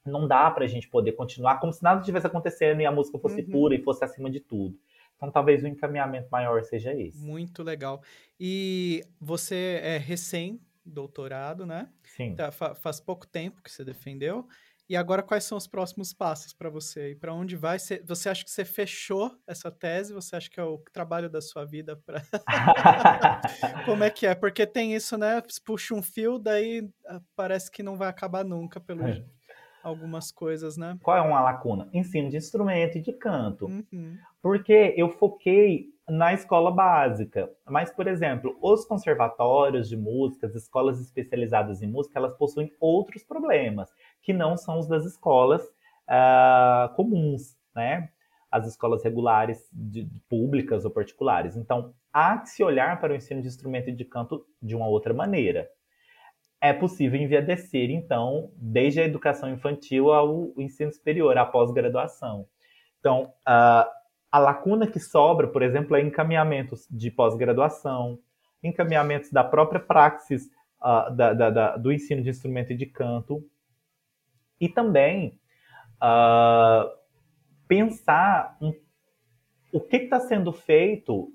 Não 0.05 0.27
dá 0.27 0.49
para 0.51 0.65
a 0.65 0.67
gente 0.67 0.89
poder 0.89 1.13
continuar 1.13 1.59
como 1.59 1.71
se 1.71 1.83
nada 1.83 2.01
tivesse 2.01 2.27
acontecendo 2.27 2.81
e 2.81 2.85
a 2.85 2.91
música 2.91 3.17
fosse 3.17 3.41
uhum. 3.41 3.49
pura 3.49 3.75
e 3.75 3.81
fosse 3.81 4.03
acima 4.03 4.29
de 4.29 4.39
tudo. 4.39 4.75
Então, 5.23 5.31
talvez 5.31 5.63
o 5.63 5.67
encaminhamento 5.67 6.27
maior 6.29 6.61
seja 6.63 6.93
esse. 6.93 7.17
Muito 7.23 7.63
legal. 7.63 8.03
E 8.37 9.05
você 9.21 9.79
é 9.81 9.97
recém-doutorado, 9.97 11.65
né? 11.65 11.89
Sim. 12.03 12.35
Tá, 12.35 12.51
faz 12.51 12.99
pouco 12.99 13.25
tempo 13.25 13.61
que 13.61 13.71
você 13.71 13.85
defendeu. 13.85 14.45
E 14.89 14.97
agora, 14.97 15.23
quais 15.23 15.45
são 15.45 15.57
os 15.57 15.65
próximos 15.65 16.13
passos 16.13 16.51
para 16.51 16.69
você? 16.69 17.11
E 17.11 17.15
para 17.15 17.33
onde 17.33 17.55
vai? 17.55 17.79
Você, 17.79 18.03
você 18.05 18.27
acha 18.27 18.43
que 18.43 18.51
você 18.51 18.65
fechou 18.65 19.33
essa 19.47 19.71
tese? 19.71 20.13
Você 20.13 20.35
acha 20.35 20.49
que 20.49 20.59
é 20.59 20.63
o 20.63 20.77
trabalho 20.91 21.29
da 21.29 21.39
sua 21.39 21.63
vida? 21.63 21.95
Pra... 22.05 22.21
Como 23.85 24.03
é 24.03 24.09
que 24.09 24.27
é? 24.27 24.35
Porque 24.35 24.67
tem 24.67 24.93
isso, 24.93 25.17
né? 25.17 25.41
Puxa 25.63 25.95
um 25.95 26.03
fio, 26.03 26.37
daí 26.37 26.85
ah, 27.07 27.21
parece 27.33 27.71
que 27.71 27.81
não 27.81 27.95
vai 27.95 28.09
acabar 28.09 28.43
nunca 28.43 28.77
pelo 28.77 29.07
é. 29.07 29.23
Algumas 29.83 30.31
coisas, 30.31 30.77
né? 30.77 30.97
Qual 31.03 31.17
é 31.17 31.21
uma 31.21 31.41
lacuna? 31.41 31.89
Ensino 31.93 32.29
de 32.29 32.37
instrumento 32.37 32.97
e 32.97 33.01
de 33.01 33.11
canto. 33.11 33.65
Uhum. 33.65 34.17
Porque 34.41 34.93
eu 34.97 35.09
foquei 35.09 35.93
na 36.07 36.33
escola 36.33 36.71
básica. 36.71 37.49
Mas, 37.65 37.91
por 37.91 38.07
exemplo, 38.07 38.57
os 38.61 38.85
conservatórios 38.85 39.87
de 39.87 39.97
música, 39.97 40.47
as 40.47 40.55
escolas 40.55 40.99
especializadas 40.99 41.81
em 41.81 41.87
música, 41.87 42.17
elas 42.17 42.33
possuem 42.33 42.71
outros 42.79 43.23
problemas 43.23 43.89
que 44.21 44.33
não 44.33 44.57
são 44.57 44.79
os 44.79 44.87
das 44.87 45.05
escolas 45.05 45.63
uh, 45.63 46.93
comuns, 46.95 47.57
né? 47.75 48.09
As 48.51 48.67
escolas 48.67 49.03
regulares, 49.03 49.67
de, 49.71 50.07
públicas 50.29 50.85
ou 50.85 50.91
particulares. 50.91 51.57
Então, 51.57 51.93
há 52.11 52.37
que 52.37 52.49
se 52.49 52.63
olhar 52.63 52.99
para 53.01 53.13
o 53.13 53.15
ensino 53.15 53.41
de 53.41 53.47
instrumento 53.47 53.89
e 53.89 53.95
de 53.95 54.05
canto 54.05 54.45
de 54.61 54.75
uma 54.75 54.87
outra 54.87 55.13
maneira. 55.13 55.69
É 56.63 56.71
possível 56.71 57.19
enviadecer, 57.19 57.91
então, 57.91 58.49
desde 58.55 59.01
a 59.01 59.03
educação 59.03 59.49
infantil 59.49 60.13
ao 60.13 60.53
ensino 60.57 60.93
superior, 60.93 61.37
à 61.37 61.45
pós-graduação. 61.45 62.47
Então, 62.99 63.33
uh, 63.45 63.85
a 64.31 64.39
lacuna 64.39 64.87
que 64.87 64.97
sobra, 64.97 65.45
por 65.45 65.61
exemplo, 65.61 65.93
é 65.97 66.01
encaminhamentos 66.01 66.87
de 66.89 67.11
pós-graduação, 67.11 68.17
encaminhamentos 68.63 69.29
da 69.29 69.43
própria 69.43 69.79
praxis 69.79 70.49
da, 70.81 71.33
da, 71.33 71.49
da, 71.49 71.77
do 71.77 71.91
ensino 71.91 72.21
de 72.21 72.29
instrumento 72.29 72.71
e 72.71 72.77
de 72.77 72.85
canto, 72.85 73.45
e 74.59 74.69
também 74.69 75.39
pensar 77.67 78.57
um, 78.61 78.73
o 79.71 79.79
que 79.79 79.97
está 79.97 80.19
sendo 80.19 80.51
feito 80.51 81.31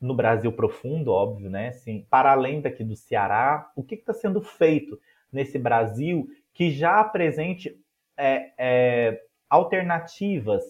no 0.00 0.14
Brasil 0.14 0.50
profundo, 0.52 1.12
óbvio, 1.12 1.50
né? 1.50 1.68
Assim, 1.68 2.06
para 2.08 2.32
além 2.32 2.60
daqui 2.60 2.82
do 2.82 2.96
Ceará, 2.96 3.70
o 3.76 3.82
que 3.82 3.94
está 3.94 4.14
sendo 4.14 4.40
feito 4.40 4.98
nesse 5.30 5.58
Brasil 5.58 6.26
que 6.52 6.70
já 6.70 7.00
apresente 7.00 7.78
é, 8.16 8.52
é, 8.58 9.22
alternativas 9.48 10.62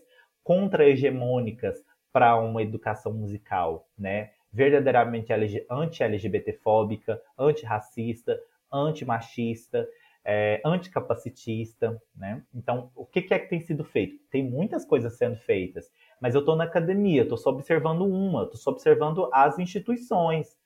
contra-hegemônicas 0.42 1.82
para 2.12 2.36
uma 2.36 2.62
educação 2.62 3.12
musical, 3.12 3.88
né? 3.96 4.30
Verdadeiramente 4.52 5.32
anti-LGBTfóbica, 5.70 7.22
antirracista, 7.38 8.38
antimachista, 8.72 9.86
é, 10.24 10.60
anticapacitista, 10.64 12.00
né? 12.14 12.42
Então, 12.54 12.90
o 12.94 13.06
que, 13.06 13.22
que 13.22 13.32
é 13.32 13.38
que 13.38 13.48
tem 13.48 13.60
sido 13.60 13.84
feito? 13.84 14.18
Tem 14.30 14.42
muitas 14.42 14.84
coisas 14.84 15.16
sendo 15.16 15.36
feitas, 15.36 15.90
mas 16.20 16.34
eu 16.34 16.40
estou 16.40 16.54
na 16.54 16.64
academia, 16.64 17.22
estou 17.22 17.38
só 17.38 17.50
observando 17.50 18.02
uma, 18.02 18.44
estou 18.44 18.58
só 18.58 18.70
observando 18.70 19.28
as 19.32 19.58
instituições. 19.58 20.56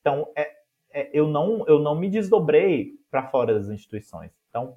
Então, 0.00 0.26
é, 0.34 0.50
é, 0.92 1.10
eu, 1.12 1.28
não, 1.28 1.64
eu 1.66 1.78
não 1.78 1.94
me 1.94 2.08
desdobrei 2.08 2.92
para 3.10 3.28
fora 3.28 3.54
das 3.54 3.68
instituições. 3.68 4.32
Então, 4.48 4.76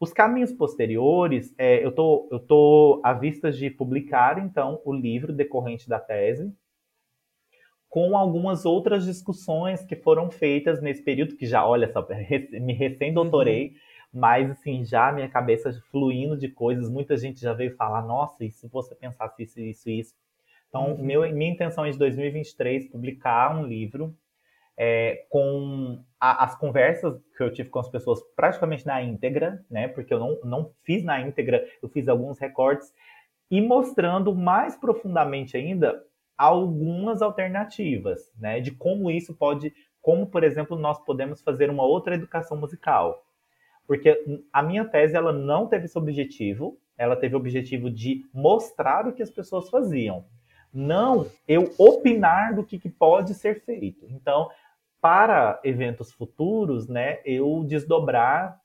os 0.00 0.12
caminhos 0.12 0.52
posteriores, 0.52 1.54
é, 1.58 1.84
eu 1.84 1.92
tô, 1.92 2.28
tô 2.46 3.00
à 3.04 3.12
vista 3.12 3.50
de 3.50 3.70
publicar, 3.70 4.38
então, 4.38 4.80
o 4.84 4.92
livro 4.92 5.32
decorrente 5.32 5.88
da 5.88 5.98
tese, 5.98 6.52
com 7.88 8.16
algumas 8.16 8.66
outras 8.66 9.04
discussões 9.04 9.84
que 9.84 9.96
foram 9.96 10.30
feitas 10.30 10.82
nesse 10.82 11.02
período, 11.02 11.36
que 11.36 11.46
já, 11.46 11.66
olha 11.66 11.90
só, 11.90 12.06
me 12.60 12.72
recém-doutorei, 12.72 13.68
uhum. 13.68 13.74
Mas, 14.16 14.50
assim, 14.50 14.82
já 14.82 15.12
minha 15.12 15.28
cabeça 15.28 15.70
fluindo 15.90 16.38
de 16.38 16.48
coisas, 16.48 16.88
muita 16.88 17.18
gente 17.18 17.38
já 17.38 17.52
veio 17.52 17.76
falar, 17.76 18.00
nossa, 18.00 18.46
e 18.46 18.50
se 18.50 18.66
você 18.66 18.94
pensasse 18.94 19.42
isso, 19.42 19.60
isso, 19.60 19.90
isso. 19.90 20.14
Então, 20.70 20.92
uhum. 20.92 21.04
meu, 21.04 21.20
minha 21.34 21.50
intenção 21.50 21.84
é, 21.84 21.90
de 21.90 21.98
2023, 21.98 22.88
publicar 22.88 23.54
um 23.54 23.66
livro 23.66 24.16
é, 24.74 25.26
com 25.28 26.02
a, 26.18 26.44
as 26.44 26.56
conversas 26.56 27.20
que 27.36 27.42
eu 27.42 27.52
tive 27.52 27.68
com 27.68 27.78
as 27.78 27.90
pessoas 27.90 28.22
praticamente 28.34 28.86
na 28.86 29.02
íntegra, 29.02 29.62
né? 29.70 29.86
Porque 29.86 30.14
eu 30.14 30.18
não, 30.18 30.40
não 30.42 30.70
fiz 30.82 31.04
na 31.04 31.20
íntegra, 31.20 31.62
eu 31.82 31.88
fiz 31.90 32.08
alguns 32.08 32.38
recortes 32.38 32.94
e 33.50 33.60
mostrando 33.60 34.34
mais 34.34 34.76
profundamente 34.76 35.58
ainda 35.58 36.02
algumas 36.38 37.20
alternativas, 37.20 38.32
né? 38.38 38.60
De 38.60 38.70
como 38.70 39.10
isso 39.10 39.34
pode, 39.34 39.74
como 40.00 40.26
por 40.26 40.42
exemplo 40.42 40.74
nós 40.74 40.98
podemos 41.04 41.42
fazer 41.42 41.68
uma 41.68 41.84
outra 41.84 42.14
educação 42.14 42.56
musical, 42.56 43.25
porque 43.86 44.24
a 44.52 44.62
minha 44.62 44.84
tese 44.84 45.16
ela 45.16 45.32
não 45.32 45.66
teve 45.66 45.84
esse 45.86 45.98
objetivo, 45.98 46.78
ela 46.96 47.16
teve 47.16 47.34
o 47.34 47.38
objetivo 47.38 47.90
de 47.90 48.24
mostrar 48.32 49.06
o 49.06 49.12
que 49.12 49.22
as 49.22 49.30
pessoas 49.30 49.68
faziam, 49.68 50.24
não 50.72 51.26
eu 51.46 51.72
opinar 51.78 52.54
do 52.54 52.64
que, 52.64 52.78
que 52.78 52.88
pode 52.88 53.34
ser 53.34 53.62
feito. 53.64 54.06
Então 54.10 54.50
para 55.00 55.60
eventos 55.62 56.10
futuros, 56.10 56.88
né, 56.88 57.20
eu 57.24 57.64
desdobrar 57.64 58.60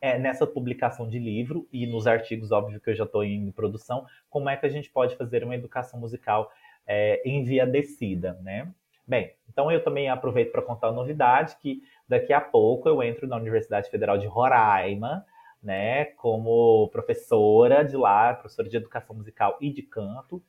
é, 0.00 0.18
nessa 0.18 0.46
publicação 0.46 1.08
de 1.08 1.18
livro 1.18 1.68
e 1.72 1.86
nos 1.86 2.06
artigos, 2.06 2.52
óbvio 2.52 2.80
que 2.80 2.90
eu 2.90 2.94
já 2.94 3.04
estou 3.04 3.24
em 3.24 3.50
produção, 3.50 4.06
como 4.30 4.48
é 4.48 4.56
que 4.56 4.66
a 4.66 4.68
gente 4.68 4.90
pode 4.90 5.16
fazer 5.16 5.42
uma 5.42 5.56
educação 5.56 5.98
musical 5.98 6.50
é, 6.86 7.20
enviadecida, 7.28 8.34
né? 8.42 8.72
Bem, 9.06 9.34
então 9.48 9.72
eu 9.72 9.82
também 9.82 10.08
aproveito 10.08 10.52
para 10.52 10.62
contar 10.62 10.88
a 10.88 10.92
novidade 10.92 11.56
que 11.56 11.82
daqui 12.08 12.32
a 12.32 12.40
pouco 12.40 12.88
eu 12.88 13.02
entro 13.02 13.26
na 13.26 13.36
Universidade 13.36 13.90
Federal 13.90 14.16
de 14.16 14.26
Roraima, 14.26 15.24
né, 15.62 16.06
como 16.16 16.88
professora 16.88 17.84
de 17.84 17.96
lá, 17.96 18.32
professora 18.32 18.68
de 18.68 18.76
educação 18.76 19.14
musical 19.14 19.58
e 19.60 19.70
de 19.70 19.82
canto. 19.82 20.42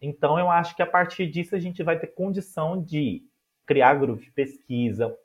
Então 0.00 0.38
eu 0.38 0.50
acho 0.50 0.76
que 0.76 0.82
a 0.82 0.86
partir 0.86 1.26
disso 1.26 1.54
a 1.54 1.58
gente 1.58 1.82
vai 1.82 1.98
ter 1.98 2.08
condição 2.08 2.80
de 2.80 3.22
criar 3.66 3.94
grupo 3.94 4.22
de 4.22 4.30
pesquisa, 4.30 5.16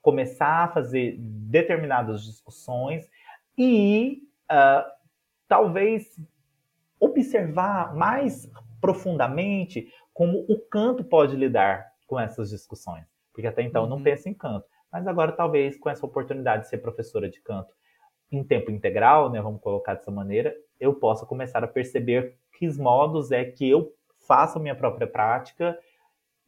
começar 0.00 0.64
a 0.64 0.68
fazer 0.68 1.16
determinadas 1.18 2.24
discussões 2.24 3.08
e 3.58 4.22
uh, 4.50 4.88
talvez 5.48 6.16
observar 7.00 7.94
mais 7.94 8.48
profundamente 8.80 9.92
como 10.12 10.44
o 10.48 10.58
canto 10.58 11.04
pode 11.04 11.36
lidar 11.36 11.92
com 12.06 12.18
essas 12.18 12.50
discussões. 12.50 13.04
Porque 13.32 13.46
até 13.46 13.62
então 13.62 13.82
uhum. 13.82 13.86
eu 13.86 13.90
não 13.90 13.96
uhum. 13.98 14.04
penso 14.04 14.28
em 14.28 14.34
canto. 14.34 14.66
Mas 14.92 15.06
agora, 15.06 15.32
talvez, 15.32 15.76
com 15.78 15.90
essa 15.90 16.06
oportunidade 16.06 16.64
de 16.64 16.68
ser 16.68 16.78
professora 16.78 17.28
de 17.28 17.40
canto 17.40 17.72
em 18.30 18.42
tempo 18.42 18.70
integral, 18.70 19.30
né, 19.30 19.40
vamos 19.40 19.60
colocar 19.60 19.94
dessa 19.94 20.10
maneira, 20.10 20.54
eu 20.80 20.94
possa 20.94 21.24
começar 21.24 21.62
a 21.62 21.68
perceber 21.68 22.38
que 22.58 22.68
modos 22.78 23.30
é 23.30 23.44
que 23.44 23.68
eu 23.68 23.94
faço 24.26 24.58
a 24.58 24.62
minha 24.62 24.74
própria 24.74 25.06
prática 25.06 25.78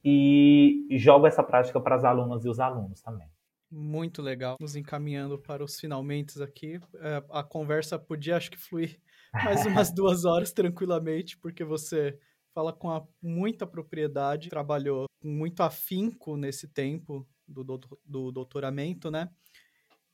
e 0.05 0.87
jogo 0.93 1.27
essa 1.27 1.43
prática 1.43 1.81
para 1.81 1.97
as 1.97 2.05
alunas 2.05 2.45
e 2.45 2.49
os 2.49 2.59
alunos 2.59 3.01
também. 3.01 3.29
Muito 3.71 4.23
legal. 4.23 4.57
Nos 4.61 4.77
encaminhando 4.77 5.39
para 5.39 5.63
os 5.63 5.79
finalmente 5.79 6.43
aqui. 6.43 6.81
É, 6.95 7.23
a 7.31 7.43
conversa 7.43 7.99
podia, 7.99 8.37
acho 8.37 8.51
que, 8.51 8.57
fluir 8.57 8.99
mais 9.45 9.67
umas 9.67 9.93
duas 9.93 10.25
horas 10.25 10.53
tranquilamente, 10.53 11.37
porque 11.37 11.63
você 11.63 12.19
fala 12.55 12.73
com 12.73 13.07
muita 13.23 13.67
propriedade, 13.67 14.49
trabalhou 14.49 15.05
com 15.21 15.29
muito 15.29 15.63
afinco 15.63 16.37
nesse 16.37 16.67
tempo 16.67 17.29
do, 17.49 17.65
do, 17.65 18.01
do 18.05 18.33
doutoramento, 18.33 19.11
né? 19.11 19.31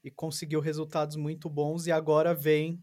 E 0.02 0.10
conseguiu 0.10 0.60
resultados 0.60 1.16
muito 1.16 1.48
bons 1.50 1.86
e 1.86 1.92
agora 1.92 2.34
vem, 2.34 2.82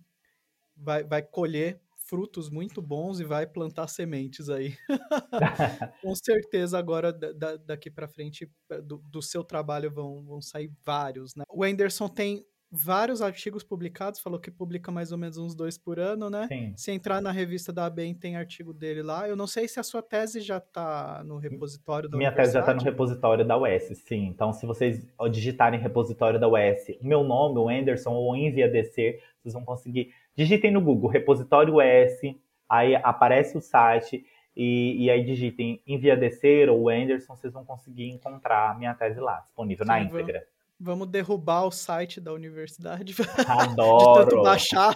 vai, 0.76 1.04
vai 1.04 1.22
colher 1.22 1.80
frutos 2.12 2.50
muito 2.50 2.82
bons 2.82 3.20
e 3.20 3.24
vai 3.24 3.48
plantar 3.48 3.88
sementes 3.88 4.50
aí. 4.50 4.76
Com 6.02 6.14
certeza 6.16 6.78
agora 6.78 7.14
da, 7.14 7.56
daqui 7.56 7.90
para 7.90 8.08
frente 8.08 8.52
do, 8.84 8.98
do, 8.98 9.22
seu 9.22 9.44
trabalho 9.44 9.90
vão, 9.92 10.24
vão 10.26 10.42
sair 10.42 10.70
vários, 10.84 11.36
né? 11.36 11.44
O 11.48 11.64
Anderson 11.64 12.10
tem 12.10 12.46
vários 12.72 13.22
artigos 13.22 13.64
publicados, 13.64 14.22
falou 14.22 14.40
que 14.40 14.50
publica 14.50 14.92
mais 14.92 15.12
ou 15.12 15.18
menos 15.18 15.38
uns 15.38 15.54
dois 15.54 15.78
por 15.78 16.00
ano, 16.00 16.30
né? 16.30 16.48
Sim. 16.48 16.74
Se 16.78 16.92
entrar 16.92 17.22
na 17.22 17.32
revista 17.32 17.74
da 17.74 17.86
ABEM, 17.86 18.14
tem 18.14 18.38
artigo 18.38 18.74
dele 18.74 19.04
lá. 19.04 19.28
Eu 19.28 19.36
não 19.36 19.46
sei 19.46 19.68
se 19.68 19.80
a 19.80 19.84
sua 19.84 20.02
tese 20.02 20.40
já 20.40 20.58
está 20.58 21.22
no 21.26 21.38
repositório 21.38 22.08
da 22.08 22.18
Minha 22.18 22.32
tese 22.32 22.54
já 22.54 22.62
está 22.62 22.74
no 22.74 22.82
repositório 22.82 23.46
da 23.46 23.58
UES, 23.58 23.98
sim. 24.06 24.28
Então, 24.28 24.54
se 24.54 24.66
vocês 24.66 25.06
digitarem 25.30 25.80
repositório 25.80 26.40
da 26.40 26.48
UES, 26.48 26.98
o 27.02 27.06
meu 27.06 27.24
nome, 27.24 27.60
o 27.60 27.68
Anderson, 27.68 28.12
ou 28.12 28.36
Envia 28.36 28.70
DC, 28.70 29.20
vocês 29.42 29.54
vão 29.54 29.66
conseguir 29.66 30.14
Digitem 30.36 30.72
no 30.72 30.82
Google 30.82 31.10
repositório 31.10 31.82
S, 31.82 32.40
aí 32.70 32.96
aparece 32.96 33.58
o 33.58 33.62
site 33.62 34.26
e, 34.56 35.06
e 35.06 35.10
aí 35.10 35.24
digitem 35.24 35.82
enviadecer 35.86 36.70
ou 36.70 36.90
Anderson, 36.90 37.36
vocês 37.36 37.52
vão 37.52 37.66
conseguir 37.66 38.10
encontrar 38.10 38.72
a 38.72 38.74
minha 38.76 38.94
tese 38.94 39.20
lá, 39.20 39.42
disponível 39.42 39.86
Sim, 39.86 39.92
na 39.92 40.00
íntegra. 40.00 40.48
Vamos 40.84 41.08
derrubar 41.10 41.68
o 41.68 41.72
site 41.72 42.20
da 42.20 42.34
universidade. 42.34 43.14
Adoro. 43.48 44.26
de 44.26 44.30
tanto 44.32 44.42
baixar. 44.42 44.96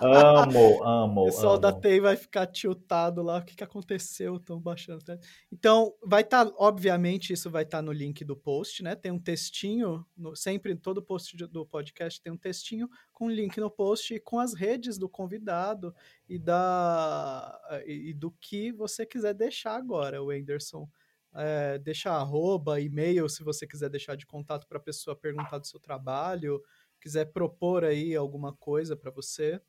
Amo, 0.00 0.82
amo. 0.82 1.22
O 1.22 1.24
pessoal 1.26 1.52
amo. 1.54 1.60
da 1.60 1.72
TEI 1.72 2.00
vai 2.00 2.16
ficar 2.16 2.46
tiltado 2.46 3.22
lá. 3.22 3.38
O 3.38 3.44
que, 3.44 3.54
que 3.54 3.62
aconteceu? 3.62 4.36
Estão 4.36 4.58
baixando. 4.58 5.04
Então, 5.52 5.92
vai 6.02 6.22
estar, 6.22 6.46
tá, 6.46 6.52
obviamente, 6.56 7.34
isso 7.34 7.50
vai 7.50 7.64
estar 7.64 7.78
tá 7.78 7.82
no 7.82 7.92
link 7.92 8.24
do 8.24 8.34
post, 8.34 8.82
né? 8.82 8.94
Tem 8.94 9.12
um 9.12 9.18
textinho, 9.18 10.06
no, 10.16 10.34
sempre 10.34 10.72
em 10.72 10.76
todo 10.76 11.02
post 11.02 11.36
do 11.36 11.66
podcast 11.66 12.18
tem 12.20 12.32
um 12.32 12.38
textinho 12.38 12.88
com 13.12 13.30
link 13.30 13.60
no 13.60 13.70
post 13.70 14.14
e 14.14 14.20
com 14.20 14.38
as 14.38 14.54
redes 14.54 14.96
do 14.96 15.08
convidado 15.08 15.94
e, 16.26 16.38
da, 16.38 17.60
e, 17.84 18.10
e 18.10 18.14
do 18.14 18.30
que 18.30 18.72
você 18.72 19.04
quiser 19.04 19.34
deixar 19.34 19.76
agora, 19.76 20.22
o 20.22 20.30
Anderson 20.30 20.88
é, 21.36 21.78
deixar 21.78 22.14
arroba, 22.14 22.80
e-mail, 22.80 23.28
se 23.28 23.44
você 23.44 23.66
quiser 23.66 23.88
deixar 23.88 24.16
de 24.16 24.26
contato 24.26 24.66
para 24.66 24.78
a 24.78 24.82
pessoa 24.82 25.14
perguntar 25.14 25.58
do 25.58 25.66
seu 25.66 25.78
trabalho, 25.78 26.62
quiser 27.00 27.26
propor 27.26 27.84
aí 27.84 28.16
alguma 28.16 28.52
coisa 28.52 28.96
para 28.96 29.10
você. 29.10 29.60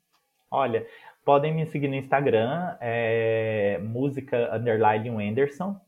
Olha, 0.50 0.86
podem 1.24 1.54
me 1.54 1.66
seguir 1.66 1.88
no 1.88 1.94
Instagram, 1.94 2.76
é, 2.80 3.78
música 3.82 4.54
underline 4.56 5.08
Anderson. 5.28 5.78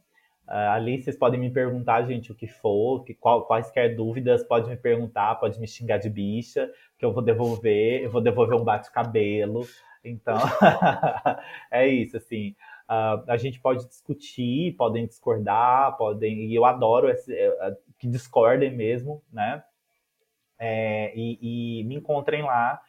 Uh, 0.46 0.70
ali 0.72 1.00
vocês 1.00 1.16
podem 1.16 1.38
me 1.38 1.48
perguntar, 1.48 2.02
gente, 2.06 2.32
o 2.32 2.34
que 2.34 2.48
for, 2.48 3.04
que, 3.04 3.14
qual, 3.14 3.46
quaisquer 3.46 3.94
dúvidas, 3.94 4.42
pode 4.42 4.68
me 4.68 4.76
perguntar, 4.76 5.36
pode 5.36 5.60
me 5.60 5.66
xingar 5.66 5.98
de 5.98 6.10
bicha, 6.10 6.68
que 6.98 7.04
eu 7.04 7.12
vou 7.12 7.22
devolver, 7.22 8.02
eu 8.02 8.10
vou 8.10 8.20
devolver 8.20 8.56
um 8.56 8.64
bate-cabelo. 8.64 9.64
Então, 10.04 10.36
é 11.70 11.86
isso, 11.86 12.16
assim. 12.16 12.56
Uh, 12.90 13.22
a 13.28 13.36
gente 13.36 13.60
pode 13.60 13.86
discutir, 13.86 14.74
podem 14.76 15.06
discordar, 15.06 15.96
podem. 15.96 16.46
E 16.46 16.54
eu 16.56 16.64
adoro 16.64 17.08
esse, 17.08 17.32
uh, 17.32 17.76
que 17.96 18.08
discordem 18.08 18.74
mesmo, 18.74 19.22
né? 19.32 19.62
É, 20.58 21.12
e, 21.16 21.38
e, 21.80 21.84
me 21.84 21.94
encontrem 21.94 22.42
lá 22.42 22.82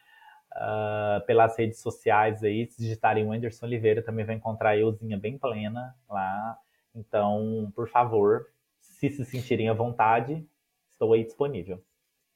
uh, 0.54 1.26
pelas 1.28 1.56
redes 1.56 1.80
sociais 1.80 2.44
aí. 2.44 2.66
Se 2.66 2.82
digitarem 2.82 3.28
o 3.28 3.32
Anderson 3.32 3.68
Oliveira, 3.68 4.02
também 4.02 4.26
vai 4.26 4.34
encontrar 4.34 4.76
euzinha 4.76 5.20
bem 5.20 5.38
plena 5.38 5.96
lá. 6.10 6.58
Então, 6.96 7.72
por 7.76 7.88
favor, 7.88 8.48
se 8.80 9.08
se 9.08 9.24
sentirem 9.24 9.70
à 9.70 9.74
vontade, 9.74 10.44
estou 10.90 11.14
aí 11.14 11.24
disponível. 11.24 11.80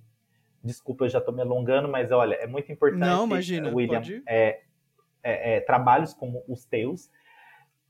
Desculpa, 0.63 1.05
eu 1.05 1.09
já 1.09 1.19
estou 1.19 1.35
me 1.35 1.43
alongando, 1.43 1.89
mas 1.89 2.13
olha, 2.13 2.35
é 2.35 2.47
muito 2.47 2.71
importante. 2.71 3.01
Não, 3.01 3.27
imagina, 3.27 3.71
William, 3.75 4.03
é, 4.27 4.61
é, 5.23 5.57
é, 5.57 5.61
trabalhos 5.61 6.15
como 6.15 6.43
os 6.47 6.65
teus 6.65 7.11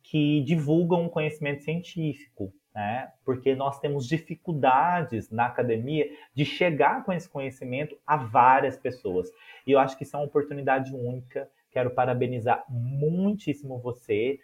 que 0.02 0.42
divulgam 0.42 1.06
o 1.06 1.10
conhecimento 1.10 1.62
científico, 1.62 2.52
né? 2.75 3.12
Porque 3.25 3.55
nós 3.55 3.79
temos 3.79 4.07
dificuldades 4.07 5.31
na 5.31 5.47
academia 5.47 6.11
de 6.35 6.45
chegar 6.45 7.05
com 7.05 7.12
esse 7.12 7.29
conhecimento 7.29 7.97
a 8.07 8.16
várias 8.16 8.77
pessoas. 8.77 9.31
E 9.66 9.72
eu 9.72 9.79
acho 9.79 9.97
que 9.97 10.03
isso 10.03 10.16
é 10.16 10.18
uma 10.18 10.27
oportunidade 10.27 10.93
única. 10.93 11.49
Quero 11.70 11.91
parabenizar 11.91 12.64
muitíssimo 12.68 13.79
você 13.79 14.41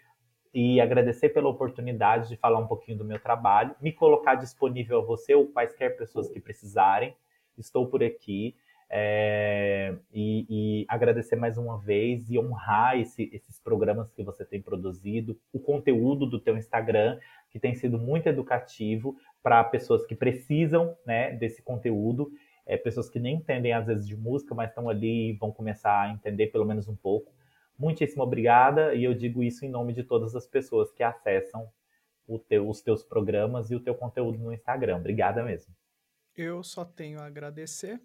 e 0.54 0.80
agradecer 0.80 1.30
pela 1.30 1.48
oportunidade 1.48 2.28
de 2.28 2.36
falar 2.36 2.58
um 2.58 2.66
pouquinho 2.66 2.98
do 2.98 3.04
meu 3.04 3.20
trabalho, 3.20 3.74
me 3.80 3.92
colocar 3.92 4.34
disponível 4.34 4.98
a 4.98 5.04
você 5.04 5.34
ou 5.34 5.46
quaisquer 5.46 5.96
pessoas 5.96 6.28
que 6.28 6.40
precisarem. 6.40 7.14
Estou 7.58 7.86
por 7.86 8.02
aqui. 8.02 8.56
É, 8.92 9.94
e, 10.12 10.46
e, 10.50 10.86
agradecer 10.88 11.36
mais 11.36 11.56
uma 11.56 11.78
vez 11.78 12.28
e 12.28 12.36
honrar 12.36 12.98
esse, 12.98 13.30
esses 13.32 13.60
programas 13.60 14.10
que 14.10 14.22
você 14.24 14.44
tem 14.44 14.60
produzido, 14.60 15.38
o 15.52 15.60
conteúdo 15.60 16.26
do 16.26 16.40
teu 16.40 16.56
Instagram, 16.56 17.18
que 17.50 17.60
tem 17.60 17.72
sido 17.74 17.96
muito 17.96 18.28
educativo 18.28 19.16
para 19.40 19.62
pessoas 19.62 20.04
que 20.04 20.16
precisam 20.16 20.96
né, 21.06 21.32
desse 21.32 21.62
conteúdo, 21.62 22.32
é, 22.66 22.76
pessoas 22.76 23.08
que 23.08 23.20
nem 23.20 23.36
entendem 23.36 23.72
às 23.72 23.86
vezes 23.86 24.08
de 24.08 24.16
música, 24.16 24.56
mas 24.56 24.70
estão 24.70 24.88
ali 24.88 25.30
e 25.30 25.32
vão 25.34 25.52
começar 25.52 26.02
a 26.02 26.10
entender 26.10 26.48
pelo 26.48 26.64
menos 26.64 26.88
um 26.88 26.96
pouco. 26.96 27.32
Muitíssimo 27.78 28.24
obrigada, 28.24 28.92
e 28.94 29.04
eu 29.04 29.14
digo 29.14 29.42
isso 29.42 29.64
em 29.64 29.70
nome 29.70 29.92
de 29.92 30.02
todas 30.02 30.34
as 30.34 30.46
pessoas 30.46 30.90
que 30.92 31.02
acessam 31.02 31.70
teu, 32.38 32.68
os 32.68 32.80
teus 32.80 33.02
programas 33.02 33.70
e 33.70 33.74
o 33.74 33.80
teu 33.80 33.94
conteúdo 33.94 34.38
no 34.38 34.52
Instagram. 34.52 34.98
Obrigada 34.98 35.42
mesmo. 35.42 35.74
Eu 36.36 36.62
só 36.62 36.84
tenho 36.84 37.20
a 37.20 37.26
agradecer. 37.26 38.00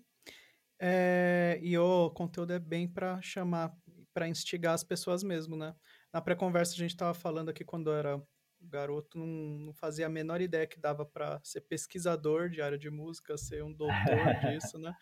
É, 0.80 1.60
e 1.62 1.78
o 1.78 2.10
conteúdo 2.12 2.52
é 2.54 2.60
bem 2.60 2.88
para 2.88 3.22
chamar, 3.22 3.76
para 4.14 4.28
instigar 4.28 4.74
as 4.74 4.84
pessoas 4.84 5.24
mesmo, 5.24 5.56
né? 5.56 5.76
Na 6.14 6.22
pré-conversa 6.22 6.74
a 6.74 6.78
gente 6.78 6.92
estava 6.92 7.14
falando 7.14 7.50
aqui 7.50 7.64
quando 7.64 7.90
eu 7.92 7.96
era 7.96 8.24
garoto, 8.62 9.18
não, 9.18 9.28
não 9.28 9.74
fazia 9.74 10.08
a 10.08 10.10
menor 10.10 10.42
ideia 10.42 10.68
que 10.68 10.80
dava 10.80 11.06
para 11.06 11.40
ser 11.44 11.62
pesquisador 11.62 12.50
de 12.50 12.62
área 12.62 12.78
de 12.78 12.90
música, 12.90 13.38
ser 13.38 13.64
um 13.64 13.74
doutor 13.74 13.94
disso, 14.60 14.78
né? 14.78 14.94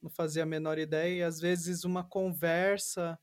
Não 0.00 0.10
fazia 0.10 0.44
a 0.44 0.46
menor 0.46 0.78
ideia 0.78 1.18
e 1.18 1.22
às 1.22 1.40
vezes 1.40 1.84
uma 1.84 2.04
conversa 2.04 3.18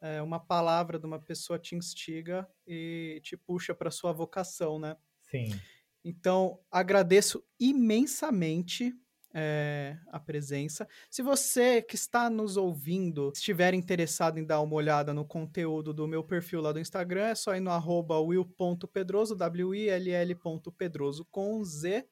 é, 0.00 0.20
uma 0.22 0.40
palavra 0.40 0.98
de 0.98 1.06
uma 1.06 1.20
pessoa 1.20 1.58
te 1.58 1.74
instiga 1.74 2.48
e 2.66 3.20
te 3.24 3.36
puxa 3.36 3.74
para 3.74 3.90
sua 3.90 4.12
vocação, 4.12 4.78
né? 4.78 4.96
Sim. 5.30 5.62
Então, 6.04 6.60
agradeço 6.70 7.42
imensamente 7.58 8.94
é, 9.34 9.98
a 10.06 10.20
presença. 10.20 10.86
Se 11.10 11.20
você 11.20 11.82
que 11.82 11.96
está 11.96 12.30
nos 12.30 12.56
ouvindo 12.56 13.32
estiver 13.34 13.74
interessado 13.74 14.38
em 14.38 14.44
dar 14.44 14.60
uma 14.60 14.76
olhada 14.76 15.12
no 15.12 15.24
conteúdo 15.24 15.92
do 15.92 16.06
meu 16.06 16.22
perfil 16.22 16.60
lá 16.60 16.70
do 16.72 16.78
Instagram, 16.78 17.26
é 17.26 17.34
só 17.34 17.56
ir 17.56 17.60
no 17.60 17.70
arroba 17.70 18.20
will.pedroso, 18.20 19.34
W-I-L-L.pedroso 19.34 21.26
com 21.30 21.64
Z. 21.64 22.06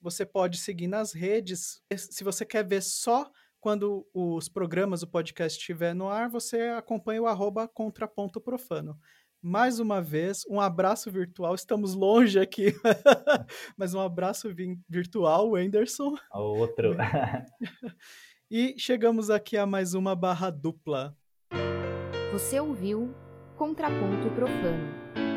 Você 0.00 0.26
pode 0.26 0.58
seguir 0.58 0.88
nas 0.88 1.12
redes. 1.12 1.80
Se 1.96 2.24
você 2.24 2.44
quer 2.44 2.66
ver 2.66 2.82
só 2.82 3.30
quando 3.60 4.06
os 4.12 4.48
programas, 4.48 5.02
o 5.02 5.08
podcast 5.08 5.58
estiver 5.58 5.94
no 5.94 6.08
ar, 6.08 6.28
você 6.28 6.68
acompanha 6.68 7.22
o 7.22 7.26
arroba 7.26 7.66
contraponto 7.66 8.40
profano. 8.40 8.98
Mais 9.48 9.78
uma 9.78 10.02
vez, 10.02 10.44
um 10.50 10.60
abraço 10.60 11.08
virtual. 11.08 11.54
Estamos 11.54 11.94
longe 11.94 12.36
aqui, 12.36 12.74
mas 13.78 13.94
um 13.94 14.00
abraço 14.00 14.52
virtual, 14.88 15.54
Anderson. 15.54 16.16
Outro. 16.32 16.96
e 18.50 18.74
chegamos 18.76 19.30
aqui 19.30 19.56
a 19.56 19.64
mais 19.64 19.94
uma 19.94 20.16
barra 20.16 20.50
dupla. 20.50 21.16
Você 22.32 22.58
ouviu 22.58 23.14
Contraponto 23.56 24.28
Profano 24.34 25.35